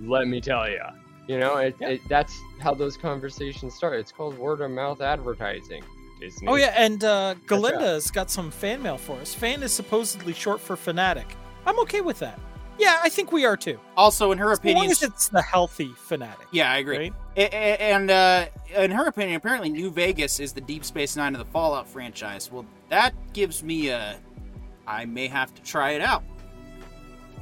[0.02, 0.84] Let me tell you.
[1.30, 1.92] You know, it, Yeah.
[1.92, 3.98] it, that's how those conversations start.
[3.98, 5.82] It's called word of mouth advertising.
[6.20, 6.50] Disney.
[6.50, 9.34] Oh yeah, and uh, Galinda's got some fan mail for us.
[9.34, 11.38] Fan is supposedly short for fanatic.
[11.66, 12.38] I'm okay with that.
[12.80, 13.80] Yeah, I think we are too.
[13.96, 16.48] Also, in her As long opinion, as it's the healthy fanatic.
[16.52, 16.98] yeah, I agree.
[16.98, 17.14] Right?
[17.38, 18.46] A- a- And uh,
[18.76, 22.52] in her opinion, apparently New Vegas is the Deep Space Nine of the Fallout franchise.
[22.52, 24.18] Well, that gives me a.
[24.88, 26.24] I may have to try it out.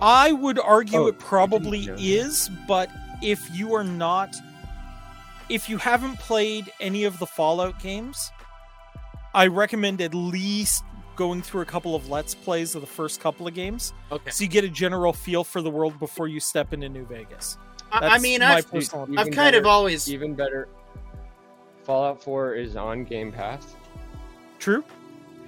[0.01, 2.03] I would argue Oh, it probably I didn't know that.
[2.03, 2.89] is, but
[3.21, 4.35] if you are not,
[5.49, 8.31] if you haven't played any of the Fallout games,
[9.33, 10.83] I recommend at least
[11.19, 14.31] going through a couple of Let's Plays of the first couple of games, Okay.
[14.31, 17.57] so you get a general feel for the world before you step into New Vegas.
[17.91, 19.03] I, I mean, my I've, personal.
[19.03, 20.09] Even I've kind of always.
[20.09, 20.69] even better.
[21.83, 23.75] Fallout 4 is on Game Pass.
[24.59, 24.81] True.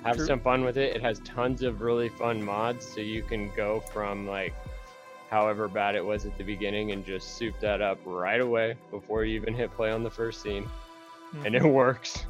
[0.04, 0.26] have True.
[0.26, 0.94] some fun with it.
[0.94, 4.54] It has tons of really fun mods, so you can go from like
[5.30, 9.24] however bad it was at the beginning and just soup that up right away before
[9.24, 10.70] you even hit play on the first scene,
[11.46, 11.72] and it mm-hmm.
[11.72, 12.26] works.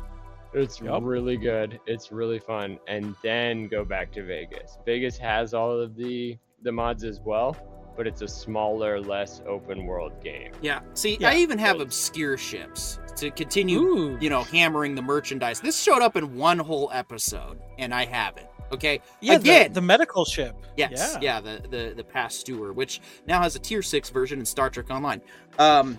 [0.54, 1.06] It's Mm-hmm.
[1.06, 1.80] Really good.
[1.88, 4.78] It's really fun, and then go back to Vegas.
[4.86, 7.56] Vegas has all of the the mods as well,
[7.98, 10.52] but it's a smaller, less open world game.
[10.62, 10.82] Yeah.
[10.94, 11.30] See, Yeah.
[11.30, 14.18] I even have obscure ships to continue, Ooh.
[14.22, 15.60] you know, hammering the merchandise.
[15.60, 18.48] This showed up in one whole episode, and I have it.
[18.72, 19.02] Okay.
[19.22, 19.74] Yeah, Again.
[19.74, 20.56] the, the medical ship.
[20.78, 21.18] Yes.
[21.20, 21.20] Yeah.
[21.22, 21.42] Yeah.
[21.42, 24.90] the, the the past steward, which now has a tier six version in Star Trek
[24.92, 25.22] Online.
[25.58, 25.98] Um.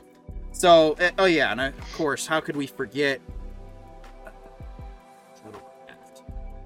[0.54, 3.20] So, uh, oh yeah, and of course, how could we forget?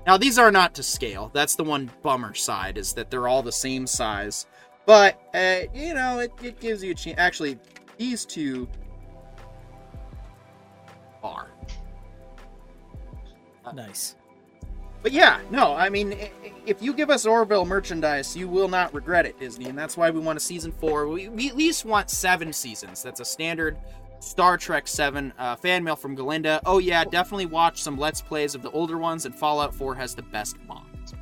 [0.06, 1.30] Now these are not to scale.
[1.34, 4.46] That's the one bummer side is that they're all the same size.
[4.86, 7.18] But uh, you know, it, it gives you a chance.
[7.18, 7.58] Actually,
[7.98, 8.68] these two
[11.24, 11.48] are.
[13.74, 14.14] Nice.
[15.02, 16.16] But yeah, no, I mean,
[16.66, 20.10] if you give us Orville merchandise, you will not regret it, Disney, and that's why
[20.10, 21.06] we want a season four.
[21.08, 23.02] We, we at least want seven seasons.
[23.02, 23.76] That's a standard
[24.20, 26.60] Star Trek Seven uh, fan mail from Galinda.
[26.66, 30.14] Oh yeah, definitely watch some Let's Plays of the older ones, and Fallout Four has
[30.14, 31.14] the best mods.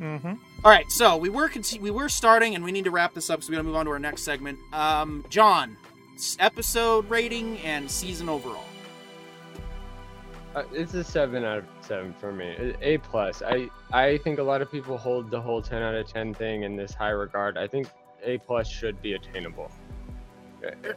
[0.00, 0.32] Mm-hmm.
[0.64, 3.30] All right, so we were conti- we were starting, and we need to wrap this
[3.30, 4.58] up, so we gotta move on to our next segment.
[4.72, 5.76] Um, John,
[6.38, 8.64] episode rating and season overall.
[10.54, 12.54] Uh, it's a seven out of seven for me.
[12.58, 13.42] A- A plus.
[13.42, 16.64] I I think a lot of people hold the whole ten out of ten thing
[16.64, 17.56] in this high regard.
[17.56, 17.88] I think
[18.22, 19.70] A plus should be attainable.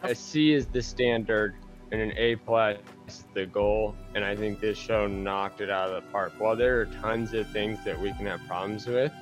[0.04, 1.56] A- C is the standard.
[1.92, 3.96] and an A plus is the goal.
[4.16, 6.34] And I think this show knocked it out of the park.
[6.40, 9.14] While there are tons of things that we can have problems with,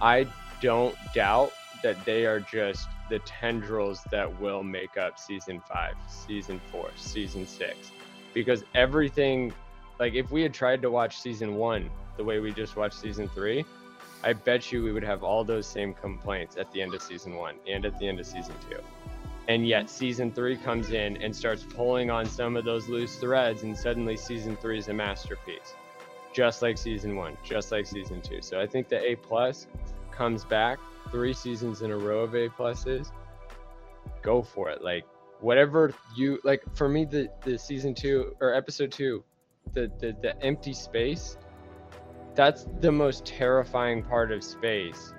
[0.00, 0.26] I
[0.60, 1.52] don't doubt
[1.82, 7.46] that they are just the tendrils that will make up season five, season four, season
[7.46, 7.90] six.
[8.34, 9.52] Because everything,
[9.98, 13.28] like if we had tried to watch season one the way we just watched season
[13.28, 13.64] three,
[14.22, 17.34] I bet you we would have all those same complaints at the end of season
[17.34, 18.78] one and at the end of season two.
[19.48, 23.62] And yet season three comes in and starts pulling on some of those loose threads,
[23.62, 25.74] and suddenly season three is a masterpiece.
[26.32, 28.42] Just like season one, just like season two.
[28.42, 29.66] So I think the A plus
[30.10, 30.78] comes back
[31.10, 33.10] three seasons in a row of A pluses.
[34.20, 34.82] Go for it.
[34.82, 35.04] Like
[35.40, 39.24] whatever you like for me the, the season two or episode two,
[39.72, 41.38] the, the the empty space
[42.34, 45.12] that's the most terrifying part of space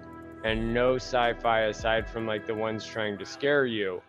[0.46, 4.02] and no sci-fi aside from like the ones trying to scare you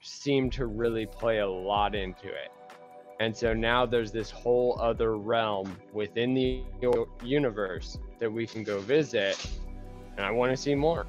[0.00, 2.50] seem to really play a lot into it
[3.18, 6.62] and so now there's this whole other realm within the
[7.22, 9.44] universe that we can go visit
[10.16, 11.06] and i want to see more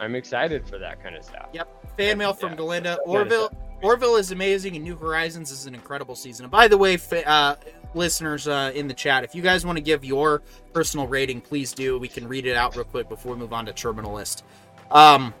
[0.00, 2.58] i'm excited for that kind of stuff yep fan mail from Yeah.
[2.58, 2.98] Galinda.
[3.06, 3.50] Orville
[3.82, 6.44] Orville is amazing, and New Horizons is an incredible season.
[6.44, 6.96] And by the way,
[7.26, 7.56] uh,
[7.92, 10.40] listeners uh, in the chat, if you guys want to give your
[10.72, 11.98] personal rating, please do.
[11.98, 14.42] We can read it out real quick before we move on to Terminal List.
[14.90, 15.34] Um,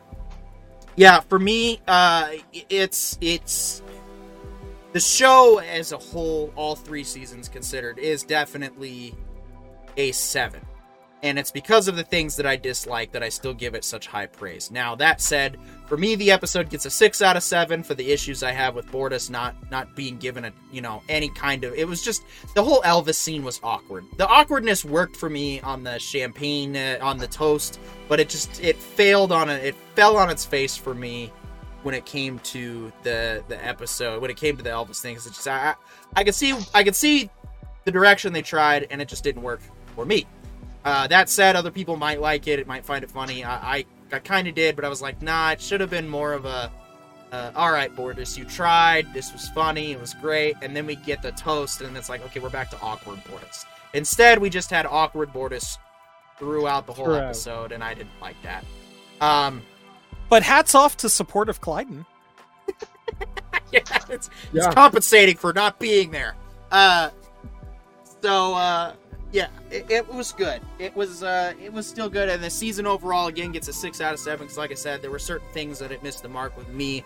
[0.96, 2.32] yeah, for me, uh,
[2.70, 3.82] it's it's
[4.92, 9.14] the show as a whole, all three seasons considered, is definitely
[9.96, 10.64] a seven.
[11.22, 14.06] And it's because of the things that I dislike that I still give it such
[14.06, 14.70] high praise.
[14.70, 18.10] Now, that said, for me, the episode gets a six out of seven for the
[18.10, 21.74] issues I have with Bortus not not being given a you know any kind of.
[21.74, 22.22] It was just
[22.54, 24.04] the whole Elvis scene was awkward.
[24.16, 27.78] The awkwardness worked for me on the champagne uh, on the toast,
[28.08, 29.62] but it just it failed on it.
[29.62, 31.30] It fell on its face for me
[31.82, 34.22] when it came to the the episode.
[34.22, 36.82] When it came to the Elvis things, it's just I I, I could see I
[36.82, 37.28] could see
[37.84, 39.60] the direction they tried, and it just didn't work
[39.94, 40.26] for me.
[40.84, 42.58] Uh, that said, other people might like it.
[42.58, 43.42] It might find it funny.
[43.42, 46.08] I, I, I kind of did, but I was like, nah, it should have been
[46.08, 46.70] more of a,
[47.32, 49.12] uh, all right, Bortus, you tried.
[49.12, 49.92] This was funny.
[49.92, 50.54] It was great.
[50.62, 53.64] And then we get the toast, and it's like, okay, we're back to awkward Bortus.
[53.92, 55.78] Instead, we just had awkward Bortus
[56.38, 57.24] throughout the whole Throughout.
[57.24, 58.64] episode, and I didn't like that.
[59.20, 59.62] Um,
[60.28, 62.04] But hats off to supportive Klyden.
[63.72, 64.66] yeah, it's, Yeah.
[64.66, 66.34] it's compensating for not being there.
[66.72, 67.10] Uh,
[68.22, 68.92] so uh,
[69.34, 70.62] yeah, it, it was good.
[70.78, 74.00] It was uh, it was still good, and the season overall again gets a six
[74.00, 74.46] out of seven.
[74.46, 77.04] Because like I said, there were certain things that it missed the mark with me,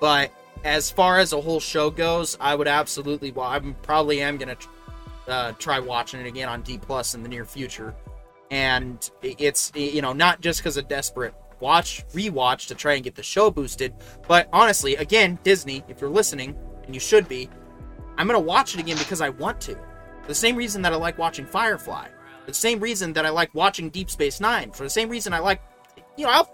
[0.00, 0.32] but
[0.64, 3.30] as far as a whole show goes, I would absolutely.
[3.30, 4.56] Well, I'm probably am gonna
[5.28, 7.94] uh, try watching it again on D plus in the near future,
[8.50, 13.14] and it's you know not just because of desperate watch rewatch to try and get
[13.14, 13.94] the show boosted,
[14.26, 16.56] but honestly, again, Disney, if you're listening,
[16.86, 17.48] and you should be,
[18.16, 19.78] I'm gonna watch it again because I want to.
[20.28, 22.06] The same reason that I like watching Firefly.
[22.46, 24.70] The same reason that I like watching Deep Space Nine.
[24.70, 25.60] For the same reason I like,
[26.16, 26.50] you know, I'll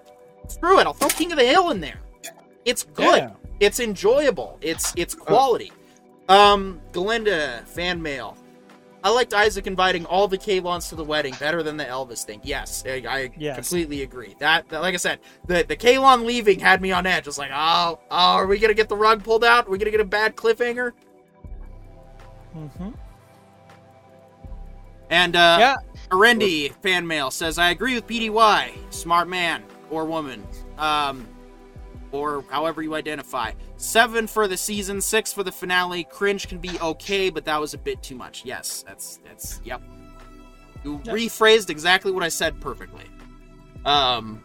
[0.49, 0.87] screw it.
[0.87, 1.99] I'll throw King of the Hill in there.
[2.65, 3.17] It's good.
[3.19, 3.31] Yeah.
[3.61, 4.59] It's enjoyable.
[4.63, 5.71] It's it's quality.
[6.29, 8.37] Um, Galinda fan mail.
[9.05, 12.41] I liked Isaac inviting all the Kaylons to the wedding better than the Elvis thing.
[12.43, 13.57] Yes, I, I Yes.
[13.57, 14.35] completely agree.
[14.39, 17.27] That, that, like I said, the the Kaylon leaving had me on edge.
[17.27, 19.67] I was like, oh, oh, are we gonna get the rug pulled out?
[19.67, 20.93] Are we gonna get a bad cliffhanger?
[22.57, 22.91] Mm-hmm.
[25.15, 25.77] And uh, Yeah.
[26.11, 30.45] Arendi fan mail says, I agree with PDY, smart man or woman,
[30.77, 31.27] um,
[32.11, 33.53] or however you identify.
[33.77, 36.05] Seven for the season, six for the finale.
[36.05, 38.45] Cringe can be okay, but that was a bit too much.
[38.45, 39.81] Yes, that's that's yep.
[40.83, 43.05] You rephrased exactly what I said perfectly.
[43.85, 44.43] Um,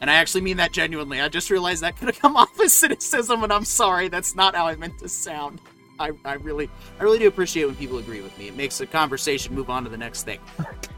[0.00, 1.20] and I actually mean that genuinely.
[1.20, 4.08] I just realized that could have come off as cynicism, and I'm sorry.
[4.08, 5.60] That's not how I meant to sound.
[6.00, 8.48] I, I really, I really do appreciate when people agree with me.
[8.48, 10.40] It makes the conversation move on to the next thing.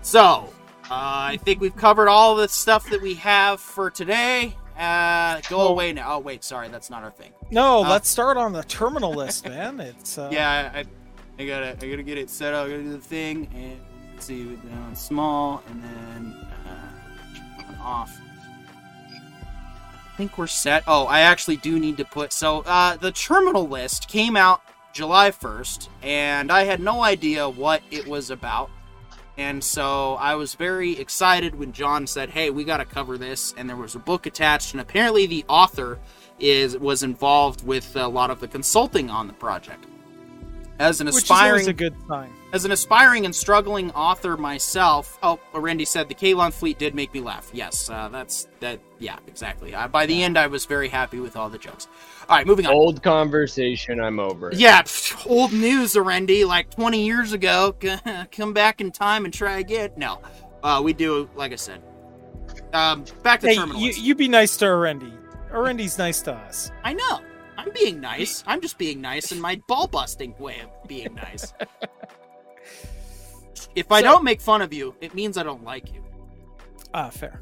[0.00, 0.48] So,
[0.84, 4.54] uh, I think we've covered all the stuff that we have for today.
[4.78, 5.68] Uh, go Oh.
[5.68, 6.14] away now.
[6.14, 7.32] Oh, wait, sorry, that's not our thing.
[7.50, 9.80] No, Uh, let's start on the terminal list, man.
[9.80, 10.84] It's uh, Yeah, I,
[11.38, 12.66] I gotta, I gotta get it set up.
[12.66, 13.80] I gotta do the thing, and
[14.14, 18.18] let's see, down small, and then uh, off.
[19.10, 20.84] I think we're set.
[20.86, 22.32] Oh, I actually do need to put.
[22.32, 24.62] So, uh, the terminal list came out
[24.92, 28.70] July 1st, and I had no idea what it was about.
[29.38, 33.54] And so I was very excited when John said, "Hey, we got to cover this."
[33.56, 35.98] And there was a book attached, and apparently the author
[36.38, 39.86] is was involved with a lot of the consulting on the project.
[40.78, 42.30] As an which is aspiring always a good sign.
[42.52, 47.14] As an aspiring and struggling author myself, oh, Randy said the Kaylon fleet did make
[47.14, 47.48] me laugh.
[47.54, 48.78] Yes, uh, that's that.
[48.98, 49.74] Yeah, exactly.
[49.74, 51.88] Uh, by the end, I was very happy with all the jokes.
[52.28, 52.74] All right, moving on.
[52.74, 54.50] Old conversation, I'm over.
[54.50, 54.58] it.
[54.58, 56.44] Yeah, pff, old news, Randy.
[56.44, 57.74] Like 20 years ago.
[58.32, 59.90] Come back in time and try again.
[59.96, 60.20] No,
[60.62, 61.30] uh, we do.
[61.34, 61.82] Like I said.
[62.74, 63.80] Um, back to Hey, terminal.
[63.80, 65.10] you, you be nice to Arendi.
[65.50, 66.70] Arendi's nice to us.
[66.84, 67.20] I know.
[67.56, 68.42] I'm being nice.
[68.46, 71.52] I'm just being nice in my ball busting way of being nice.
[73.74, 76.02] if I So- don't make fun of you, it means I don't like you.
[76.94, 77.40] Ah, fair.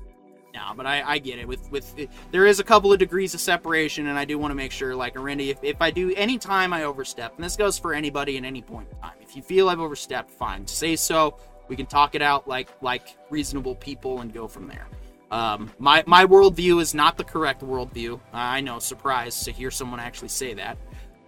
[0.53, 1.47] No, but I, I get it.
[1.47, 1.95] With with
[2.33, 4.97] there is a couple of degrees of separation, and I do want to make sure,
[4.97, 8.37] like Randy, if, if I do any time I overstep, and this goes for anybody
[8.37, 11.37] at any point in time, if you feel I've overstepped, fine, say so.
[11.69, 14.89] We can talk it out like like reasonable people and go from there.
[15.31, 18.19] Um, my my worldview is not the correct worldview.
[18.33, 20.79] I know, surprise to hear someone actually say that.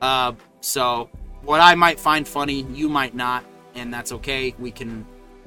[0.00, 1.08] Uh, so
[1.42, 3.44] what I might find funny, you might not,
[3.74, 4.54] and that's okay.
[4.58, 5.06] We can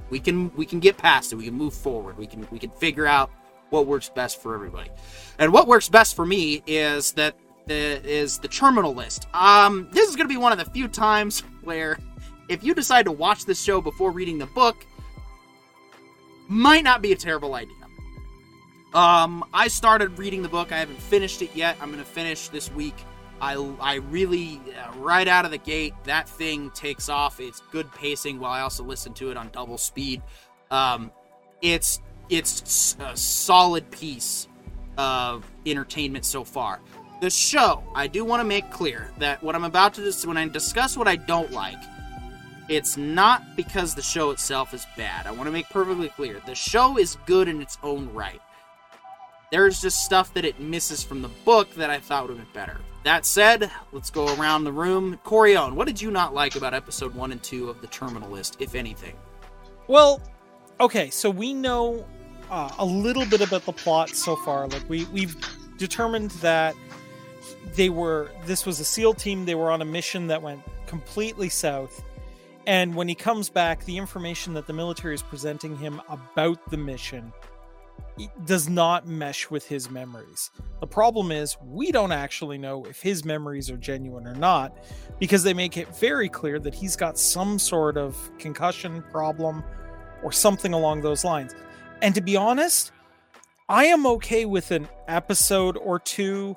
[0.09, 1.35] we can we can get past it.
[1.35, 2.17] We can move forward.
[2.17, 3.31] We can we can figure out
[3.69, 4.89] what works best for everybody.
[5.39, 7.35] And what works best for me is that
[7.67, 9.27] the is the terminal list.
[9.33, 11.97] Um, this is going to be one of the few times where
[12.49, 14.85] if you decide to watch this show before reading the book,
[16.47, 17.75] might not be a terrible idea.
[18.93, 20.71] Um, I started reading the book.
[20.71, 21.75] I haven't finished it yet.
[21.81, 22.95] I'm going to finish this week.
[23.45, 27.39] I, I really, uh, right out of the gate, that thing takes off.
[27.39, 30.23] It's good pacing while I also listen to it on double speed.
[30.71, 31.11] Um,
[31.61, 34.47] it's it's a solid piece
[34.97, 36.81] of entertainment so far.
[37.21, 40.37] The show, I do want to make clear that what I'm about to dis- when
[40.37, 41.77] I discuss what I don't like,
[42.67, 45.27] it's not because the show itself is bad.
[45.27, 46.41] I want to make perfectly clear.
[46.47, 48.41] The show is good in its own right.
[49.51, 52.53] There's just stuff that it misses from the book that I thought would have been
[52.59, 52.79] better.
[53.05, 55.19] That said, let's go around the room.
[55.23, 58.57] Corione, what did you not like about episode one and two of the Terminal List,
[58.59, 59.15] if anything?
[59.87, 60.19] Well,
[60.79, 62.03] okay, so we know
[62.49, 64.67] uh, a little bit about the plot so far.
[64.67, 65.35] Like we we've
[65.77, 66.73] determined that
[67.75, 69.45] they were this was a SEAL team.
[69.45, 72.03] They were on a mission that went completely south.
[72.65, 76.77] And when he comes back, the information that the military is presenting him about the
[76.77, 77.31] mission
[78.45, 80.51] does not mesh with his memories.
[80.79, 84.77] The problem is we don't actually know if his memories are genuine or not
[85.19, 89.63] because they make it very clear that he's got some sort of concussion problem
[90.23, 91.53] or something along those lines.
[92.01, 92.91] And to be honest,
[93.67, 96.55] I am okay with an episode or two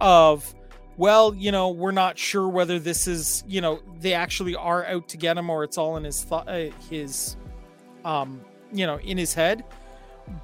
[0.00, 0.54] of
[0.98, 5.08] well, you know, we're not sure whether this is, you know, they actually are out
[5.08, 7.36] to get him or it's all in his th- uh, his
[8.04, 8.42] um,
[8.72, 9.64] you know, in his head.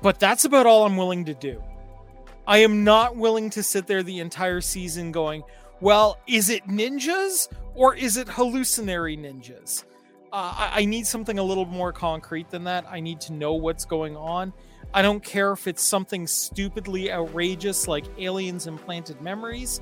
[0.03, 1.63] But that's about all I'm willing to do.
[2.47, 5.43] I am not willing to sit there the entire season going,
[5.81, 9.85] well, is it ninjas or is it hallucinatory ninjas?
[10.33, 12.87] Uh, I, I need something a little more concrete than that.
[12.89, 14.53] I need to know what's going on.
[14.95, 19.81] I don't care if it's something stupidly outrageous like aliens implanted memories.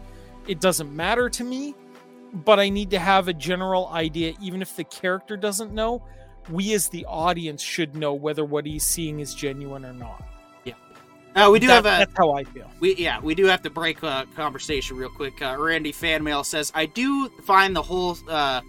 [0.49, 1.75] It doesn't matter to me,
[2.33, 6.03] but I need to have a general idea, even if the character doesn't know.
[6.51, 10.23] We as the audience should know whether what he's seeing is genuine or not.
[10.65, 10.75] Yeah.
[11.35, 12.71] Uh, we do That- have a that's how I feel.
[12.81, 15.41] we yeah we do have to break a conversation real quick.
[15.43, 18.61] Uh, Randy fan mail says I do find the whole uh,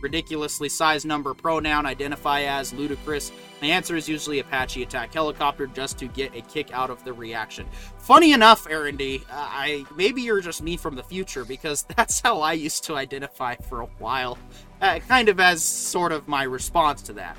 [0.00, 3.32] ridiculously sized number pronoun identify as ludicrous.
[3.62, 7.12] My answer is usually Apache attack helicopter just to get a kick out of the
[7.14, 7.66] reaction.
[7.98, 12.40] Funny enough, Arendy, uh, I maybe you're just me from the future because that's how
[12.40, 14.36] I used to identify for a while,
[14.80, 17.36] uh, kind of as sort of my response to that.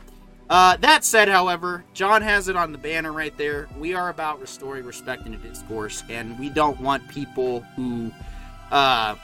[0.49, 3.67] Uh, that said, however, John has it on the banner right there.
[3.77, 8.11] We are about restoring respect in discourse, and we don't want people who
[8.71, 9.15] uh,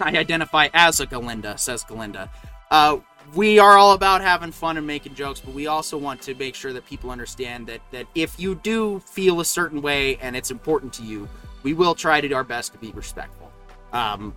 [0.00, 2.28] I identify as a Galinda, says Galinda.
[2.70, 2.98] Uh,
[3.34, 6.54] we are all about having fun and making jokes, but we also want to make
[6.54, 10.50] sure that people understand that, that if you do feel a certain way and it's
[10.50, 11.28] important to you,
[11.62, 13.50] we will try to do our best to be respectful.
[13.92, 14.34] Um,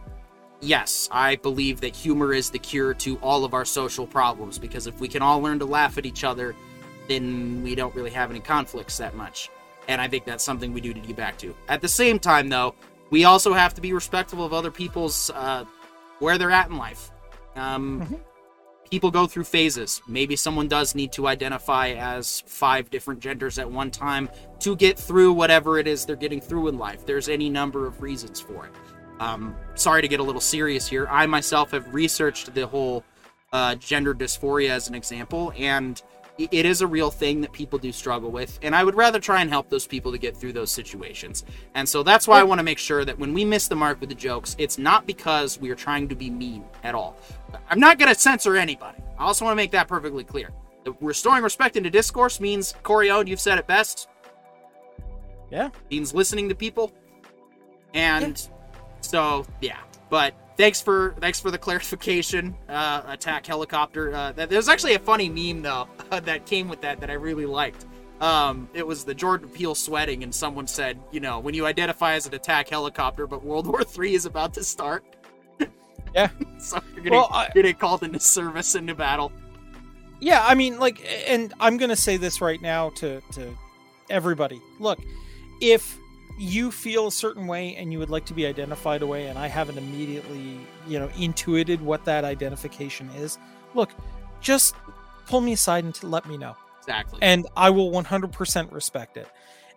[0.62, 4.88] yes, I believe that humor is the cure to all of our social problems because
[4.88, 6.56] if we can all learn to laugh at each other,
[7.08, 9.49] then we don't really have any conflicts that much.
[9.88, 11.54] And I think that's something we do need to get back to.
[11.68, 12.76] At the same time, though,
[13.10, 15.66] we also have to be respectful of other people's uh,
[16.20, 17.12] where they're at in life.
[17.56, 18.20] Um, Mhm.
[18.89, 20.04] People go through phases.
[20.08, 24.30] Maybe someone does need to identify as five different genders at one time
[24.60, 27.04] to get through whatever it is they're getting through in life.
[27.04, 28.72] There's any number of reasons for it.
[29.24, 31.07] Um, sorry to get a little serious here.
[31.09, 33.05] I myself have researched the whole
[33.53, 36.01] uh, gender dysphoria as an example, and
[36.38, 38.59] it is a real thing that people do struggle with.
[38.63, 41.45] And I would rather try and help those people to get through those situations.
[41.74, 44.01] And so that's why I want to make sure that when we miss the mark
[44.01, 47.15] with the jokes, it's not because we are trying to be mean at all.
[47.69, 48.97] I'm not going to censor anybody.
[49.17, 50.49] I also want to make that perfectly clear.
[50.84, 54.09] The restoring respect into discourse means Corione, you've said it best.
[55.49, 55.69] Yeah.
[55.89, 56.91] Means listening to people.
[57.93, 58.49] And
[59.04, 59.78] so yeah.
[60.10, 62.56] But thanks for thanks for the clarification.
[62.70, 64.14] Uh, attack helicopter.
[64.14, 67.45] Uh, that, there's actually a funny meme though that came with that that I really
[67.45, 67.86] liked.
[68.22, 72.14] Um, it was the Jordan Peele sweating, and someone said, you know, when you identify
[72.14, 75.04] as an attack helicopter, but World War Three is about to start.
[76.16, 76.30] Yeah.
[76.60, 79.32] so you're gonna, Well, I- you're gonna called into service into battle.
[80.20, 83.58] Yeah, I mean, like, and I'm gonna say this right now to to
[84.12, 84.62] everybody.
[84.80, 84.99] Look,
[85.60, 85.97] if
[86.38, 89.38] you feel a certain way and you would like to be identified a way, and
[89.38, 93.38] I haven't immediately, you know, intuited what that identification is,
[93.75, 93.91] look,
[94.41, 94.75] just
[95.27, 97.19] pull me aside and let me know, Exactly.
[97.21, 99.27] and I will 100% respect it.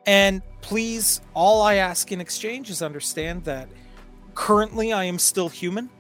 [0.07, 3.69] And please, all I ask in exchange is understand that
[4.35, 5.91] currently I am still human.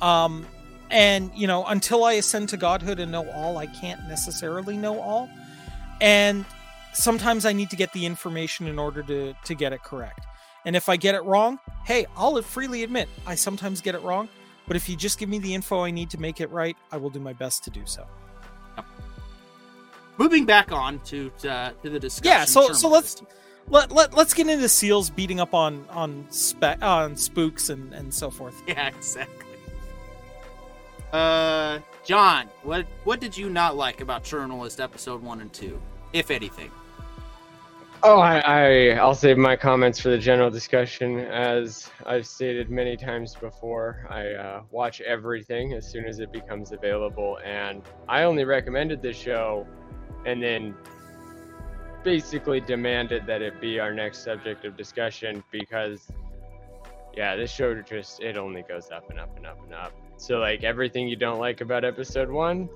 [0.00, 0.46] Um,
[0.92, 5.00] and you know until i ascend to godhood and know all i can't necessarily know
[5.00, 5.28] all
[6.00, 6.44] and
[6.94, 10.20] sometimes i need to get the information in order to to get it correct
[10.66, 14.28] and if i get it wrong hey i'll freely admit i sometimes get it wrong
[14.66, 16.96] but if you just give me the info i need to make it right i
[16.96, 18.06] will do my best to do so
[20.18, 22.30] Moving back on to uh, to the discussion.
[22.30, 23.22] Yeah, so- so let's-
[23.68, 28.12] let, let, let's get into seals beating up on on spe- on spooks and and
[28.12, 29.46] so forth Yeah, exactly.
[31.12, 35.80] Uh, John, what what did you not like about Journalist episode one and two,
[36.12, 36.70] if anything?
[38.04, 41.20] Oh, I, I I'll save my comments for the general discussion.
[41.20, 46.72] As I've stated many times before, I uh, watch everything as soon as it becomes
[46.72, 49.68] available, and I only recommended this show,
[50.26, 50.74] and then
[52.02, 56.08] basically demanded that it be our next subject of discussion because,
[57.16, 59.92] yeah, this show just it only goes up and up and up and up.
[60.16, 62.68] So like everything you don't like about episode one,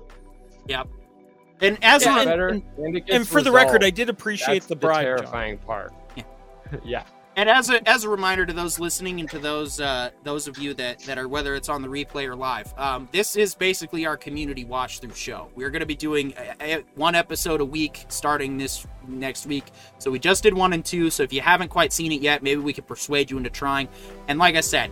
[1.61, 4.09] And as Yeah, a, and- better, and- and, and gets for the record i did
[4.09, 5.17] appreciate That's the bribe John.
[5.17, 5.93] terrifying part.
[6.15, 6.23] Yeah.
[6.85, 7.03] yeah.
[7.35, 10.57] and as a as a reminder to those listening and to those uh, those of
[10.59, 14.05] you that that are whether it's on the replay or live, um, this is basically
[14.05, 15.49] our community watch through show.
[15.55, 19.65] We're going to be doing a, a- one episode a week starting this next week.
[19.99, 21.09] So we just did one and two.
[21.09, 23.87] So if you haven't quite seen it yet, maybe we could persuade you into trying.
[24.27, 24.91] And like I said,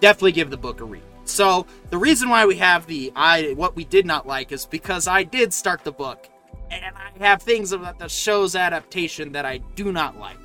[0.00, 1.02] definitely give the book a read.
[1.28, 5.06] So the reason why we have the I what we did not like is because
[5.06, 6.28] I did start the book
[6.70, 10.38] and I have things about the show's adaptation that I do not like.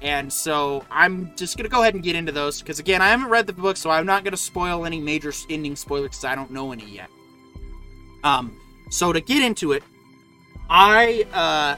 [0.00, 3.28] And so I'm just gonna go ahead and get into those because again I haven't
[3.28, 6.50] read the book, so I'm not gonna spoil any major ending spoilers because I don't
[6.50, 7.08] know any yet.
[8.22, 8.58] Um,
[8.90, 9.82] so to get into it,
[10.70, 11.76] I uh,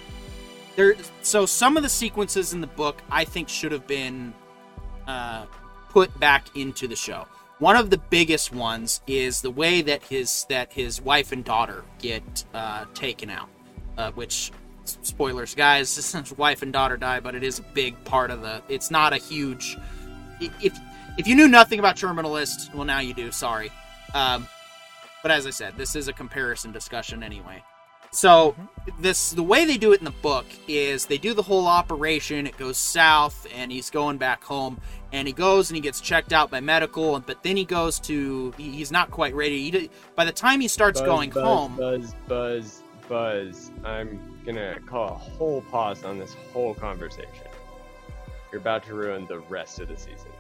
[0.77, 4.35] there so some of the sequences in the book I think should have been
[5.07, 5.47] uh,
[5.91, 7.27] put back into the show.
[7.61, 11.85] One of the biggest ones is the way that his that his wife and daughter
[11.99, 13.51] get uh, taken out,
[13.99, 14.51] uh, which
[15.03, 15.95] spoilers, guys.
[16.13, 18.63] His wife and daughter die, but it is a big part of the.
[18.71, 19.77] It's not a huge.
[20.41, 20.79] If
[21.19, 23.31] if you knew nothing about Terminal List, well, now you do.
[23.31, 23.71] Sorry,
[24.15, 24.49] um,
[25.23, 27.63] but as I said, this is a comparison discussion anyway.
[28.13, 28.57] So
[28.99, 32.47] this the way they do it in the book is they do the whole operation.
[32.47, 34.81] It goes south, and he's going back home,
[35.13, 37.99] and he goes and he gets checked out by medical, and but then he goes
[38.01, 39.71] to he- he's not quite ready.
[39.71, 43.71] He, by the time he starts Buzz, going buzz, home, Buzz, buzz, buzz.
[43.85, 47.47] I'm gonna call a whole pause on this whole conversation.
[48.53, 50.31] You're about to ruin the rest of the season.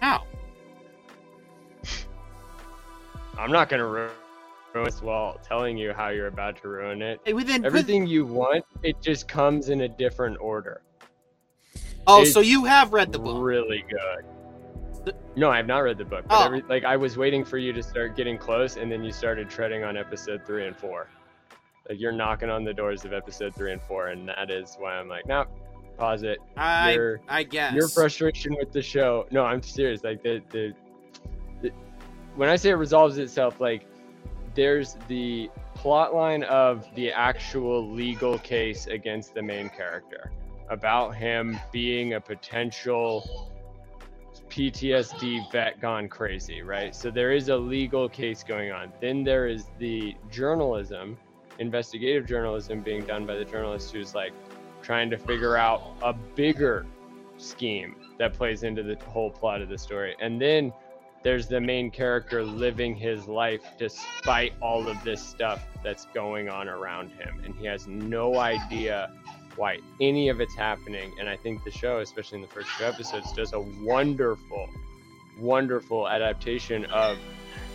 [0.00, 0.24] how?
[3.38, 4.10] I'm not gonna ruin
[4.84, 7.20] this while telling you how you're about to ruin it.
[7.24, 10.82] Hey, Within Everything you want, it just comes in a different order.
[12.06, 13.42] Oh, so you have read the book?
[13.42, 15.14] Really good.
[15.36, 16.24] No, I have not read the book.
[16.28, 16.46] But Oh.
[16.46, 19.48] every, like I was waiting for you to start getting close, and then you started
[19.50, 21.08] treading on episode three and four.
[21.88, 24.94] Like you're knocking on the doors of episode three and four, and that is why
[24.96, 25.46] I'm like, nope,
[25.96, 26.38] pause it.
[26.56, 29.26] I Your- I guess Your frustration with the show.
[29.30, 30.02] No, I'm serious.
[30.02, 30.72] Like the, the
[31.62, 31.70] the
[32.34, 33.86] when I say it resolves itself, like
[34.54, 40.32] there's the plot line of the actual legal case against the main character
[40.68, 43.52] about him being a potential
[44.48, 46.94] PTSD vet gone crazy, right?
[46.94, 48.92] So there is a legal case going on.
[49.00, 51.18] Then there is the journalism,
[51.58, 54.32] investigative journalism being done by the journalist who's like
[54.82, 56.86] trying to figure out a bigger
[57.38, 60.16] scheme that plays into the whole plot of the story.
[60.20, 60.72] And then
[61.22, 66.68] there's the main character living his life despite all of this stuff that's going on
[66.68, 67.42] around him.
[67.44, 69.10] And he has no idea
[69.56, 71.12] why any of it's happening.
[71.18, 74.68] And I think the show, especially in the first two episodes, does a wonderful,
[75.38, 77.18] wonderful adaptation of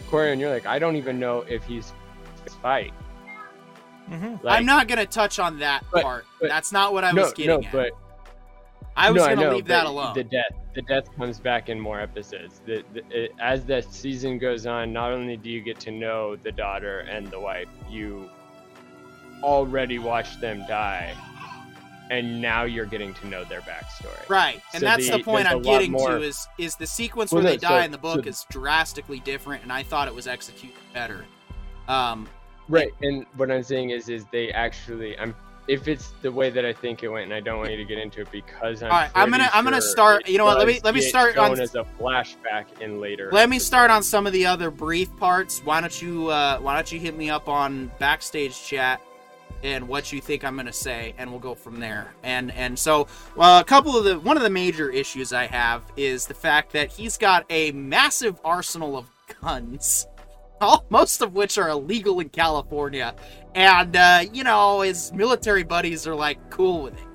[0.09, 0.31] Corey.
[0.31, 1.93] And you're like, I don't even know if he's
[2.61, 2.93] fight.
[4.09, 4.43] Mhm.
[4.43, 6.25] Like, I'm not gonna touch on that But- part.
[6.39, 7.71] but- That's not what I no, was getting no, at.
[7.71, 7.91] but
[8.97, 10.13] I was no, gonna leave that alone.
[10.15, 12.61] The death, the death comes back in more episodes.
[12.65, 16.35] The, the, it, as the season goes on, not only do you get to know
[16.35, 18.29] the daughter and the wife, you
[19.43, 21.13] already watch them die,
[22.11, 24.29] and now you're getting to know their backstory.
[24.29, 26.75] Right, and So that's the- the point there's a I'm getting more- to is is
[26.75, 29.63] the sequence Well, where no, they so- die in the book so- is drastically different,
[29.63, 31.25] and I thought it was executed better.
[31.87, 32.27] Um,
[32.69, 35.33] Right, and what I'm saying is, is they actually, I'm.
[35.67, 37.85] If it's the way that I think it went, and I don't want you to
[37.85, 38.91] get into it because I'm.
[38.91, 41.37] All right, I'm gonna- I'm gonna start- you know what, let me- let me start
[41.37, 43.29] on- as a flashback in later.
[43.31, 45.61] let me start on some of the other brief parts.
[45.63, 49.01] Why don't you uh, Why don't you hit me up on backstage chat
[49.63, 52.13] and what you think I'm gonna say, and we'll go from there.
[52.23, 55.83] And and so well, a couple of the one of the major issues I have
[55.97, 59.09] is the fact that he's got a massive arsenal of
[59.41, 60.07] guns.
[60.61, 63.15] All, most of which are illegal in California,
[63.55, 67.07] and uh, you know his military buddies are like cool with it.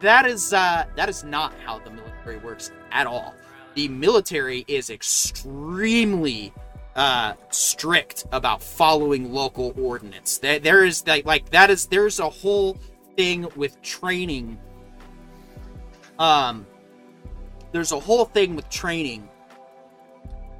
[0.00, 3.34] That is uh, that is not how the military works at all.
[3.74, 6.52] The military is extremely
[6.96, 10.38] uh, strict about following local ordinance.
[10.38, 12.78] There, there is like like that is there's a whole
[13.16, 14.58] thing with training.
[16.18, 16.66] Um,
[17.72, 19.28] there's a whole thing with training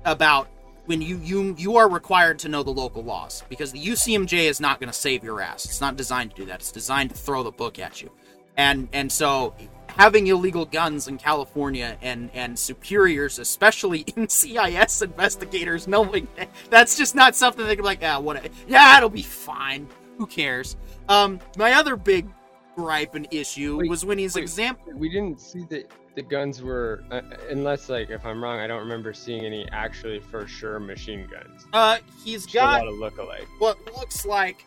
[0.04, 0.48] about
[0.86, 4.60] when you you you are required to know the local laws because the UCMJ is
[4.60, 5.64] not going to save your ass.
[5.64, 6.56] It's not designed to do that.
[6.56, 8.10] It's designed to throw the book at you.
[8.56, 9.54] And and so
[9.96, 17.14] having illegal guns in California and and superiors, especially NCIS investigators, knowing that, that's just
[17.14, 18.48] not something they can be like, ah, what?
[18.66, 19.88] Yeah, it'll be fine.
[20.18, 20.76] Who cares?
[21.08, 22.28] Um, my other big
[22.76, 24.42] gripe and issue Wait, was when he's wait.
[24.42, 24.76] exam.
[24.94, 28.80] we didn't see that the guns were uh, unless like if i'm wrong i don't
[28.80, 32.98] remember seeing any actually for sure machine guns Uh, he's Just got a lot of
[32.98, 34.64] look-alike what looks like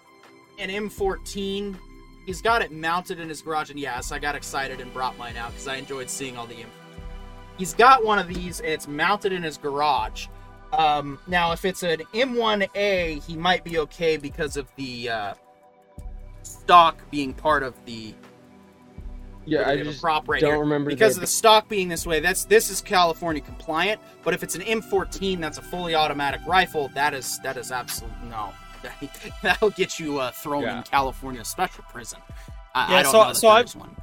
[0.59, 1.77] an M14.
[2.27, 5.37] He's got it mounted in his garage, and yes, I got excited and brought mine
[5.37, 6.57] out because I enjoyed seeing all the.
[6.57, 6.69] M-
[7.57, 10.27] He's got one of these, and it's mounted in his garage.
[10.73, 15.33] Um, now, if it's an M1A, he might be okay because of the uh,
[16.43, 18.13] stock being part of the
[19.45, 20.59] yeah i we have a just prop right don't here.
[20.59, 22.19] remember because of the stock being this way.
[22.19, 24.01] That's this is California compliant.
[24.25, 26.89] But if it's an M14, that's a fully automatic rifle.
[26.93, 28.49] That is that is absolutely no.
[29.43, 30.77] That'll get you uh, thrown Yeah.
[30.77, 32.19] in California special prison.
[32.75, 33.95] I, yeah, I don't so, know so I've, one.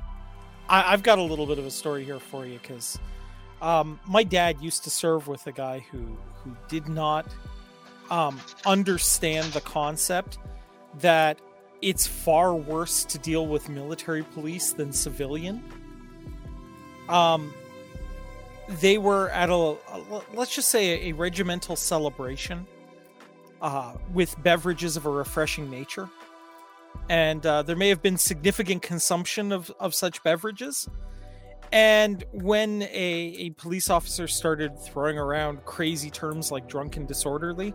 [0.69, 2.99] I, I've got a little bit of a story here for you because
[3.63, 7.27] um, my dad used to serve with a guy who who did not
[8.11, 10.39] um, understand the concept
[11.01, 11.39] that
[11.83, 15.63] it's far worse to deal with military police than civilian.
[17.09, 17.53] Um,
[18.69, 22.67] they were at a, a let's just say a, a regimental celebration
[23.65, 26.09] uh, with beverages of a refreshing nature
[27.09, 30.89] and uh, there may have been significant consumption of, of such beverages.
[31.73, 37.75] And when a, a police officer started throwing around crazy terms like drunk and disorderly,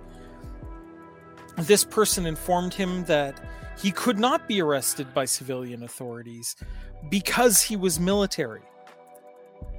[1.58, 3.40] this person informed him that
[3.78, 6.56] he could not be arrested by civilian authorities
[7.10, 8.62] because he was military.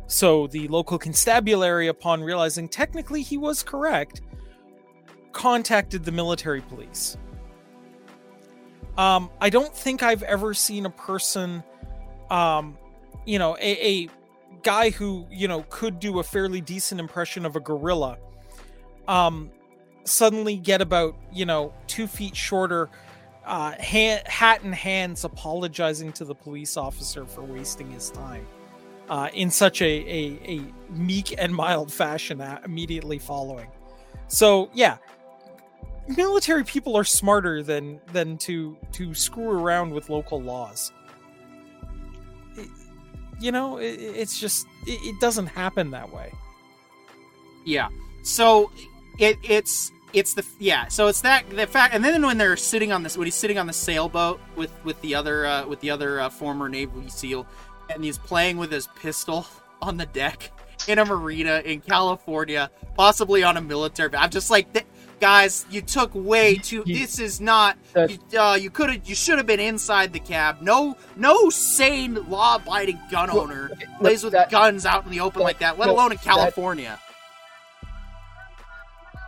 [0.07, 4.21] So the local constabulary, upon realizing technically he was correct,
[5.33, 7.17] contacted the military police.
[8.97, 11.63] Um, I don't think I've ever seen a person,
[12.31, 12.77] um,
[13.25, 14.09] you know, a, a
[14.63, 18.19] guy who you know could do a fairly decent impression of a gorilla,
[19.09, 19.51] um,
[20.05, 22.91] suddenly get about you know two feet shorter,
[23.47, 28.47] uh, ha- hat in hands, apologizing to the police officer for wasting his time.
[29.09, 33.67] Uh, in such a, a, a meek and mild fashion uh, immediately following.
[34.29, 34.99] So yeah,
[36.17, 40.93] military people are smarter than than to to screw around with local laws.
[42.57, 42.69] It-
[43.39, 46.33] you know, it, it's just it, it doesn't happen that way.
[47.65, 47.89] Yeah.
[48.23, 48.71] So
[49.19, 50.89] it it's it's the yeah.
[50.89, 53.59] So it's that the fact, and then when they're sitting on this, when he's sitting
[53.59, 57.47] on the sailboat with with the other uh, with the other uh, former Navy SEAL,
[57.89, 59.47] and he's playing with his pistol
[59.81, 60.51] on the deck
[60.89, 64.15] in a marina in California, possibly on a military.
[64.17, 64.73] I'm just like,
[65.21, 66.83] guys, you took way too.
[66.85, 67.77] He- This is not.
[67.95, 69.09] You, uh, you could have.
[69.09, 70.61] You should have been inside the cab.
[70.63, 75.45] No, no sane, law-abiding gun owner plays with that- guns out in the open that-
[75.45, 76.99] like that, let no, alone in California.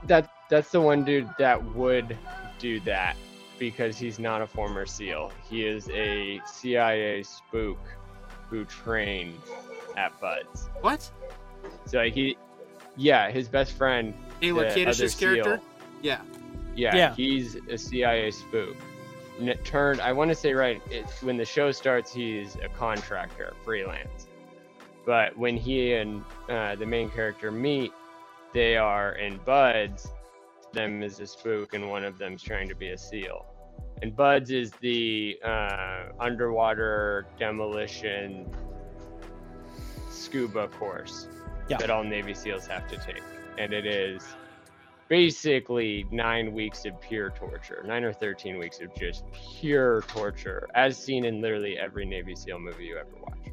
[0.07, 2.17] that that's the one dude that would
[2.59, 3.17] do that
[3.59, 5.31] because he's not a former SEAL.
[5.49, 7.79] He is a CIA spook
[8.51, 9.39] who trained
[9.97, 10.69] at BUD/S.
[10.81, 11.09] What?
[11.87, 12.37] So he,
[12.97, 15.59] yeah, his best friend, Taylor the Kitsch's character?
[15.59, 15.65] SEAL,
[16.03, 16.21] Yeah.
[16.75, 17.15] Yeah, Yeah.
[17.15, 18.77] he's a CIA spook.
[19.41, 23.55] N- turned, I want to say right it, when the show starts, he's a contractor,
[23.65, 24.27] freelance.
[25.07, 27.93] But when he and uh, the main character meet,
[28.53, 30.09] they are in BUD/S.
[30.73, 33.47] Them is a spook, and one of them's trying to be a seal.
[34.01, 38.47] And BUD/S is the uh, underwater demolition
[40.11, 41.29] scuba course
[41.69, 41.79] Yeah.
[41.79, 43.23] that all Navy SEALs have to take.
[43.59, 44.23] And it is
[45.13, 49.25] basically nine weeks of pure torture, nine or 13 weeks of just
[49.61, 53.53] pure torture, as seen in literally every Navy SEAL movie you ever watch.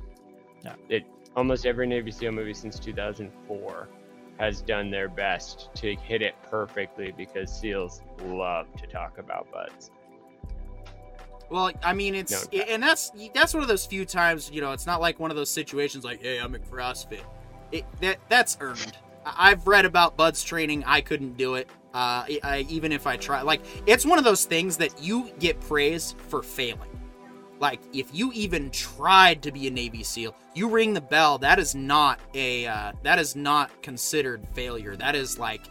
[0.63, 0.75] Yeah.
[0.87, 1.03] It
[1.35, 3.89] almost every Navy SEAL movie since 2004
[4.39, 9.91] has done their best to hit it perfectly because SEALs love to talk about butts.
[11.49, 12.59] Well, I mean, it's No.
[12.61, 14.49] and that's that's one of those few times.
[14.49, 17.25] You know, it's not like one of those situations like, "Hey, I'm in CrossFit."
[17.73, 18.97] It, that that's earned.
[19.37, 20.83] I've read about Bud's training.
[20.85, 21.67] I couldn't do it.
[21.93, 25.31] Uh, I, I, even if I try, like, it's one of those things that you
[25.39, 26.89] get praise for failing.
[27.59, 31.37] Like, if you even tried to be a Navy SEAL, you ring the bell.
[31.39, 34.95] That is not a uh, that is not considered failure.
[34.95, 35.61] That is like,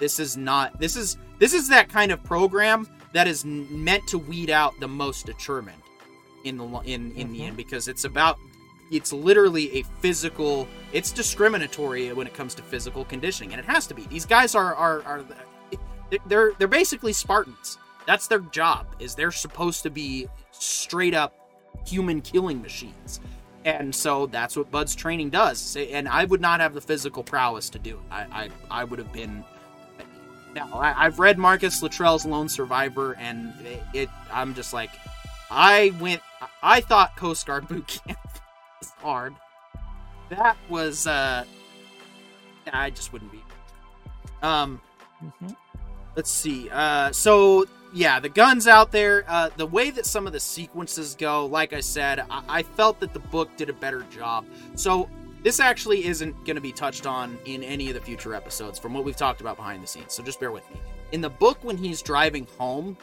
[0.00, 4.18] this is not this is this is that kind of program that is meant to
[4.18, 5.82] weed out the most determined
[6.44, 7.46] in the in in the Mhm.
[7.48, 8.38] end because it's about
[8.90, 13.86] it's literally a physical it's discriminatory when it comes to physical conditioning and it has
[13.86, 15.24] to be these guys are are are
[16.26, 21.34] they're they're basically spartans that's their job is they're supposed to be straight up
[21.86, 23.20] human killing machines
[23.64, 27.70] and so that's what bud's training does and i would not have the physical prowess
[27.70, 28.20] to do it i
[28.70, 29.44] i, I would have been
[30.54, 34.08] now I, I've read Marcus Luttrell's Lone Survivor, and it, it.
[34.32, 34.90] I'm just like,
[35.50, 36.22] I went.
[36.62, 38.18] I thought Coast Guard boot camp
[39.00, 39.34] hard.
[40.30, 41.06] That was.
[41.06, 41.44] uh
[42.72, 43.42] I just wouldn't be.
[44.42, 44.80] Um,
[45.24, 45.56] Mhm.
[46.16, 46.68] let's see.
[46.70, 49.24] Uh, so yeah, the guns out there.
[49.28, 53.00] Uh, the way that some of the sequences go, like I said, I, I felt
[53.00, 54.46] that the book did a better job.
[54.76, 55.08] So
[55.42, 58.94] this actually isn't going to be touched on in any of the future episodes from
[58.94, 60.12] what we've talked about behind the scenes.
[60.12, 60.80] So just bear with me.
[61.12, 62.96] In the book, when he's driving home,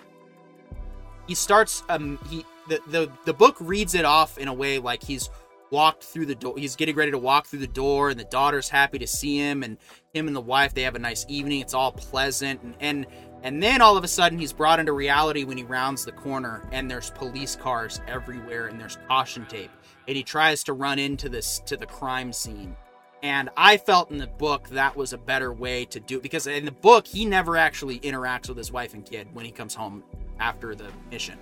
[1.28, 1.84] he starts.
[1.90, 5.30] Um, he the the the book reads it off in a way like he's
[5.72, 6.56] walked through the door.
[6.58, 9.64] He's getting ready to walk through the door, and the daughter's happy to see him,
[9.64, 9.78] and
[10.14, 11.62] him and the wife they have a nice evening.
[11.62, 13.08] It's all pleasant, and and
[13.44, 16.68] and then all of a sudden he's brought into reality when he rounds the corner,
[16.72, 19.72] and there's police cars everywhere, and there's caution tape,
[20.08, 22.76] and he tries to run into this to the crime scene.
[23.24, 26.46] And I felt in the book that was a better way to do it because
[26.46, 29.74] in the book he never actually interacts with his wife and kid when he comes
[29.74, 30.04] home
[30.40, 31.40] after the mission.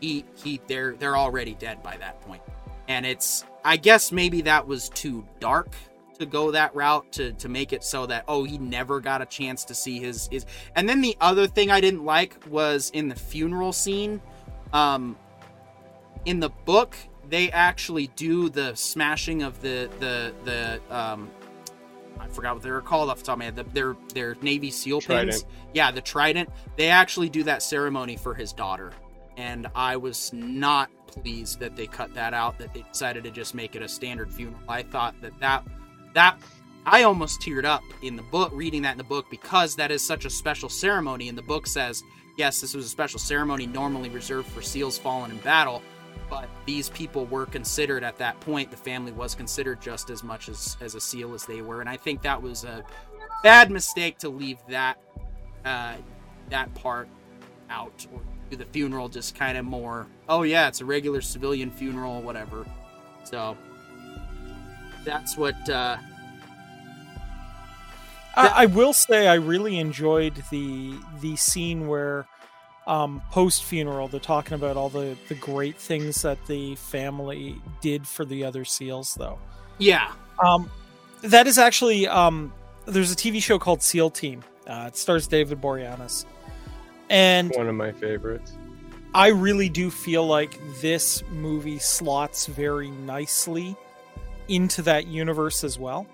[0.00, 2.42] He he they're they're already dead by that point.
[2.88, 5.74] And it's I guess maybe that was too dark
[6.18, 9.26] to go that route to to make it so that oh he never got a
[9.26, 10.44] chance to see his his
[10.76, 14.20] and then the other thing I didn't like was in the funeral scene
[14.74, 15.16] um
[16.26, 16.94] in the book
[17.30, 21.30] they actually do the smashing of the the the um
[22.20, 23.56] I forgot what they were called off the top of my head.
[23.56, 25.06] The, their their Navy SEAL pins.
[25.06, 25.44] Trident.
[25.72, 26.50] Yeah, the trident.
[26.76, 28.92] They actually do that ceremony for his daughter,
[29.38, 32.58] and I was not pleased that they cut that out.
[32.58, 34.60] That they decided to just make it a standard funeral.
[34.68, 35.64] I thought that that
[36.14, 36.38] that
[36.86, 40.04] I almost teared up in the book reading that in the book because that is
[40.04, 41.28] such a special ceremony.
[41.28, 42.02] And the book says,
[42.36, 45.82] yes, this was a special ceremony normally reserved for SEALs fallen in battle,
[46.30, 48.70] but these people were considered at that point.
[48.70, 51.88] The family was considered just as much as as a SEAL as they were, and
[51.88, 52.84] I think that was a
[53.42, 54.98] bad mistake to leave that
[55.64, 55.96] uh,
[56.48, 57.08] that part
[57.68, 58.20] out or
[58.50, 60.06] do the funeral just kind of more.
[60.28, 62.66] Oh yeah, it's a regular civilian funeral, whatever.
[63.24, 63.56] So
[65.04, 65.68] that's what.
[65.68, 65.96] Uh,
[68.34, 72.26] I, I will say I really enjoyed the the scene where
[72.86, 78.06] um, post funeral they're talking about all the the great things that the family did
[78.06, 79.38] for the other seals though.
[79.78, 80.12] yeah,
[80.42, 80.70] Um,
[81.22, 82.52] that is actually um,
[82.86, 84.42] there's a TV show called SEAL Team.
[84.66, 86.24] Uh, it stars David Boreanaz,
[87.10, 88.56] and One of my favorites.
[89.12, 93.76] I really do feel like this movie slots very nicely
[94.48, 96.06] into that universe as well,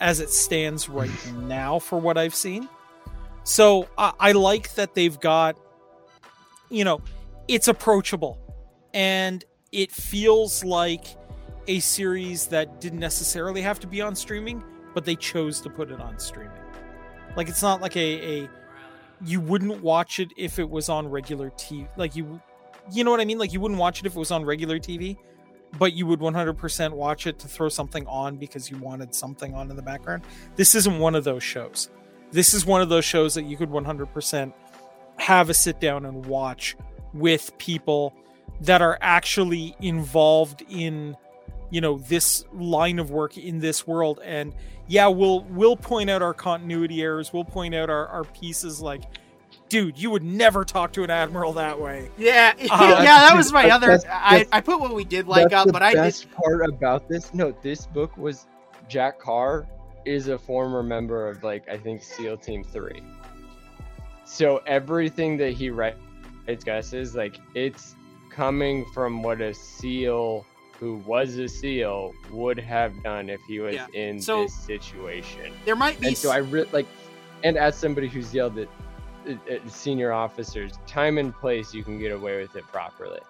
[0.00, 2.68] as it stands right now for what I've seen.
[3.44, 5.58] So I, I like that they've got,
[6.70, 7.02] you know,
[7.46, 8.38] it's approachable
[8.94, 11.04] and it feels like
[11.66, 14.64] a series that didn't necessarily have to be on streaming,
[14.94, 16.52] but they chose to put it on streaming.
[17.36, 18.48] Like it's not like a, a
[19.24, 21.88] you wouldn't watch it if it was on regular TV.
[21.96, 22.40] Like you,
[22.92, 23.38] you know what I mean?
[23.38, 25.16] Like you wouldn't watch it if it was on regular TV,
[25.78, 29.70] but you would 100% watch it to throw something on because you wanted something on
[29.70, 30.22] in the background.
[30.56, 31.90] This isn't one of those shows.
[32.32, 34.52] this is one of those shows that you could 100%
[35.18, 36.76] have a sit down and watch
[37.12, 38.14] with people
[38.60, 41.16] that are actually involved in
[41.70, 44.52] you know this line of work in this world and
[44.88, 49.02] yeah we'll we'll point out our continuity errors we'll point out our, our pieces like
[49.68, 52.64] dude you would never talk to an admiral that way Yeah, Uh,
[53.02, 53.86] yeah, that was my other.
[53.88, 55.98] that's- I, that's- I put what we did like up, the but I did.
[55.98, 57.32] best part about this.
[57.32, 58.46] No, this book was
[58.88, 59.66] Jack Carr
[60.04, 63.00] is a former member of like I think SEAL Team Three.
[64.24, 65.98] So everything that he writes
[66.46, 67.94] discusses like it's
[68.30, 70.44] coming from what a SEAL
[70.80, 73.86] who was a SEAL would have done if he was Yeah.
[73.92, 75.52] in So- this situation.
[75.66, 76.08] There might be.
[76.08, 76.86] And so I re- like,
[77.44, 78.68] and as somebody who's yelled at,
[79.50, 83.20] at, senior officers, time and place, you can get away with it properly.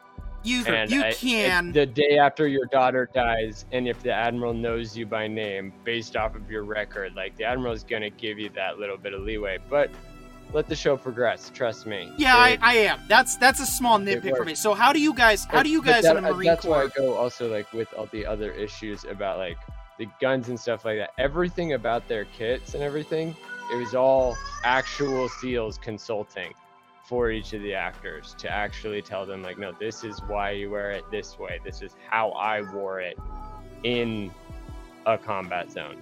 [0.43, 1.71] you And you I- can.
[1.71, 6.17] the day after your daughter dies, and if the admiral knows you by name based
[6.17, 9.59] off of your record, like the admiral's gonna give you that little bit of leeway.
[9.69, 9.91] But
[10.53, 11.51] let the show progress.
[11.55, 12.13] Trust me.
[12.17, 13.01] yeah, I, I am.
[13.09, 14.55] That's that's a small nitpick for me.
[14.55, 15.45] So how do you guys?
[15.45, 16.93] How do you guys that- in the Marine That's why I Corps?
[16.97, 19.59] go also like with all the other issues about like
[19.99, 21.11] the guns and stuff like that.
[21.19, 23.37] Everything about their kits and everything,
[23.73, 26.53] it was all actual SEALs consulting
[27.05, 30.71] for each of the actors to actually tell them like, no, this is why you
[30.71, 31.61] wear it this way.
[31.65, 33.19] This is how I wore it
[33.83, 34.31] in
[35.07, 35.97] a combat zone.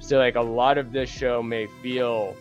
[0.00, 2.34] So like a lot of this show may feel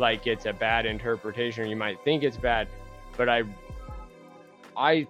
[0.00, 2.68] like it's a bad interpretation or you might think it's bad,
[3.16, 3.42] but I
[4.76, 5.06] I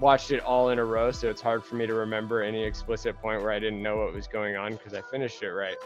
[0.00, 3.16] watched it all in a row, so it's hard for me to remember any explicit
[3.22, 5.76] point where I didn't know what was going on because I finished it right.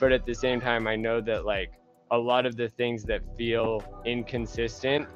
[0.00, 1.72] But at the same time, I know that like
[2.10, 5.08] a lot of the things that feel inconsistent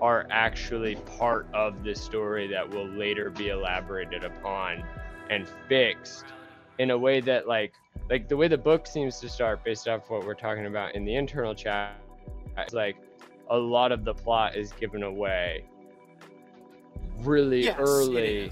[0.00, 4.84] are actually part of the story that will later be elaborated upon
[5.30, 6.24] and fixed
[6.78, 7.72] in a way that like
[8.10, 11.04] like the way the book seems to start based off what we're talking about in
[11.04, 11.94] the internal chat
[12.58, 12.96] it's like
[13.50, 15.64] a lot of the plot is given away
[17.20, 18.50] really Yes, early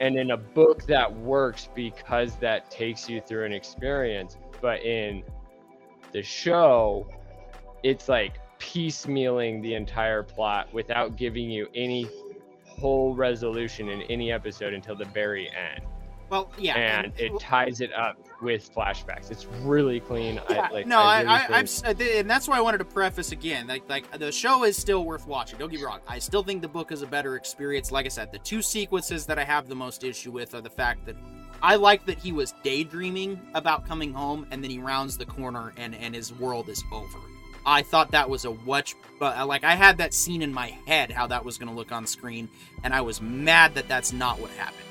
[0.00, 4.36] and in a book that works because that takes you through an experience.
[4.60, 5.24] But in
[6.12, 7.06] the show
[7.82, 12.08] it's like piecemealing the entire plot without giving you any
[12.66, 15.84] whole resolution in any episode until the very end.
[16.30, 20.86] Well, yeah, and it ties it up with flashbacks it's really clean Yeah, I, like,
[20.86, 23.66] no, I, really I, think- th- and that's why I wanted to preface again.
[23.66, 25.58] Like, like the show is still worth watching.
[25.58, 26.00] Don't get me wrong.
[26.06, 27.90] I still think the book is a better experience.
[27.90, 30.70] Like I said, the two sequences that I have the most issue with are the
[30.70, 31.16] fact that
[31.62, 35.72] I like that he was daydreaming about coming home, and then he rounds the corner
[35.76, 37.18] and and his world is over.
[37.66, 40.68] I thought that was a watch, but uh, like I had that scene in my
[40.86, 42.48] head how that was going to look on screen,
[42.84, 44.84] and I was mad that that's not what happened.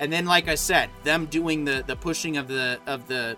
[0.00, 3.36] And then, like I said, them doing the the pushing of the of the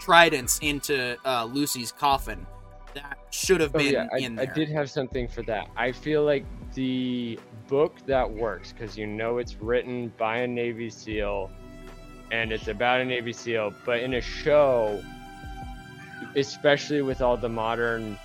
[0.00, 2.46] tridents into uh, Lucy's coffin.
[2.94, 5.68] That should have Oh, been yeah, I, I did have something for that.
[5.76, 6.44] I feel like
[6.74, 11.50] the book that works because you know it's written by a Navy SEAL
[12.30, 15.02] and it's about a Navy SEAL, but in a show,
[16.36, 18.18] especially with all the modern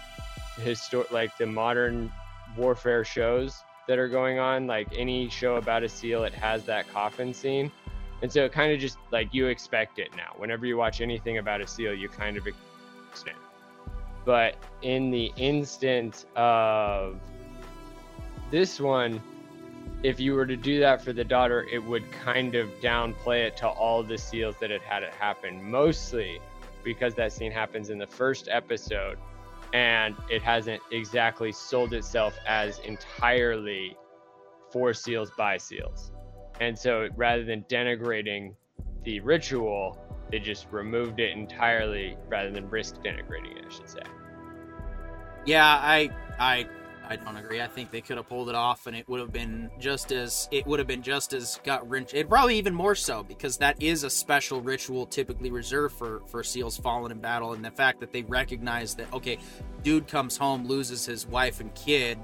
[0.57, 2.11] histor like the modern
[2.57, 6.91] warfare shows that are going on, like any show about a SEAL, it has that
[6.91, 7.71] coffin scene.
[8.21, 10.33] And so it kind of just like you expect it now.
[10.37, 12.67] Whenever you watch anything about a SEAL, you kind of expect
[13.27, 13.35] it
[14.27, 17.17] but in the instance of
[18.51, 19.21] this one
[20.03, 23.55] if you were to do that for the daughter it would kind of downplay it
[23.55, 26.41] to all the seals that had had it happen mostly
[26.83, 29.17] because that scene happens in the first episode
[29.73, 33.95] and it hasn't exactly sold itself as entirely
[34.71, 36.11] for seals by seals.
[36.59, 38.55] And so rather than denigrating
[39.03, 39.99] the ritual
[40.29, 43.99] they just removed it entirely rather than risk denigrating it i should say.
[45.45, 46.67] Yeah, I I
[47.09, 47.61] I don't agree.
[47.61, 50.49] I think they could have pulled it off, and it would have been just as
[50.51, 52.19] it would have been just as gut wrenching.
[52.19, 56.43] It probably even more so because that is a special ritual typically reserved for for
[56.43, 59.37] seals fallen in battle, and the fact that they recognize that okay,
[59.83, 62.19] dude comes home, loses his wife and kid,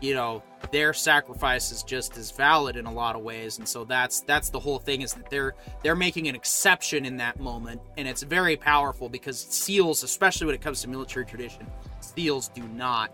[0.00, 3.84] you know, their sacrifice is just as valid in a lot of ways, and so
[3.84, 7.80] that's that's the whole thing is that they're they're making an exception in that moment,
[7.96, 11.66] and it's very powerful because seals, especially when it comes to military tradition,
[12.00, 13.12] seals do not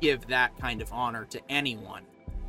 [0.00, 2.02] give that kind of honor to anyone.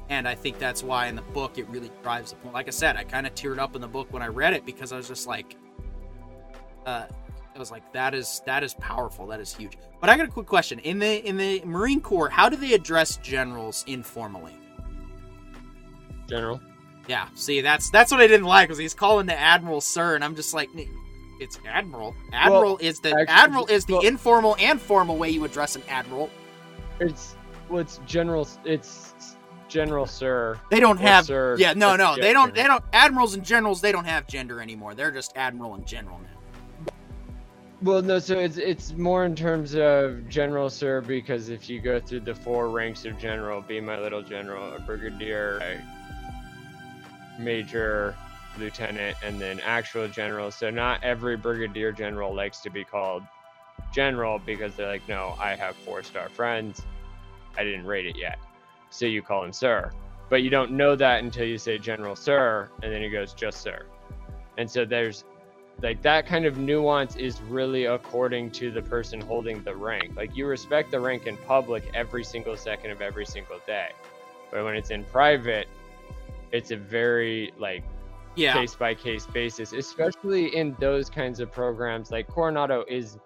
[0.09, 2.53] And I think that's why in the book it really drives the point.
[2.53, 4.65] Like I said, I kind of teared up in the book when I read it
[4.65, 5.55] because I was just like,
[6.85, 7.07] uh,
[7.55, 9.27] I was like, that is that is powerful.
[9.27, 9.73] That is huge.
[9.99, 10.79] But I got a quick question.
[10.79, 14.53] In the in the Marine Corps, how do they address generals informally?
[16.27, 16.61] general
[17.07, 20.23] Yeah, see, that's that's what I didn't like was he's calling the admiral sir, and
[20.23, 20.69] I'm just like,
[21.39, 22.15] It's admiral.
[22.33, 25.83] Admiral is the actually, admiral is the well- informal and formal way you address an
[25.89, 26.29] admiral.
[26.99, 27.35] It's
[27.69, 28.47] well, it's general.
[28.65, 29.35] It's
[29.67, 30.59] general sir.
[30.71, 31.25] They don't have.
[31.25, 31.55] sir.
[31.59, 32.53] Yeah, no, no, they don't.
[32.53, 32.83] They don't.
[32.93, 34.95] Admirals and generals, they don't have gender anymore.
[34.95, 36.93] They're just admiral and general now.
[37.81, 38.19] Well, no.
[38.19, 42.33] So it's it's more in terms of general sir because if you go through the
[42.35, 48.15] four ranks of general, be my little general, a brigadier, a major,
[48.57, 50.49] lieutenant, and then actual general.
[50.49, 53.23] So not every brigadier general likes to be called
[53.93, 56.81] general because they're like, no, I have four star friends.
[57.57, 58.39] I didn't rate it yet.
[58.89, 59.91] So you call him sir.
[60.29, 63.61] But you don't know that until you say general sir, and then he goes just
[63.61, 63.85] sir.
[64.57, 65.23] And so there's
[65.81, 70.15] like that kind of nuance is really according to the person holding the rank.
[70.15, 73.89] Like you respect the rank in public every single second of every single day.
[74.51, 75.67] But when it's in private,
[76.51, 77.83] it's a very like
[78.35, 82.11] Yeah, case by case basis, especially in those kinds of programs.
[82.11, 83.17] Like Coronado is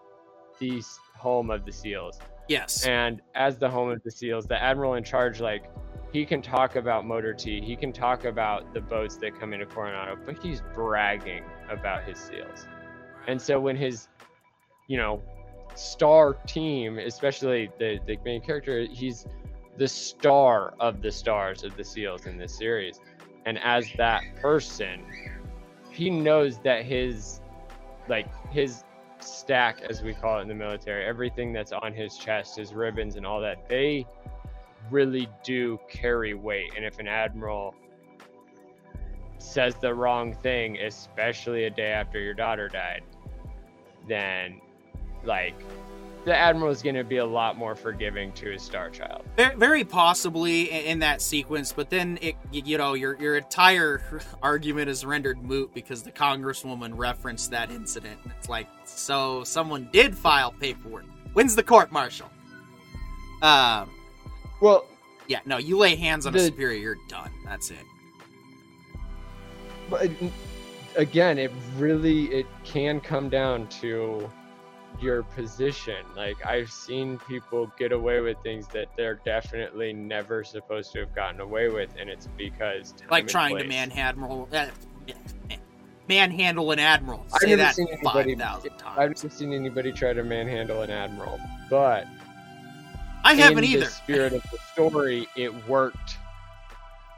[0.60, 0.84] the
[1.16, 2.20] home of the SEALs.
[2.52, 5.70] Yes, And as the home of the SEALs, the admiral in charge, like,
[6.12, 9.66] he can talk about Motor T, he can talk about the boats that come into
[9.66, 12.68] Coronado, but he's bragging about his SEALs.
[13.28, 14.10] And so when his,
[14.88, 15.22] you know,
[15.76, 19.26] star team, especially the, the main character, he's
[19.78, 23.00] the star of the stars of the SEALs in this series.
[23.46, 25.06] And as that person,
[25.92, 27.42] he knows that his,
[28.10, 28.84] like, his
[29.24, 33.16] stack, as we call it in the military, everything that's on his chest, his ribbons,
[33.16, 34.06] and all that, they
[34.90, 36.72] really do carry weight.
[36.76, 37.76] And if an admiral
[39.38, 43.04] says the wrong thing, especially a day after your daughter died,
[44.08, 44.62] then
[45.24, 45.56] like
[46.26, 49.24] the admiral is going to be a lot more forgiving to his star child.
[49.58, 51.74] Very possibly in that sequence.
[51.74, 54.02] But then it, you know, your your entire
[54.44, 58.20] argument is rendered moot because the congresswoman referenced that incident.
[58.38, 61.06] It's like, so someone did file paperwork.
[61.34, 62.30] When's the court martial?
[63.42, 63.90] Um,
[64.62, 64.86] Well,
[65.28, 67.32] yeah, no, you lay hands on a superior, you're done.
[67.46, 67.80] That's it.
[69.90, 70.12] but
[70.96, 74.30] again, it really it can come down to
[75.02, 76.06] your position.
[76.16, 81.16] Like I've seen people get away with things that they're definitely never supposed to have
[81.16, 84.68] gotten away with, and it's because Like trying to manhandle, uh,
[86.08, 87.26] manhandle an admiral.
[87.34, 90.92] I've never that seen anybody- five thousand I've never seen anybody try to manhandle an
[90.92, 92.08] admiral, but
[93.24, 93.86] I haven't in either.
[93.86, 96.18] the spirit of the story, it worked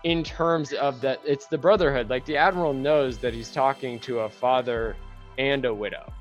[0.04, 2.10] in terms of that it's the brotherhood.
[2.10, 4.96] Like the admiral knows that he's talking to a father
[5.38, 6.12] and a widow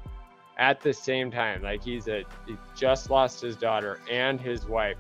[0.59, 1.63] at the same time.
[1.63, 4.97] Like he's a he just lost his daughter and his wife,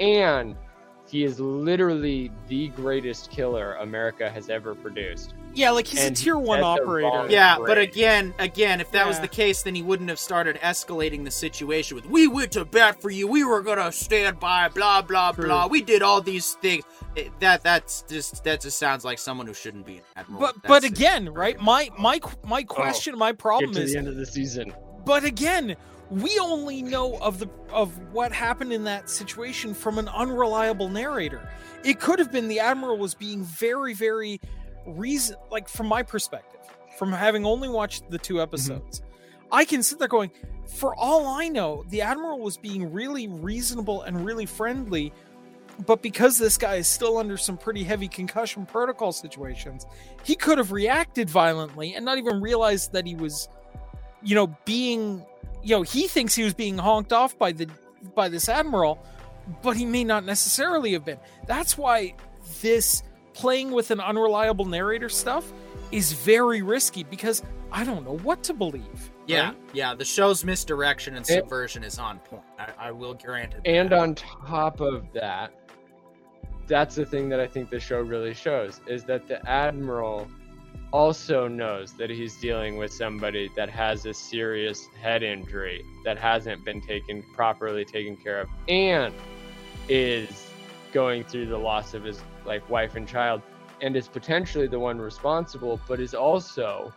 [0.00, 0.56] and
[1.06, 5.32] he is literally the greatest killer America has ever produced.
[5.54, 7.26] Yeah, like he's And a tier one operator.
[7.30, 7.66] Yeah, Great.
[7.66, 11.30] but again, again, if that was the case, then he wouldn't have started escalating the
[11.30, 13.26] situation with "We went to bat for you.
[13.26, 15.46] We were gonna stand by." Blah blah True.
[15.46, 15.66] blah.
[15.66, 16.84] We did all these things.
[17.16, 20.40] It- that that's just that just sounds like someone who shouldn't be an admiral.
[20.40, 20.92] But That's but it.
[20.92, 21.58] again, right?
[21.58, 24.74] My my my oh, question, my Get problem to is the end of the season.
[25.08, 25.74] But again
[26.10, 31.46] we only know of the of what happened in that situation from an unreliable narrator.
[31.84, 34.38] It could have been the admiral was being very very
[34.86, 36.60] reason like from my perspective
[36.98, 38.42] from having only watched the two mm-hmm.
[38.42, 39.02] episodes
[39.52, 40.30] i can sit there going
[40.66, 45.12] for all i know the admiral was being really reasonable and really friendly
[45.84, 49.84] but because this guy is still under some pretty heavy concussion protocol situations
[50.24, 53.50] he could have reacted violently and not even realized that he was
[54.22, 55.24] you know being
[55.62, 57.68] you know he thinks he was being honked off by the
[58.14, 58.98] by this admiral
[59.62, 62.14] but he may not necessarily have been that's why
[62.62, 63.02] this
[63.34, 65.52] playing with an unreliable narrator stuff
[65.92, 67.42] is very risky because
[67.72, 69.56] i don't know what to believe yeah, right?
[69.74, 72.42] yeah, the show's misdirection and And- subversion is on point.
[72.58, 73.60] I, I will grant it.
[73.66, 73.98] And that.
[73.98, 75.52] on top of that,
[76.66, 80.26] that's the thing that I think the show really shows is that the admiral
[80.92, 86.64] also knows that he's dealing with somebody that has a serious head injury that hasn't
[86.64, 89.12] been taken properly taken care of and
[89.88, 90.50] is
[90.92, 93.42] going through the loss of his like wife and child
[93.82, 96.92] and is potentially the one responsible but is also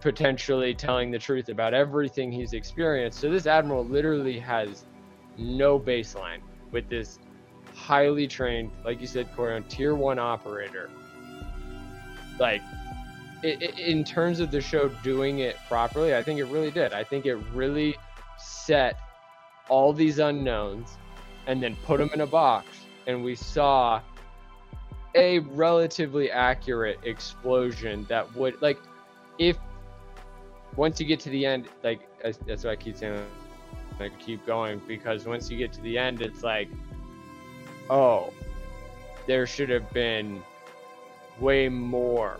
[0.00, 4.84] potentially telling the truth about everything he's experienced so this admiral literally has
[5.36, 6.40] no baseline
[6.70, 7.18] with this
[7.76, 10.90] highly trained, like you said, Corey, on tier one operator.
[12.38, 12.62] Like,
[13.46, 16.92] in terms of the show doing it properly, I think it really did.
[16.92, 17.96] I think it really
[18.38, 18.98] set
[19.68, 20.98] all these unknowns
[21.46, 22.66] and then put them in a box,
[23.06, 24.00] and we saw
[25.14, 28.78] a relatively accurate explosion that would like
[29.38, 29.56] if
[30.76, 32.00] once you get to the end, like
[32.46, 33.18] that's, why I keep saying,
[33.98, 36.68] like keep going because once you get to the end, it's like,
[37.88, 38.32] oh,
[39.26, 40.42] there should have been
[41.40, 42.38] way more.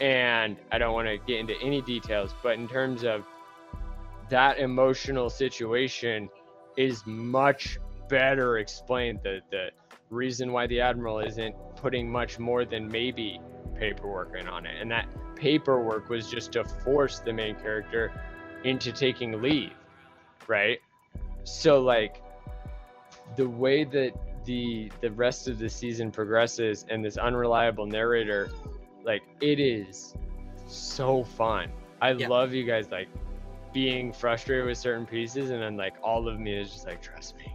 [0.00, 3.24] And I don't want to get into any details, but in terms of
[4.28, 6.28] that emotional situation
[6.76, 9.20] is much better explained.
[9.22, 9.70] The the
[10.10, 13.40] reason why the admiral isn't putting much more than maybe
[13.76, 18.12] paperwork in on it, and that paperwork was just to force the main character
[18.64, 19.72] into taking leave,
[20.46, 20.78] right?
[21.44, 22.22] So like
[23.36, 24.12] the way that
[24.44, 28.50] the the rest of the season progresses and this unreliable narrator,
[29.40, 30.14] it is
[30.66, 31.70] so fun.
[32.00, 32.28] I Yeah.
[32.28, 33.08] love you guys like
[33.72, 37.36] being frustrated with certain pieces and then like all of me is just like trust
[37.36, 37.52] me.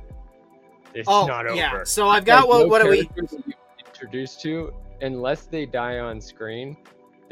[0.93, 1.55] It's Oh not over.
[1.57, 1.83] yeah.
[1.85, 3.05] So I've got Like, what no what are we?
[3.05, 6.77] characters that you get introduced to unless they die on screen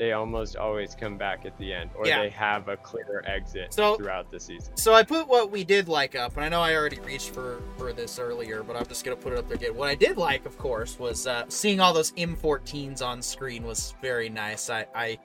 [0.01, 2.23] they almost always come back at the end or Yeah.
[2.23, 5.87] they have a clear exit So- throughout the season So I put what we did
[5.87, 9.05] like up, and I know I already reached for for this earlier, but I'm just
[9.05, 9.75] gonna put it up there again.
[9.75, 13.93] What I did like, of course, was uh, seeing all those M14s on screen was
[14.01, 14.71] very nice.
[14.71, 15.19] I, I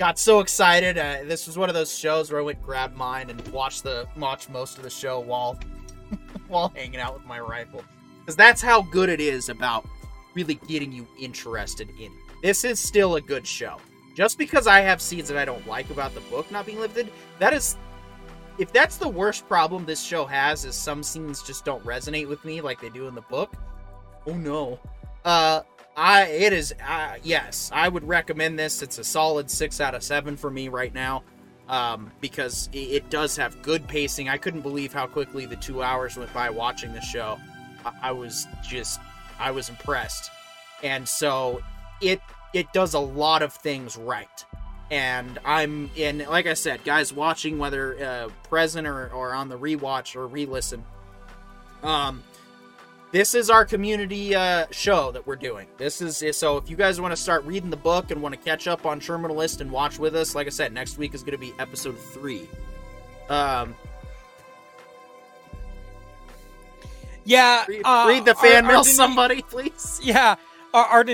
[0.00, 0.98] got so excited.
[0.98, 4.08] Uh, this was one of those shows where I went grab mine and watched the
[4.16, 5.56] watch most of the show while
[6.48, 7.84] while hanging out with my rifle,
[8.18, 9.86] because that's how good it is about
[10.34, 12.06] really getting you interested in.
[12.06, 12.42] it.
[12.42, 13.76] This is still a good show.
[14.16, 17.12] Just because I have scenes that I don't like about the book not being lifted,
[17.38, 17.76] that is
[18.58, 22.42] if that's the worst problem this show has is some scenes just don't resonate with
[22.42, 23.52] me like they do in the book
[24.26, 24.80] oh no.
[25.26, 25.60] uh
[25.94, 28.80] i it is uh, yes i would recommend this.
[28.80, 31.22] It's a solid six out of seven for me right now
[31.68, 34.30] um because it, it does have good pacing.
[34.30, 37.36] I couldn't believe how quickly the two hours went by watching the show.
[37.84, 38.98] I, I was just
[39.38, 40.30] i was impressed.
[40.82, 41.60] And so
[42.00, 42.20] it
[42.56, 44.44] it does a lot of things right
[44.90, 49.58] and I'm in like I said, guys watching whether uh, present or, or on the
[49.58, 50.84] rewatch or re-listen.
[51.82, 52.22] Um,
[53.10, 55.66] this is our community uh, show that we're doing.
[55.76, 58.40] This is so if you guys want to start reading the book and want to
[58.40, 61.22] catch up on Terminal List and watch with us, like I said, next week is
[61.22, 62.48] going to be episode three.
[63.28, 63.74] Um,
[67.24, 70.00] Yeah, read, uh, read the fan Ar- mail, Ardeni- somebody, please.
[70.02, 70.36] Yeah,
[70.72, 71.04] Ar-.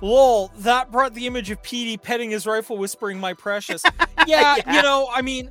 [0.00, 3.82] Lol, that brought the image of Petey petting his rifle, whispering, "My precious."
[4.26, 4.76] Yeah, Yeah.
[4.76, 5.50] you know, I mean,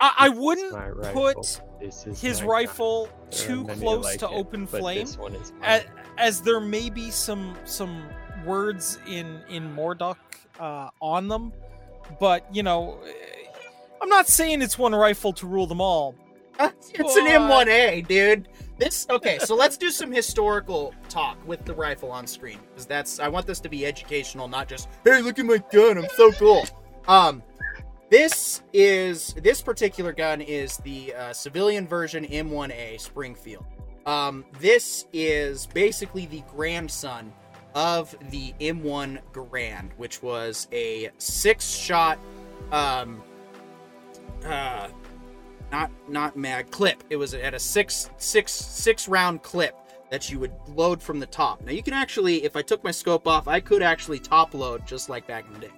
[0.00, 0.72] I, I wouldn't
[1.12, 3.14] put his rifle gun.
[3.30, 5.84] Too close like to it, open flame, this one is as,
[6.18, 8.02] as there may be some some
[8.44, 10.16] words in in Mordor
[10.58, 11.52] uh, on them,
[12.18, 13.12] but you know, eh,
[14.02, 16.14] I'm not saying it's one rifle to rule them all.
[16.60, 18.48] it's an M1A, dude.
[18.80, 23.20] This okay, so let's do some historical talk with the rifle on screen because that's
[23.20, 26.32] I want this to be educational, not just hey, look at my gun, I'm so
[26.32, 26.64] cool.
[27.06, 27.42] Um,
[28.08, 33.66] this is this particular gun is the uh, civilian version M1A Springfield.
[34.06, 37.34] Um, this is basically the grandson
[37.74, 42.18] of the M1 Garand, which was a six-shot
[42.72, 43.22] um,
[44.46, 44.88] uh,
[45.70, 47.02] not not mag clip.
[47.10, 49.76] It was at a six six six round clip
[50.10, 51.62] that you would load from the top.
[51.62, 54.86] Now you can actually, if I took my scope off, I could actually top load
[54.86, 55.72] just like back in the day.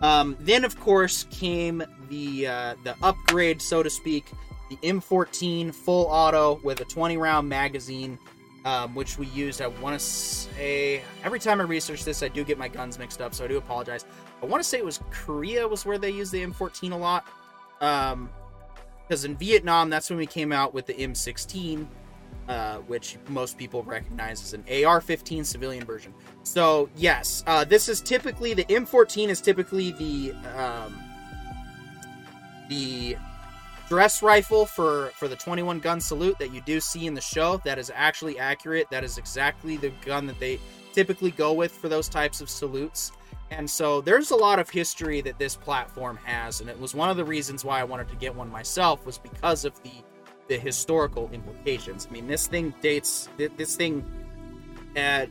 [0.00, 4.30] Um, then of course came the uh, the upgrade, so to speak,
[4.70, 8.18] the M14 full auto with a 20 round magazine.
[8.64, 9.60] Um, which we used.
[9.60, 13.20] I want to say every time I research this, I do get my guns mixed
[13.20, 14.04] up, so I do apologize.
[14.40, 17.26] I want to say it was Korea was where they used the M14 a lot.
[17.80, 18.30] Um,
[19.12, 21.86] because in Vietnam, that's when we came out with the M16,
[22.48, 26.14] uh, which most people recognize as an AR-15 civilian version.
[26.44, 30.98] So yes, uh, this is typically the M14 is typically the um,
[32.70, 33.18] the
[33.86, 37.60] dress rifle for for the 21 gun salute that you do see in the show.
[37.66, 38.88] That is actually accurate.
[38.90, 40.58] That is exactly the gun that they
[40.94, 43.12] typically go with for those types of salutes.
[43.52, 47.10] And so there's a lot of history that this platform has, and it was one
[47.10, 49.92] of the reasons why I wanted to get one myself was because of the
[50.48, 52.06] the historical implications.
[52.08, 54.04] I mean, this thing dates this thing
[54.96, 55.28] at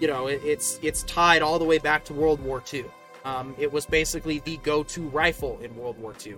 [0.00, 2.84] you know it, it's it's tied all the way back to World War II.
[3.24, 6.36] Um, it was basically the go-to rifle in World War II.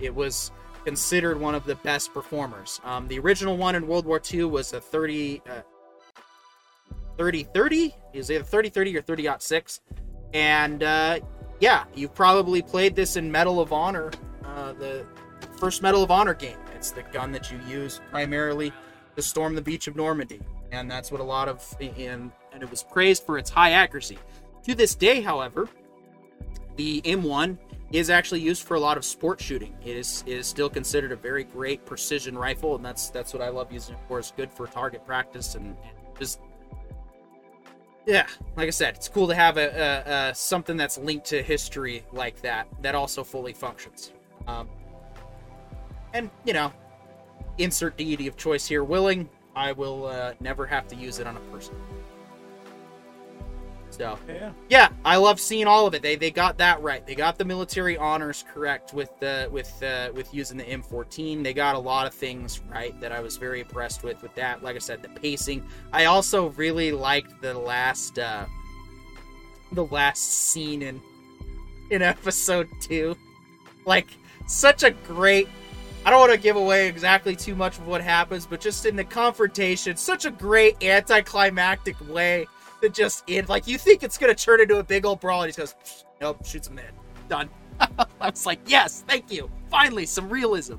[0.00, 0.50] It was
[0.84, 2.80] considered one of the best performers.
[2.84, 5.60] Um, the original one in World War II was a 30 uh,
[7.18, 9.80] 30 30 is either 30 30 or 30 6
[10.32, 11.20] and uh,
[11.60, 14.10] yeah, you've probably played this in Medal of Honor,
[14.44, 15.06] uh, the
[15.58, 16.58] first Medal of Honor game.
[16.74, 18.72] It's the gun that you use primarily
[19.16, 20.40] to storm the beach of Normandy,
[20.72, 24.18] and that's what a lot of in and it was praised for its high accuracy.
[24.64, 25.68] To this day, however,
[26.76, 27.58] the M1
[27.92, 29.74] is actually used for a lot of sport shooting.
[29.84, 33.42] It is it is still considered a very great precision rifle, and that's that's what
[33.42, 34.18] I love using it for.
[34.18, 36.40] It's good for target practice and, and just
[38.06, 41.42] yeah, like I said, it's cool to have a, a, a, something that's linked to
[41.42, 44.12] history like that that also fully functions.
[44.46, 44.68] Um,
[46.14, 46.72] and you know,
[47.58, 49.28] insert deity of choice here, willing.
[49.54, 51.74] I will uh, never have to use it on a person.
[54.00, 54.52] So Yeah.
[54.70, 56.00] yeah, I love seeing all of it.
[56.00, 57.06] They they got that right.
[57.06, 61.44] They got the military honors correct with the with uh, with using the M14.
[61.44, 64.62] They got a lot of things right that I was very impressed with with that.
[64.62, 65.62] Like I said, the pacing.
[65.92, 68.46] I also really liked the last uh
[69.72, 70.98] the last scene in
[71.90, 73.14] in episode 2.
[73.84, 74.16] Like
[74.46, 75.46] such a great
[76.06, 78.96] I don't want to give away exactly too much of what happens, but just in
[78.96, 82.46] the confrontation, such a great anticlimactic way
[82.80, 85.52] that just in like you think it's gonna turn into a big old brawl, and
[85.52, 85.74] he goes,
[86.20, 86.84] "Nope, shoots him in,
[87.28, 87.48] done."
[88.20, 90.76] I was like, "Yes, thank you, finally some realism."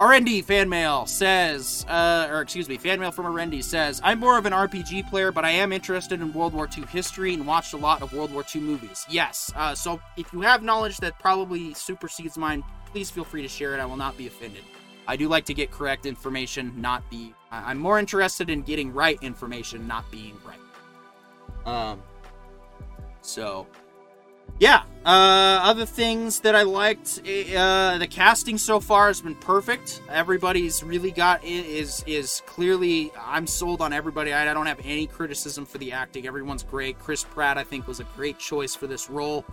[0.00, 4.38] RND fan mail says, uh, or excuse me, fan mail from RND says, I'm more
[4.38, 7.72] of an RPG player, but I am interested in World War II history and watched
[7.72, 9.04] a lot of World War II movies.
[9.10, 13.48] Yes, uh, so if you have knowledge that probably supersedes mine, please feel free to
[13.48, 13.80] share it.
[13.80, 14.62] I will not be offended.
[15.08, 17.34] I do like to get correct information, not be.
[17.50, 20.36] I'm more interested in getting right information, not being.
[21.68, 22.02] Um.
[23.20, 23.66] So,
[24.58, 24.82] yeah.
[25.04, 30.02] Uh, other things that I liked, eh, uh, the casting so far has been perfect.
[30.10, 33.12] Everybody's really got is is clearly.
[33.18, 34.32] I'm sold on everybody.
[34.32, 36.26] I, I don't have any criticism for the acting.
[36.26, 36.98] Everyone's great.
[36.98, 39.44] Chris Pratt, I think, was a great choice for this role.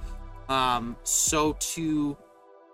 [0.50, 2.18] Um, so too.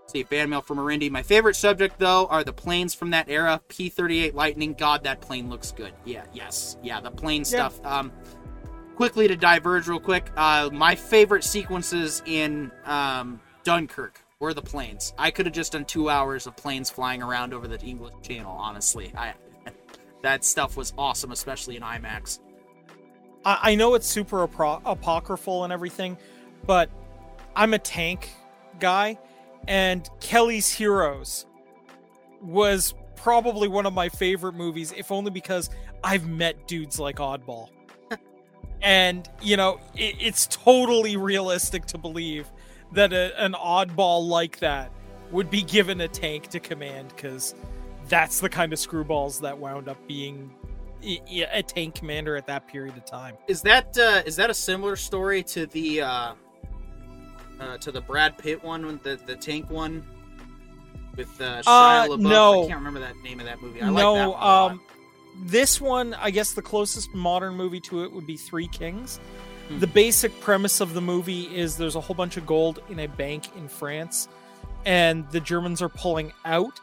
[0.08, 1.10] See fan mail from Arindy.
[1.10, 3.62] My favorite subject though are the planes from that era.
[3.70, 4.74] P-38 Lightning.
[4.74, 5.94] God, that plane looks good.
[6.04, 7.84] Yeah, yes, yeah, the plane stuff.
[7.86, 8.12] Um,
[9.02, 10.30] quickly to diverge real quick.
[10.38, 15.16] Uh, my favorite sequences in um, Dunkirk were the planes.
[15.18, 18.52] I could have just done two hours of planes flying around over the English Channel.
[18.52, 19.34] Honestly, I
[20.22, 22.42] that stuff was awesome, especially in IMAX.
[23.44, 26.16] I, I know it's super apro- apocryphal and everything,
[26.68, 26.92] but
[27.56, 28.30] I'm a tank
[28.80, 29.18] guy,
[29.68, 31.48] and Kelly's Heroes
[32.40, 35.72] was probably one of my favorite movies, if only because
[36.04, 37.70] I've met dudes like Oddball.
[38.82, 42.48] And, you know, it, it's totally realistic to believe
[42.94, 44.92] that a, an oddball like that
[45.32, 47.56] would be given a tank to command because
[48.10, 50.54] that's the kind of screwballs that wound up being
[51.04, 53.36] a tank commander at that period of time.
[53.48, 56.34] Is that uh, is that a similar story to the uh,
[57.60, 60.06] uh, to the Brad Pitt one, the the tank one
[61.16, 62.20] with uh, Shia Uh, LaBeouf?
[62.20, 62.64] no.
[62.64, 63.82] I can't remember that name of that movie.
[63.82, 64.72] I like no, that one a lot.
[64.72, 64.82] um,
[65.44, 69.20] this one, I guess the closest modern movie to it would be Three Kings.
[69.68, 69.80] Hmm.
[69.80, 73.08] The basic premise of the movie is there's a whole bunch of gold in a
[73.08, 74.28] bank in France,
[74.86, 76.80] and the Germans are pulling out,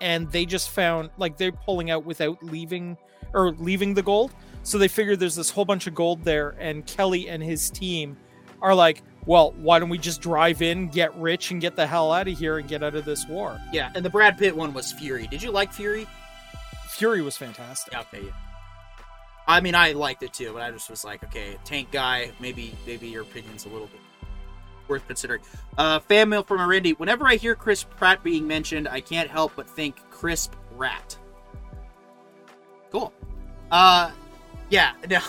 [0.00, 2.96] and they just found like they're pulling out without leaving
[3.32, 4.32] or leaving the gold.
[4.62, 8.16] So they figure there's this whole bunch of gold there, and Kelly and his team
[8.60, 12.12] are like, well, why don't we just drive in, get rich, and get the hell
[12.12, 13.58] out of here and get out of this war?
[13.72, 15.26] yeah, and the Brad Pitt one was Fury.
[15.26, 16.06] Did you like Fury?
[16.90, 17.92] Fury was fantastic.
[17.92, 18.24] Yeah, okay.
[18.24, 18.32] Yeah.
[19.46, 22.30] I mean, I liked it too, but I just was like, okay, tank guy.
[22.40, 24.00] Maybe, maybe your opinion's a little bit
[24.86, 25.40] worth considering.
[25.78, 26.98] Uh, fan mail from Arindy.
[26.98, 31.16] Whenever I hear Chris Pratt being mentioned, I can't help but think crisp rat.
[32.90, 33.12] Cool.
[33.70, 34.10] Uh,
[34.68, 34.92] yeah.
[35.08, 35.20] No.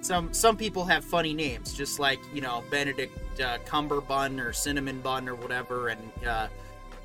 [0.00, 5.00] some some people have funny names, just like you know Benedict uh, Cumberbun or Cinnamon
[5.00, 6.48] Bun or whatever, and uh,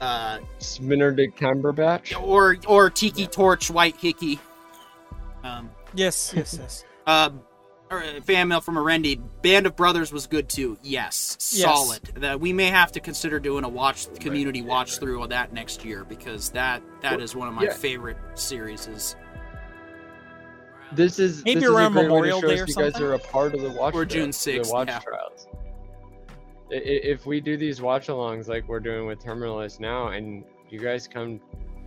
[0.02, 0.40] uh,
[0.82, 2.20] Benedict Cumberbatch.
[2.22, 4.40] or or Tiki Torch White Hickey.
[5.44, 6.86] Um, Yes, yes, yes.
[7.08, 7.42] Um,
[7.90, 9.20] uh, fan mail from Arendi.
[9.42, 10.78] Band of Brothers was good too.
[10.84, 11.64] Yes, Yes.
[11.64, 12.04] solid.
[12.18, 15.84] That we may have to consider doing a watch community watch through of that next
[15.84, 17.74] year because that that is one of my Yeah.
[17.74, 18.86] favorite series.
[18.88, 19.16] Is
[20.92, 22.66] This is Maybe this is a around great way to Memorial show Day us or
[22.84, 25.00] you guys are a part of the watch Or tri- June 6th, watch yeah.
[25.00, 25.48] trials.
[26.72, 31.08] If we do these watch-alongs like we're doing with Terminal List now, and you guys
[31.08, 31.40] come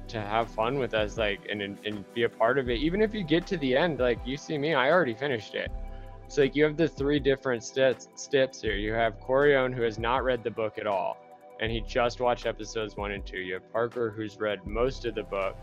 [0.09, 3.01] to have fun with us, like and and and be a part of it, even
[3.01, 5.71] if you get to the end, like you see me, I already finished it.
[6.29, 8.75] So like you have the three different steps steps here.
[8.75, 11.17] You have Corion who has not read the book at all,
[11.61, 13.39] and he just watched episodes one and two.
[13.39, 15.57] You have Parker who's read most of the book,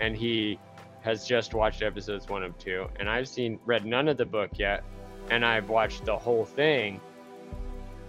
[0.00, 0.58] and he
[1.00, 4.50] has just watched episodes one of two, and I've seen read none of the book
[4.58, 4.84] yet,
[5.30, 7.00] and I've watched the whole thing,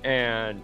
[0.04, 0.62] and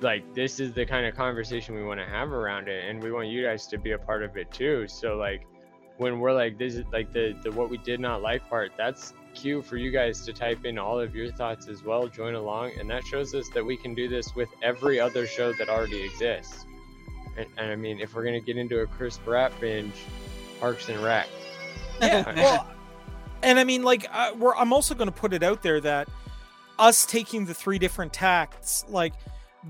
[0.00, 3.12] like this is the kind of conversation we want to have around it, and we
[3.12, 4.86] want you guys to be a part of it too.
[4.88, 5.46] So like
[5.98, 9.14] when we're like this is like the the what we did not like part, that's
[9.34, 12.72] cue for you guys to type in all of your thoughts as well, join along,
[12.78, 16.02] and that shows us that we can do this with every other show that already
[16.02, 16.66] exists.
[17.38, 19.94] And, and I mean, if we're gonna get into a crisp Pratt binge,
[20.60, 21.28] Parks and Rec.
[22.00, 22.68] Yeah, well,
[23.42, 26.08] and I mean, like, uh, we're, I'm also going to put it out there that
[26.82, 29.14] us taking the three different tacts, like,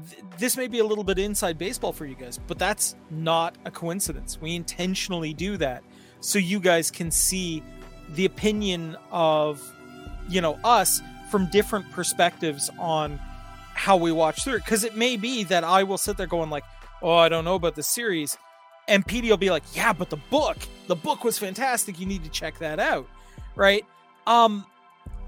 [0.09, 3.55] th- this may be a little bit inside baseball for you guys, but that's not
[3.67, 4.41] a coincidence.
[4.41, 5.85] We intentionally do that
[6.21, 7.63] so you guys can see
[8.15, 9.63] the opinion of,
[10.29, 13.21] you know, us from different perspectives on
[13.75, 14.65] how we watch through it.
[14.65, 16.65] Because it may be that I will sit there going like,
[17.03, 18.39] "Oh, I don't know about the series,"
[18.89, 20.57] and PD will be like, "Yeah, but the book,
[20.87, 22.01] the book was fantastic.
[22.01, 23.07] You need to check that out."
[23.55, 23.85] Right?
[24.27, 24.65] Um,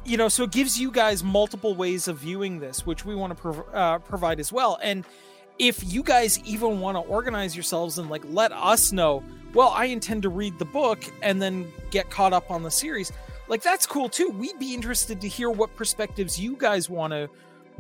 [0.05, 3.36] you know, so it gives you guys multiple ways of viewing this, which we want
[3.36, 4.78] to prov- uh, provide as well.
[4.82, 5.05] And
[5.59, 9.22] if you guys even want to organize yourselves and like let us know,
[9.55, 13.12] well, I intend to read the book and then get caught up on the series,
[13.48, 14.31] like that's cool too.
[14.31, 17.28] We'd be interested to hear what perspectives you guys want to,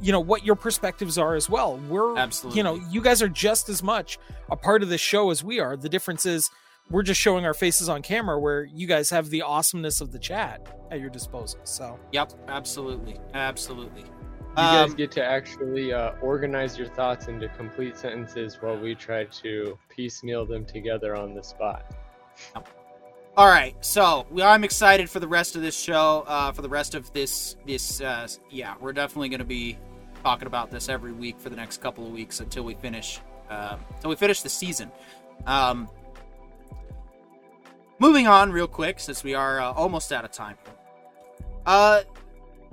[0.00, 1.78] you know, what your perspectives are as well.
[1.88, 2.58] We're Absolutely.
[2.58, 4.18] you know, you guys are just as much
[4.50, 5.76] a part of the show as we are.
[5.76, 6.50] The difference is
[6.90, 10.18] we're just showing our faces on camera where you guys have the awesomeness of the
[10.18, 11.60] chat at your disposal.
[11.64, 14.02] So, Yep, absolutely, absolutely.
[14.02, 18.94] You guys Um, get to actually uh, organize your thoughts into complete sentences while we
[18.94, 21.84] try to piecemeal them together on the spot.
[23.36, 26.24] All right, so we, I'm excited for the rest of this show.
[26.28, 29.76] Uh, for the rest of this, this, uh, yeah, we're definitely going to be
[30.22, 33.20] talking about this every week for the next couple of weeks until we finish,
[33.50, 34.92] uh, until we finish the season.
[35.46, 35.88] Um,
[37.98, 40.56] moving on, real quick, since we are uh, almost out of time.
[41.66, 42.02] Uh,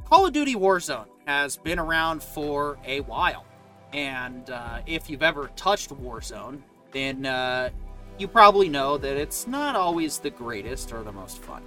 [0.05, 3.45] Call of Duty Warzone has been around for a while,
[3.93, 6.61] and uh, if you've ever touched Warzone,
[6.91, 7.69] then uh,
[8.17, 11.63] you probably know that it's not always the greatest or the most fun.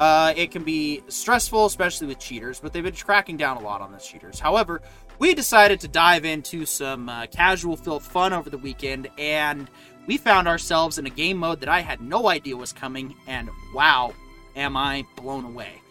[0.00, 3.80] Uh, it can be stressful, especially with cheaters, but they've been cracking down a lot
[3.80, 4.38] on the cheaters.
[4.38, 4.80] However,
[5.18, 9.68] we decided to dive into some uh, casual filled fun over the weekend, and
[10.08, 13.50] we found ourselves in a game mode that I had no idea was coming, and
[13.74, 14.14] wow,
[14.56, 15.82] am I blown away.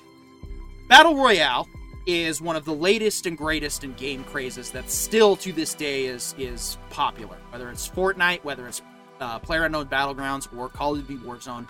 [0.90, 1.68] Battle Royale
[2.08, 6.06] is one of the latest and greatest in game crazes that still to this day
[6.06, 7.38] is is popular.
[7.52, 8.82] Whether it's Fortnite, whether it's
[9.22, 11.68] uh, PlayerUnknown Battlegrounds, or Call of Duty Warzone,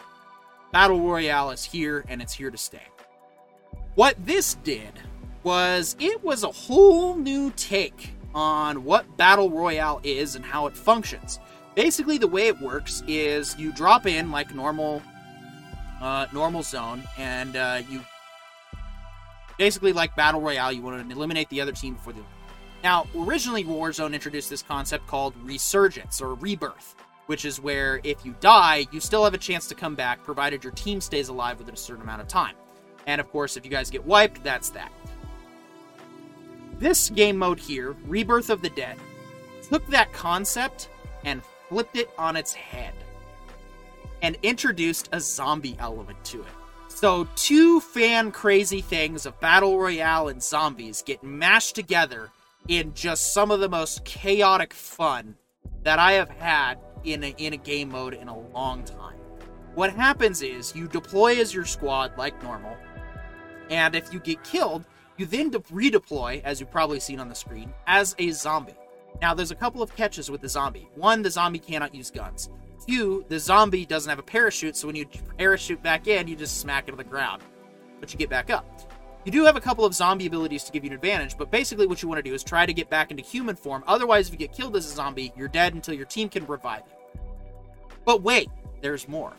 [0.72, 2.88] Battle Royale is here and it's here to stay.
[3.96, 4.94] What this did
[5.44, 10.78] was it was a whole new take on what Battle Royale is and how it
[10.78, 11.40] functions.
[11.78, 15.00] Basically, the way it works is you drop in like normal,
[16.02, 18.02] uh, normal zone, and uh, you
[19.60, 22.22] basically like battle royale you want to eliminate the other team before the
[22.84, 26.96] now originally warzone introduced this concept called resurgence or rebirth
[27.26, 30.64] which is where if you die you still have a chance to come back provided
[30.64, 32.56] your team stays alive within a certain amount of time.
[33.08, 34.92] And of course if you guys get wiped that's that.
[36.78, 38.98] This game mode here rebirth of the dead
[39.64, 40.90] took that concept
[41.26, 42.94] and flipped it on its head
[44.22, 46.48] and introduced a zombie element to it
[46.98, 52.32] so, two fan crazy things of Battle Royale and zombies get mashed together
[52.68, 55.36] in just some of the most chaotic fun
[55.84, 59.18] that I have had in a, in a game mode in a long time.
[59.76, 62.76] What happens is you deploy as your squad like normal,
[63.70, 64.84] and if you get killed,
[65.18, 68.74] you then de- redeploy, as you've probably seen on the screen, as a zombie.
[69.22, 70.90] Now, there's a couple of catches with the zombie.
[70.96, 72.50] One, the zombie cannot use guns.
[72.88, 75.08] Two, the zombie doesn't have a parachute, so when you
[75.38, 77.42] parachute back in, you just smack it to the ground.
[78.00, 78.66] But you get back up.
[79.26, 81.88] You do have a couple of zombie abilities to give you an advantage, but basically
[81.88, 83.84] what you want to do is try to get back into human form.
[83.86, 86.84] Otherwise, if you get killed as a zombie, you're dead until your team can revive
[86.88, 87.20] you.
[88.06, 88.50] But wait,
[88.80, 89.34] there's more.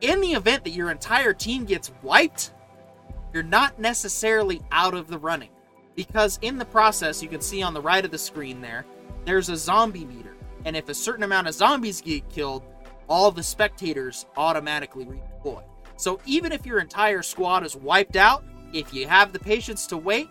[0.00, 2.52] In the event that your entire team gets wiped,
[3.32, 5.50] you're not necessarily out of the running.
[5.94, 8.84] Because in the process, you can see on the right of the screen there,
[9.24, 10.34] there's a zombie meter.
[10.64, 12.62] And if a certain amount of zombies get killed,
[13.08, 15.62] all the spectators automatically redeploy.
[15.96, 19.96] So even if your entire squad is wiped out, if you have the patience to
[19.96, 20.28] wait,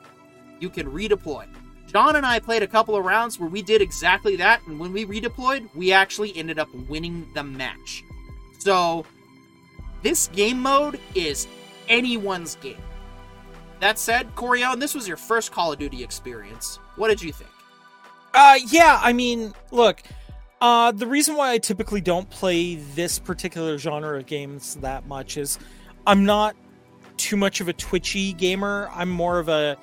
[0.59, 1.47] you can redeploy.
[1.87, 4.93] John and I played a couple of rounds where we did exactly that, and when
[4.93, 8.03] we redeployed, we actually ended up winning the match.
[8.59, 9.05] So,
[10.01, 11.47] this game mode is
[11.89, 12.81] anyone's game.
[13.81, 16.79] That said, Corion, this was your first Call of Duty experience.
[16.95, 17.50] What did you think?
[18.33, 20.01] Uh, yeah, I mean, look,
[20.61, 25.37] uh, the reason why I typically don't play this particular genre of games that much
[25.37, 25.59] is
[26.07, 26.55] I'm not
[27.17, 28.89] too much of a twitchy gamer.
[28.93, 29.77] I'm more of a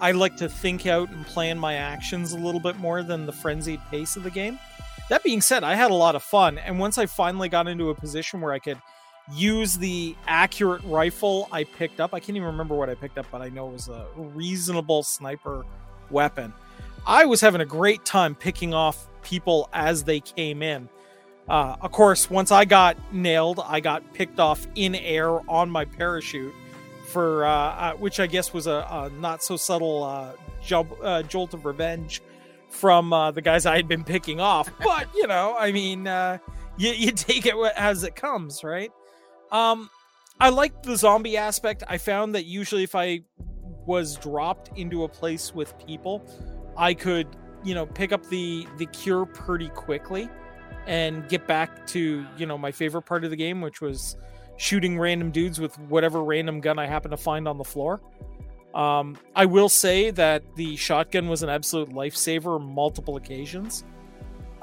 [0.00, 3.32] I like to think out and plan my actions a little bit more than the
[3.32, 4.58] frenzied pace of the game.
[5.10, 7.90] That being said, I had a lot of fun, and once I finally got into
[7.90, 8.80] a position where I could
[9.34, 12.14] use the accurate rifle I picked up.
[12.14, 15.02] I can't even remember what I picked up, but I know it was a reasonable
[15.02, 15.64] sniper
[16.10, 16.52] weapon.
[17.06, 20.88] I was having a great time picking off people as they came in.
[21.48, 25.84] Uh, of course, once I got nailed, I got picked off in air on my
[25.84, 26.54] parachute
[27.06, 30.32] for uh, uh, which I guess was a, a not so subtle uh,
[30.62, 32.22] jump, uh, jolt of revenge
[32.68, 34.70] from uh, the guys I had been picking off.
[34.78, 36.38] But you know, I mean, uh,
[36.76, 38.92] you, you take it as it comes, right?
[39.50, 39.90] Um,
[40.38, 41.82] I like the zombie aspect.
[41.88, 43.22] I found that usually if I
[43.86, 46.24] was dropped into a place with people,
[46.80, 47.28] I could,
[47.62, 50.28] you know, pick up the the cure pretty quickly
[50.86, 54.16] and get back to, you know, my favorite part of the game, which was
[54.56, 58.00] shooting random dudes with whatever random gun I happen to find on the floor.
[58.74, 63.84] Um, I will say that the shotgun was an absolute lifesaver on multiple occasions.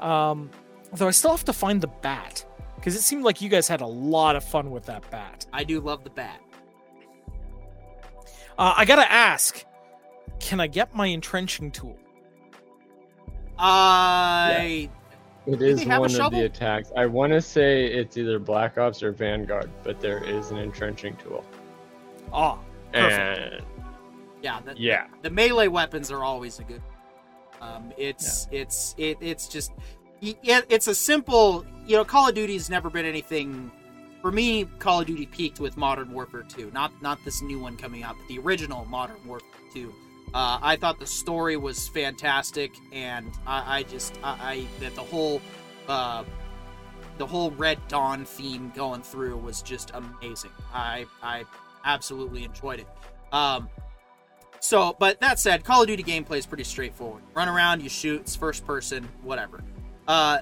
[0.00, 0.50] Um,
[0.92, 2.44] though I still have to find the bat
[2.76, 5.46] because it seemed like you guys had a lot of fun with that bat.
[5.52, 6.40] I do love the bat.
[8.56, 9.64] Uh, I gotta ask,
[10.40, 11.96] can I get my entrenching tool?
[13.58, 14.88] I
[15.46, 16.92] It Do is they have a one of the attacks.
[16.96, 21.16] I want to say it's either Black Ops or Vanguard, but there is an entrenching
[21.16, 21.44] tool.
[22.32, 22.58] Ah,
[22.92, 23.54] Perfect.
[23.54, 23.64] And
[24.42, 26.82] yeah, the, yeah, the melee weapons are always a good.
[27.60, 29.72] Um, it's it's it, it's just
[30.22, 31.64] y- yeah, it's a simple.
[31.86, 33.70] You know, Call of Duty's never been anything.
[34.22, 37.76] For me, Call of Duty peaked with Modern Warfare 2, not not this new one
[37.76, 39.92] coming out, but the original Modern Warfare 2.
[40.34, 45.02] Uh, I thought the story was fantastic, and I, I just I, I that the
[45.02, 45.40] whole
[45.88, 46.24] uh,
[47.16, 50.52] the whole Red Dawn theme going through was just amazing.
[50.72, 51.44] I I
[51.84, 52.86] absolutely enjoyed it.
[53.32, 53.68] Um,
[54.60, 57.22] so, but that said, Call of Duty gameplay is pretty straightforward.
[57.34, 59.62] Run around, you shoot, it's first person, whatever.
[60.06, 60.38] Uh,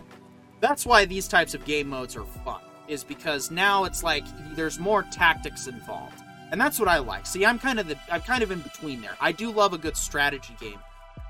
[0.61, 4.79] that's why these types of game modes are fun, is because now it's like there's
[4.79, 6.23] more tactics involved,
[6.53, 7.27] and that's what I like.
[7.27, 9.17] See, I'm kind of the I'm kind of in between there.
[9.21, 10.79] I do love a good strategy game,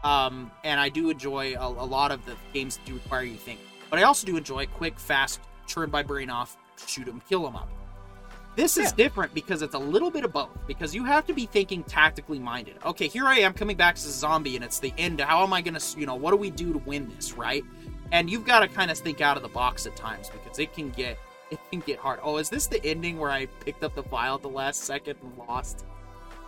[0.04, 3.34] um, and I do enjoy a, a lot of the games that do require you
[3.34, 3.60] to think.
[3.90, 6.56] But I also do enjoy quick, fast, turn my brain off,
[6.86, 7.68] shoot them, kill them up.
[8.56, 10.48] This is different because it's a little bit of both.
[10.66, 12.76] Because you have to be thinking tactically minded.
[12.86, 15.20] Okay, here I am coming back as a zombie, and it's the end.
[15.20, 17.62] How am I gonna, you know, what do we do to win this, right?
[18.12, 20.72] And you've got to kind of think out of the box at times because it
[20.72, 21.18] can get
[21.50, 22.20] it can get hard.
[22.22, 25.16] Oh, is this the ending where I picked up the file at the last second
[25.22, 25.84] and lost?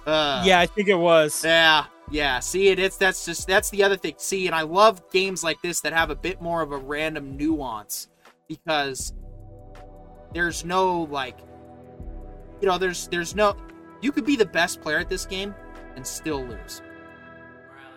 [0.07, 1.45] Uh, yeah, I think it was.
[1.45, 2.41] yeah, yeah.
[2.41, 4.15] See, it, it's that's just that's the other thing.
[4.17, 7.37] See, and I love games like this that have a bit more of a random
[7.37, 8.09] nuance
[8.49, 9.13] because
[10.33, 11.39] there's no like,
[12.61, 13.57] you know, there's there's no.
[14.01, 15.55] You could be the best player at this game
[15.97, 16.81] and still lose.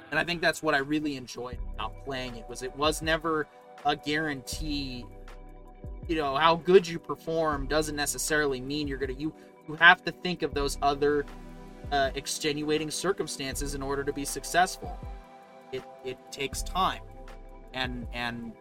[0.10, 3.48] And I think that's what I really enjoyed about playing it was it was never
[3.86, 5.06] a guarantee.
[6.12, 9.34] You know how good you perform doesn't necessarily mean you're gonna you
[9.66, 11.26] you have to think of those other
[11.90, 15.00] uh, extenuating circumstances in order to be successful.
[15.72, 17.02] It it takes time,
[17.74, 18.52] and and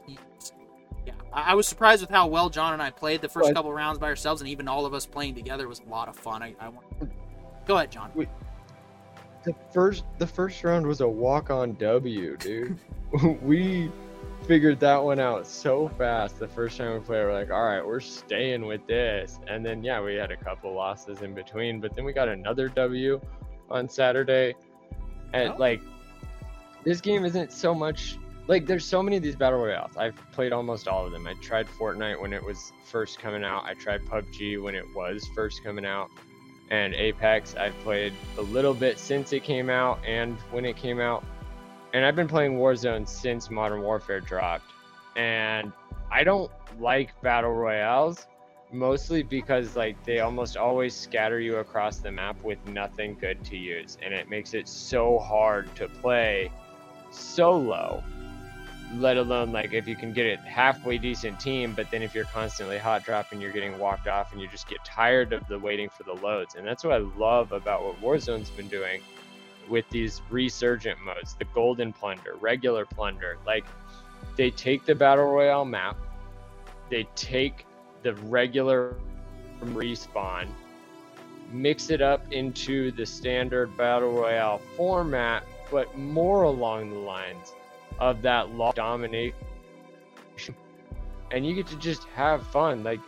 [1.04, 3.72] yeah, I, I was surprised with how well John and I played the first couple
[3.72, 6.44] rounds by ourselves, and even all of us playing together was a lot of fun.
[6.44, 6.86] I, I want.
[7.66, 8.12] Go ahead, John.
[9.42, 12.78] the first the first round was a walk on W, dude.
[13.42, 13.90] we
[14.50, 16.40] figured that one out so fast.
[16.40, 19.38] The first time we played, we're like, all right, we're staying with this.
[19.46, 22.68] And then yeah, we had a couple losses in between, but then we got another
[22.70, 23.20] W
[23.70, 24.56] on Saturday.
[25.32, 25.56] And Oh.
[25.56, 25.80] like
[26.82, 28.18] this game isn't so much
[28.48, 29.96] like there's so many of these battle royales.
[29.96, 31.28] I've played almost all of them.
[31.28, 33.62] I tried Fortnite when it was first coming out.
[33.66, 36.08] I tried PUBG when it was first coming out.
[36.72, 40.98] And Apex, I've played a little bit since it came out and when it came
[40.98, 41.22] out.
[41.92, 44.70] And I've been playing Warzone since Modern Warfare dropped.
[45.16, 45.72] And
[46.10, 48.26] I don't like battle royales
[48.72, 53.56] mostly because like they almost always scatter you across the map with nothing good to
[53.56, 53.98] use.
[54.02, 56.50] And it makes it so hard to play
[57.10, 58.04] solo
[58.96, 62.24] let alone like if you can get a halfway decent team but then if you're
[62.24, 65.88] constantly hot dropping you're getting walked off and you just get tired of the waiting
[65.88, 66.56] for the loads.
[66.56, 69.00] And that's what i love about what warzone's been doing
[69.70, 73.64] with these resurgent modes the golden plunder regular plunder like
[74.36, 75.96] they take the battle royale map
[76.90, 77.66] they take
[78.02, 78.96] the regular
[79.66, 80.46] respawn
[81.52, 87.54] mix it up into the standard battle royale format but more along the lines
[87.98, 89.34] of that law domination.
[91.30, 93.00] And you get to just have fun like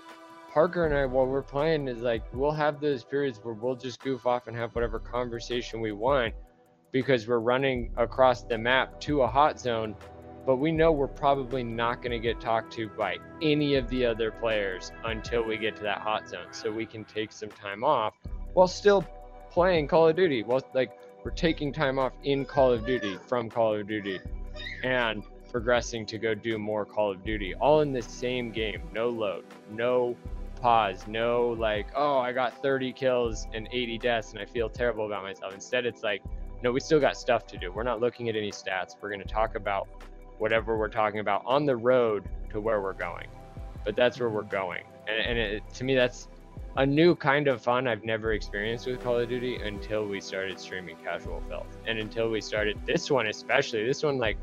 [0.52, 4.00] parker and i while we're playing is like we'll have those periods where we'll just
[4.00, 6.34] goof off and have whatever conversation we want
[6.92, 9.96] because we're running across the map to a hot zone
[10.44, 14.04] but we know we're probably not going to get talked to by any of the
[14.04, 16.46] other players until we get to that hot zone.
[16.50, 18.14] So we can take some time off
[18.54, 19.04] while still
[19.50, 20.42] playing Call of Duty.
[20.42, 24.20] Well, like we're taking time off in Call of Duty from Call of Duty
[24.82, 28.82] and progressing to go do more Call of Duty, all in the same game.
[28.92, 30.16] No load, no
[30.60, 35.06] pause, no like, oh, I got 30 kills and 80 deaths and I feel terrible
[35.06, 35.54] about myself.
[35.54, 36.22] Instead, it's like,
[36.62, 37.72] no, we still got stuff to do.
[37.72, 38.96] We're not looking at any stats.
[39.00, 39.88] We're going to talk about
[40.38, 43.26] whatever we're talking about on the road to where we're going.
[43.84, 44.84] But that's where we're going.
[45.08, 46.28] And, and it, to me, that's
[46.76, 50.58] a new kind of fun I've never experienced with Call of Duty until we started
[50.58, 51.66] streaming Casual Filth.
[51.86, 53.84] And until we started this one, especially.
[53.84, 54.36] This one, like,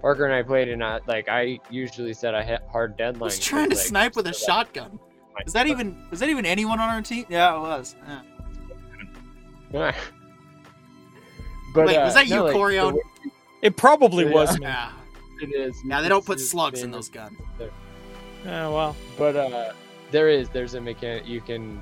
[0.00, 3.36] Parker and I played, and I, like, I usually said I hit hard deadlines.
[3.36, 4.98] He's trying to like, snipe with a so shotgun.
[5.44, 7.26] Was that even was that even anyone on our team?
[7.28, 7.94] Yeah, it was.
[9.72, 9.92] Yeah.
[11.76, 12.94] That- but, Wait, uh, was that you, no, like, Corion?
[12.94, 13.00] way
[13.62, 14.32] It probably Yeah.
[14.32, 14.66] was me.
[14.66, 14.90] Yeah.
[15.40, 15.76] It is.
[15.84, 17.38] Yeah, they don't put slugs in those guns.
[18.44, 19.72] Yeah, well, But uh,
[20.10, 20.48] there is.
[20.48, 21.26] There's a mechanic.
[21.26, 21.80] You can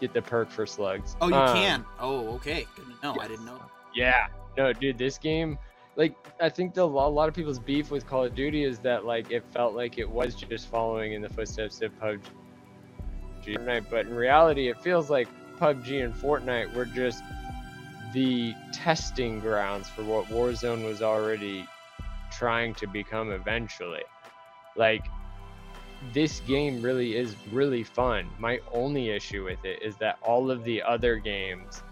[0.00, 1.16] get the perk for slugs.
[1.20, 1.84] Oh, you Um, can.
[2.00, 2.66] Oh, okay.
[2.76, 3.20] Good to know.
[3.20, 3.60] I didn't know.
[3.94, 4.28] Yeah.
[4.56, 5.58] No, dude, this game,
[5.96, 9.04] like, I think the, a lot of people's beef with Call of Duty is that,
[9.04, 12.20] like, it felt like it was just following in the footsteps of PUBG.
[13.44, 17.22] Fortnite, but in reality, it feels like PUBG and Fortnite were just
[18.12, 21.66] the testing grounds for what Warzone was already
[22.30, 24.02] trying to become eventually.
[24.76, 25.06] Like,
[26.12, 28.28] this game really is really fun.
[28.38, 31.82] My only issue with it is that all of the other games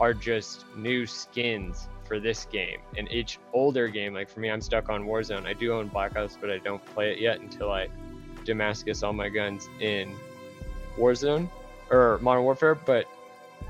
[0.00, 2.78] are just new skins for this game.
[2.96, 5.46] And each older game, like for me, I'm stuck on Warzone.
[5.46, 7.88] I do own Black Ops, but I don't play it yet until I
[8.44, 10.14] Damascus all my guns in
[10.96, 11.50] Warzone
[11.90, 12.74] or Modern Warfare.
[12.74, 13.06] But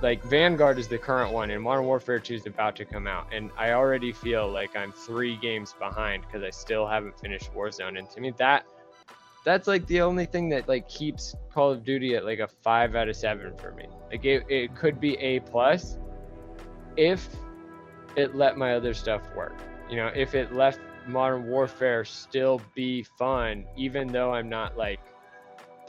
[0.00, 3.26] like Vanguard is the current one, and Modern Warfare 2 is about to come out.
[3.32, 7.98] And I already feel like I'm three games behind because I still haven't finished Warzone.
[7.98, 8.64] And to me, that
[9.44, 12.94] that's like the only thing that like keeps Call of Duty at like a five
[12.94, 13.86] out of seven for me.
[14.10, 15.98] Like it, it could be a plus
[16.96, 17.28] if
[18.16, 19.58] it let my other stuff work.
[19.90, 25.00] You know, if it left Modern Warfare still be fun, even though I'm not like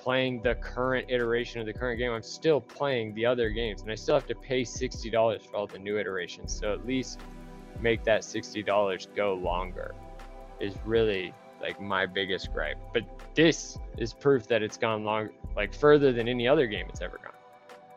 [0.01, 3.91] playing the current iteration of the current game, I'm still playing the other games, and
[3.91, 6.57] I still have to pay sixty dollars for all the new iterations.
[6.57, 7.19] So at least
[7.81, 9.93] make that sixty dollars go longer
[10.59, 12.77] is really like my biggest gripe.
[12.93, 13.03] But
[13.35, 17.17] this is proof that it's gone long like further than any other game it's ever
[17.17, 17.33] gone.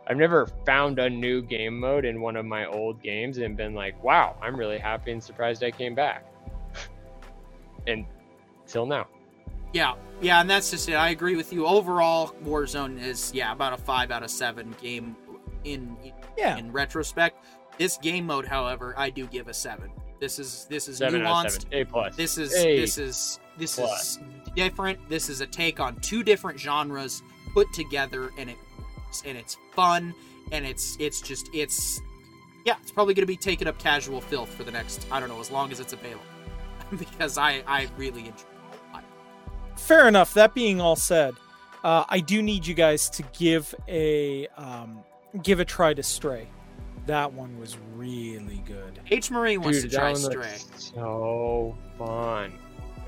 [0.07, 3.75] I've never found a new game mode in one of my old games and been
[3.75, 6.27] like, wow, I'm really happy and surprised I came back.
[7.87, 8.05] and
[8.67, 9.07] till now.
[9.73, 10.95] Yeah, yeah, and that's just it.
[10.95, 11.67] I agree with you.
[11.67, 15.17] Overall, Warzone is yeah about a five out of seven game
[15.65, 15.97] in
[16.37, 16.57] yeah.
[16.57, 17.45] in retrospect.
[17.79, 19.91] This game mode, however, I do give a seven.
[20.21, 21.67] This is this is Seven nuanced.
[21.73, 22.15] A plus.
[22.15, 24.19] This is A this is this plus.
[24.19, 24.21] is
[24.55, 25.09] different.
[25.09, 27.23] This is a take on two different genres
[27.55, 28.57] put together, and it
[29.27, 30.15] and it's fun,
[30.53, 32.01] and it's it's just it's
[32.65, 35.29] yeah, it's probably going to be taking up casual filth for the next I don't
[35.29, 36.23] know as long as it's available
[36.97, 38.52] because I I really enjoy.
[39.83, 39.87] It.
[39.87, 40.35] Fair enough.
[40.35, 41.35] That being all said,
[41.85, 45.03] uh, I do need you guys to give a um,
[45.43, 46.49] give a try to Stray.
[47.07, 49.01] That one was really good.
[49.11, 50.35] H Marie wants Dude, to try Stray.
[50.37, 52.53] looks so fun.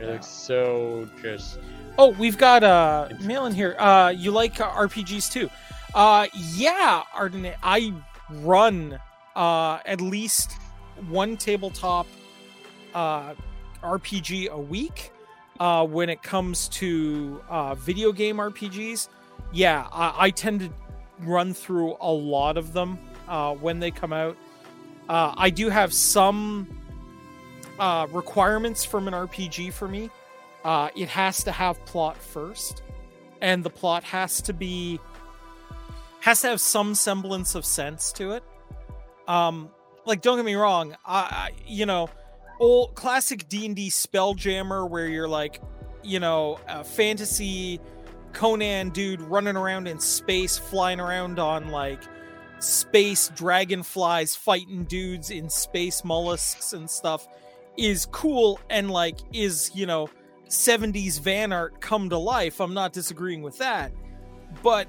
[0.01, 0.13] It Yeah.
[0.13, 1.59] looks so just
[1.97, 3.77] Oh, we've got uh, mail in here.
[3.79, 5.49] Uh, you like uh, RPGs too?
[5.95, 6.27] Uh,
[6.57, 7.53] yeah, Arden.
[7.63, 7.93] I
[8.43, 8.99] run
[9.37, 10.59] uh, at least
[11.09, 12.09] one tabletop
[12.95, 13.35] uh,
[13.81, 15.13] RPG a week.
[15.61, 19.09] Uh, when it comes to uh, video game RPGs,
[19.53, 20.71] yeah, I, I tend to
[21.21, 22.99] run through a lot of them
[23.29, 24.37] uh, when they come out.
[25.09, 26.69] Uh, I do have some
[27.79, 30.11] uh, requirements from an RPG for me.
[30.65, 32.83] Uh, it has to have plot first,
[33.41, 34.99] and the plot has to be
[36.21, 38.43] has to have some semblance of sense to it.
[39.29, 39.71] Um,
[40.07, 42.09] like don't get me wrong, I, I you know,
[42.61, 45.61] old classic D and D Spelljammer where you're like,
[46.03, 47.81] you know, a fantasy
[48.33, 52.01] Conan dude running around in space, flying around on like
[52.59, 57.29] space dragonflies, fighting dudes in space mollusks and stuff
[57.77, 60.09] is cool and like is you know
[60.49, 62.61] 70s van art come to life.
[62.61, 63.93] I'm not disagreeing with that.
[64.63, 64.89] But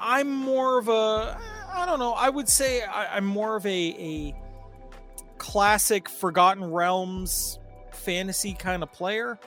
[0.00, 1.38] i'm more of a
[1.72, 4.34] i don't know i would say I, i'm more of a, a
[5.40, 7.58] classic forgotten realms
[7.92, 9.38] fantasy kind of player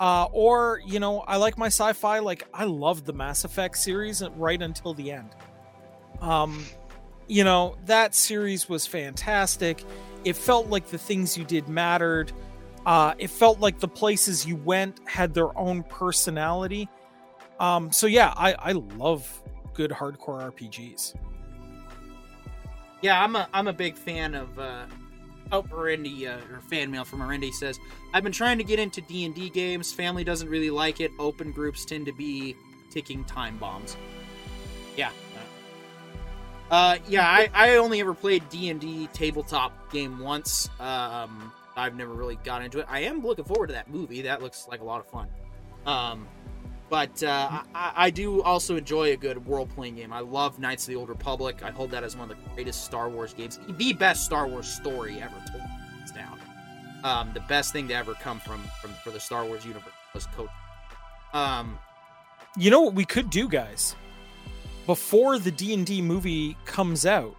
[0.00, 4.22] uh, or you know i like my sci-fi like i loved the mass effect series
[4.36, 5.30] right until the end
[6.20, 6.64] um
[7.28, 9.84] you know that series was fantastic
[10.24, 12.32] it felt like the things you did mattered
[12.86, 16.88] Uh, it felt like the places you went had their own personality.
[17.60, 19.28] Um, so yeah, I, I love
[19.74, 21.14] good hardcore RPGs.
[23.02, 24.58] Yeah, I'm a I'm a big fan of.
[24.58, 24.86] Uh,
[25.52, 27.78] oh, Randy, uh, or fan mail from Randy says,
[28.12, 29.92] "I've been trying to get into D and D games.
[29.92, 31.10] Family doesn't really like it.
[31.18, 32.56] Open groups tend to be
[32.90, 33.96] ticking time bombs."
[34.96, 35.10] Yeah.
[36.70, 40.68] Uh, yeah, I, I only ever played D and D tabletop game once.
[40.78, 42.86] Um, I've never really got into it.
[42.88, 44.22] I am looking forward to that movie.
[44.22, 45.28] That looks like a lot of fun.
[45.86, 46.26] Um,
[46.88, 50.12] but uh, I, I, do also enjoy a good role playing game.
[50.12, 51.62] I love Knights of the Old Republic.
[51.62, 54.66] I hold that as one of the greatest Star Wars games, the best Star Wars
[54.66, 55.64] story ever told.
[56.02, 56.38] It's down.
[57.04, 60.26] Um, the best thing to ever come from from for the Star Wars universe was
[60.26, 60.48] Coach.
[61.32, 61.78] Um,
[62.56, 63.94] you know what we could do, guys?
[64.86, 67.36] Before the D and D movie comes out,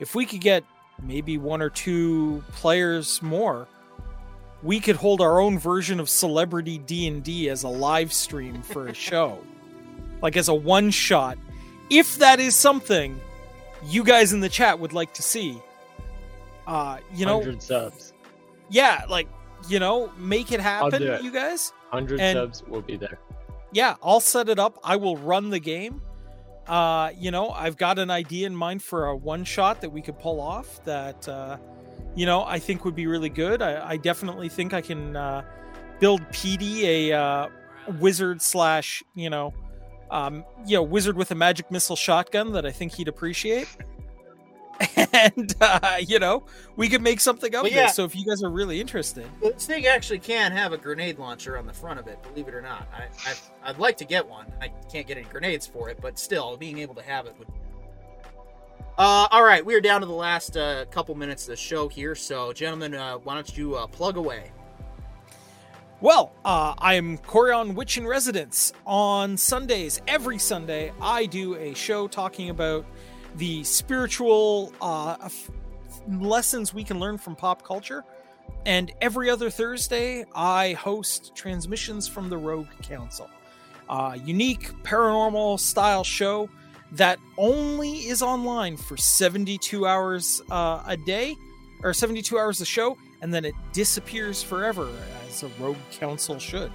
[0.00, 0.64] if we could get
[1.02, 3.68] maybe one or two players more
[4.62, 8.94] we could hold our own version of celebrity d&d as a live stream for a
[8.94, 9.38] show.
[10.22, 11.36] Like as a one shot
[11.90, 13.20] if that is something
[13.84, 15.60] you guys in the chat would like to see.
[16.66, 18.12] Uh you know 100 subs.
[18.70, 19.28] yeah like
[19.68, 21.22] you know make it happen it.
[21.22, 21.72] you guys.
[21.90, 23.18] 100 and, subs will be there.
[23.72, 24.78] yeah i'll set it up.
[24.84, 26.00] I will run the game.
[26.68, 30.00] Uh you know i've got an idea in mind for a one shot that we
[30.00, 31.56] could pull off that uh
[32.14, 33.62] you know, I think would be really good.
[33.62, 35.42] I, I definitely think I can uh,
[36.00, 37.48] build PD a uh,
[37.98, 39.54] wizard slash, you know,
[40.10, 43.68] um, you know, wizard with a magic missile shotgun that I think he'd appreciate.
[45.12, 46.44] and uh, you know,
[46.76, 47.86] we could make something of well, yeah.
[47.86, 47.94] this.
[47.94, 51.56] So if you guys are really interested, this thing actually can have a grenade launcher
[51.56, 52.22] on the front of it.
[52.22, 54.52] Believe it or not, I, I would like to get one.
[54.60, 57.48] I can't get any grenades for it, but still, being able to have it would
[58.98, 61.88] uh, all right, we are down to the last uh, couple minutes of the show
[61.88, 62.14] here.
[62.14, 64.52] So, gentlemen, uh, why don't you uh, plug away?
[66.00, 68.72] Well, uh, I am Corion Witch in Residence.
[68.86, 72.84] On Sundays, every Sunday, I do a show talking about
[73.36, 75.50] the spiritual uh, f-
[76.08, 78.04] lessons we can learn from pop culture.
[78.66, 83.30] And every other Thursday, I host transmissions from the Rogue Council.
[83.88, 86.48] a unique paranormal style show
[86.92, 91.34] that only is online for 72 hours uh, a day
[91.82, 94.90] or 72 hours a show and then it disappears forever
[95.26, 96.70] as a rogue council should.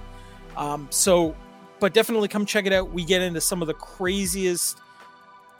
[0.56, 1.36] Um, so
[1.80, 2.90] but definitely come check it out.
[2.90, 4.78] We get into some of the craziest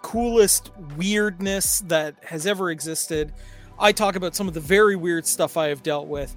[0.02, 3.32] coolest weirdness that has ever existed.
[3.78, 6.35] I talk about some of the very weird stuff i have dealt with.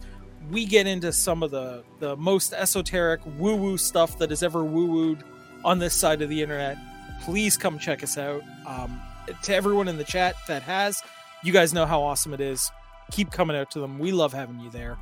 [0.52, 4.64] We get into some of the the most esoteric woo woo stuff that has ever
[4.64, 5.24] woo wooed
[5.66, 6.78] on this side of the internet
[7.22, 8.44] please come check us out.
[8.66, 9.02] Um,
[9.44, 11.02] to everyone in the chat that has,
[11.44, 12.72] you guys know how awesome it is.
[13.12, 14.00] Keep coming out to them.
[14.00, 14.98] We love having you there.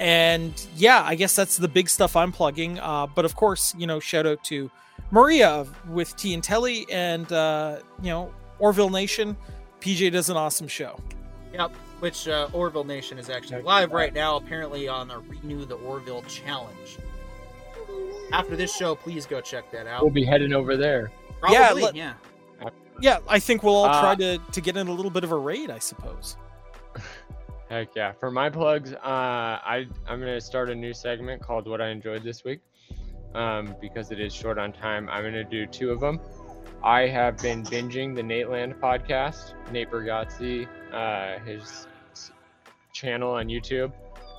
[0.00, 2.78] And yeah, I guess that's the big stuff I'm plugging.
[2.78, 4.70] Uh, but of course, you know, shout out to
[5.10, 9.36] Maria with T and Telly and, uh, you know, Orville Nation.
[9.80, 10.98] PJ does an awesome show.
[11.52, 15.74] Yep, which uh, Orville Nation is actually live right now, apparently on the Renew the
[15.74, 16.98] Orville Challenge.
[18.32, 20.02] After this show, please go check that out.
[20.02, 21.12] We'll be heading over there.
[21.42, 22.14] Probably, yeah, yeah.
[23.00, 25.32] Yeah, I think we'll all uh, try to, to get in a little bit of
[25.32, 26.36] a raid, I suppose.
[27.68, 28.12] Heck yeah.
[28.12, 31.88] For my plugs, uh, I, I'm going to start a new segment called What I
[31.88, 32.60] Enjoyed This Week.
[33.34, 36.20] Um, because it is short on time, I'm going to do two of them.
[36.84, 41.86] I have been binging the Nate Land podcast, Nate Bargatze, uh, his
[42.92, 43.92] channel on YouTube.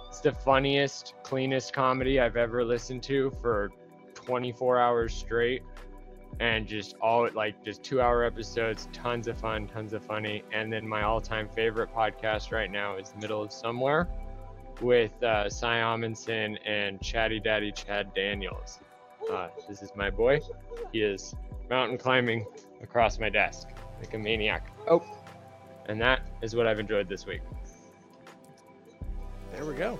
[0.08, 3.72] It's the funniest, cleanest comedy I've ever listened to for
[4.14, 5.64] 24 hours straight
[6.40, 10.44] and just all like just two hour episodes, tons of fun, tons of funny.
[10.52, 14.08] And then my all time favorite podcast right now is Middle of Somewhere
[14.82, 18.80] with uh, Cy Amundson and Chatty Daddy Chad Daniels.
[19.32, 20.40] Uh, this is my boy.
[20.92, 21.36] He is
[21.70, 22.46] mountain climbing
[22.82, 23.70] across my desk
[24.00, 24.68] like a maniac.
[24.90, 25.04] Oh,
[25.88, 27.42] and that is what I've enjoyed this week.
[29.52, 30.00] There we go.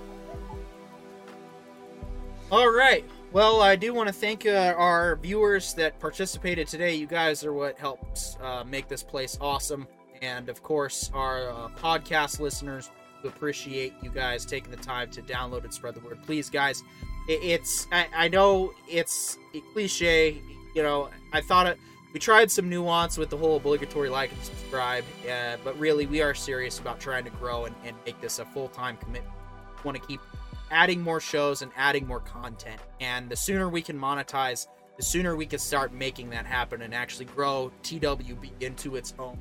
[2.50, 3.04] All right.
[3.34, 6.94] Well, I do want to thank uh, our viewers that participated today.
[6.94, 9.88] You guys are what helps uh, make this place awesome.
[10.22, 12.92] And of course, our uh, podcast listeners
[13.24, 16.22] appreciate you guys taking the time to download and spread the word.
[16.24, 16.84] Please, guys,
[17.28, 20.40] it, it's I, I, know it's a cliche.
[20.76, 21.76] You know, I thought it.
[22.12, 26.22] We tried some nuance with the whole obligatory like and subscribe, uh, but really, we
[26.22, 29.34] are serious about trying to grow and, and make this a full time commitment.
[29.82, 30.20] Want to keep
[30.70, 32.80] adding more shows and adding more content.
[33.00, 34.66] And the sooner we can monetize,
[34.96, 39.38] the sooner we can start making that happen and actually grow TWB into its own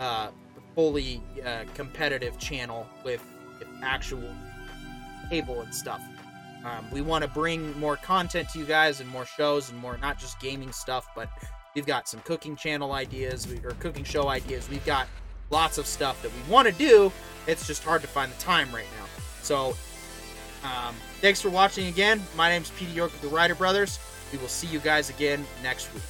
[0.00, 0.28] uh,
[0.74, 3.22] fully uh, competitive channel with,
[3.58, 4.34] with actual
[5.30, 6.02] cable and stuff.
[6.64, 9.98] Um, we want to bring more content to you guys and more shows and more
[9.98, 11.28] not just gaming stuff, but
[11.74, 14.68] we've got some cooking channel ideas or cooking show ideas.
[14.70, 15.06] We've got
[15.50, 17.12] lots of stuff that we want to do.
[17.46, 19.06] It's just hard to find the time right now.
[19.42, 19.76] So,
[20.64, 22.22] um, thanks for watching again.
[22.36, 23.98] My name's Peter York of the Writer Brothers.
[24.32, 26.02] We will see you guys again next week.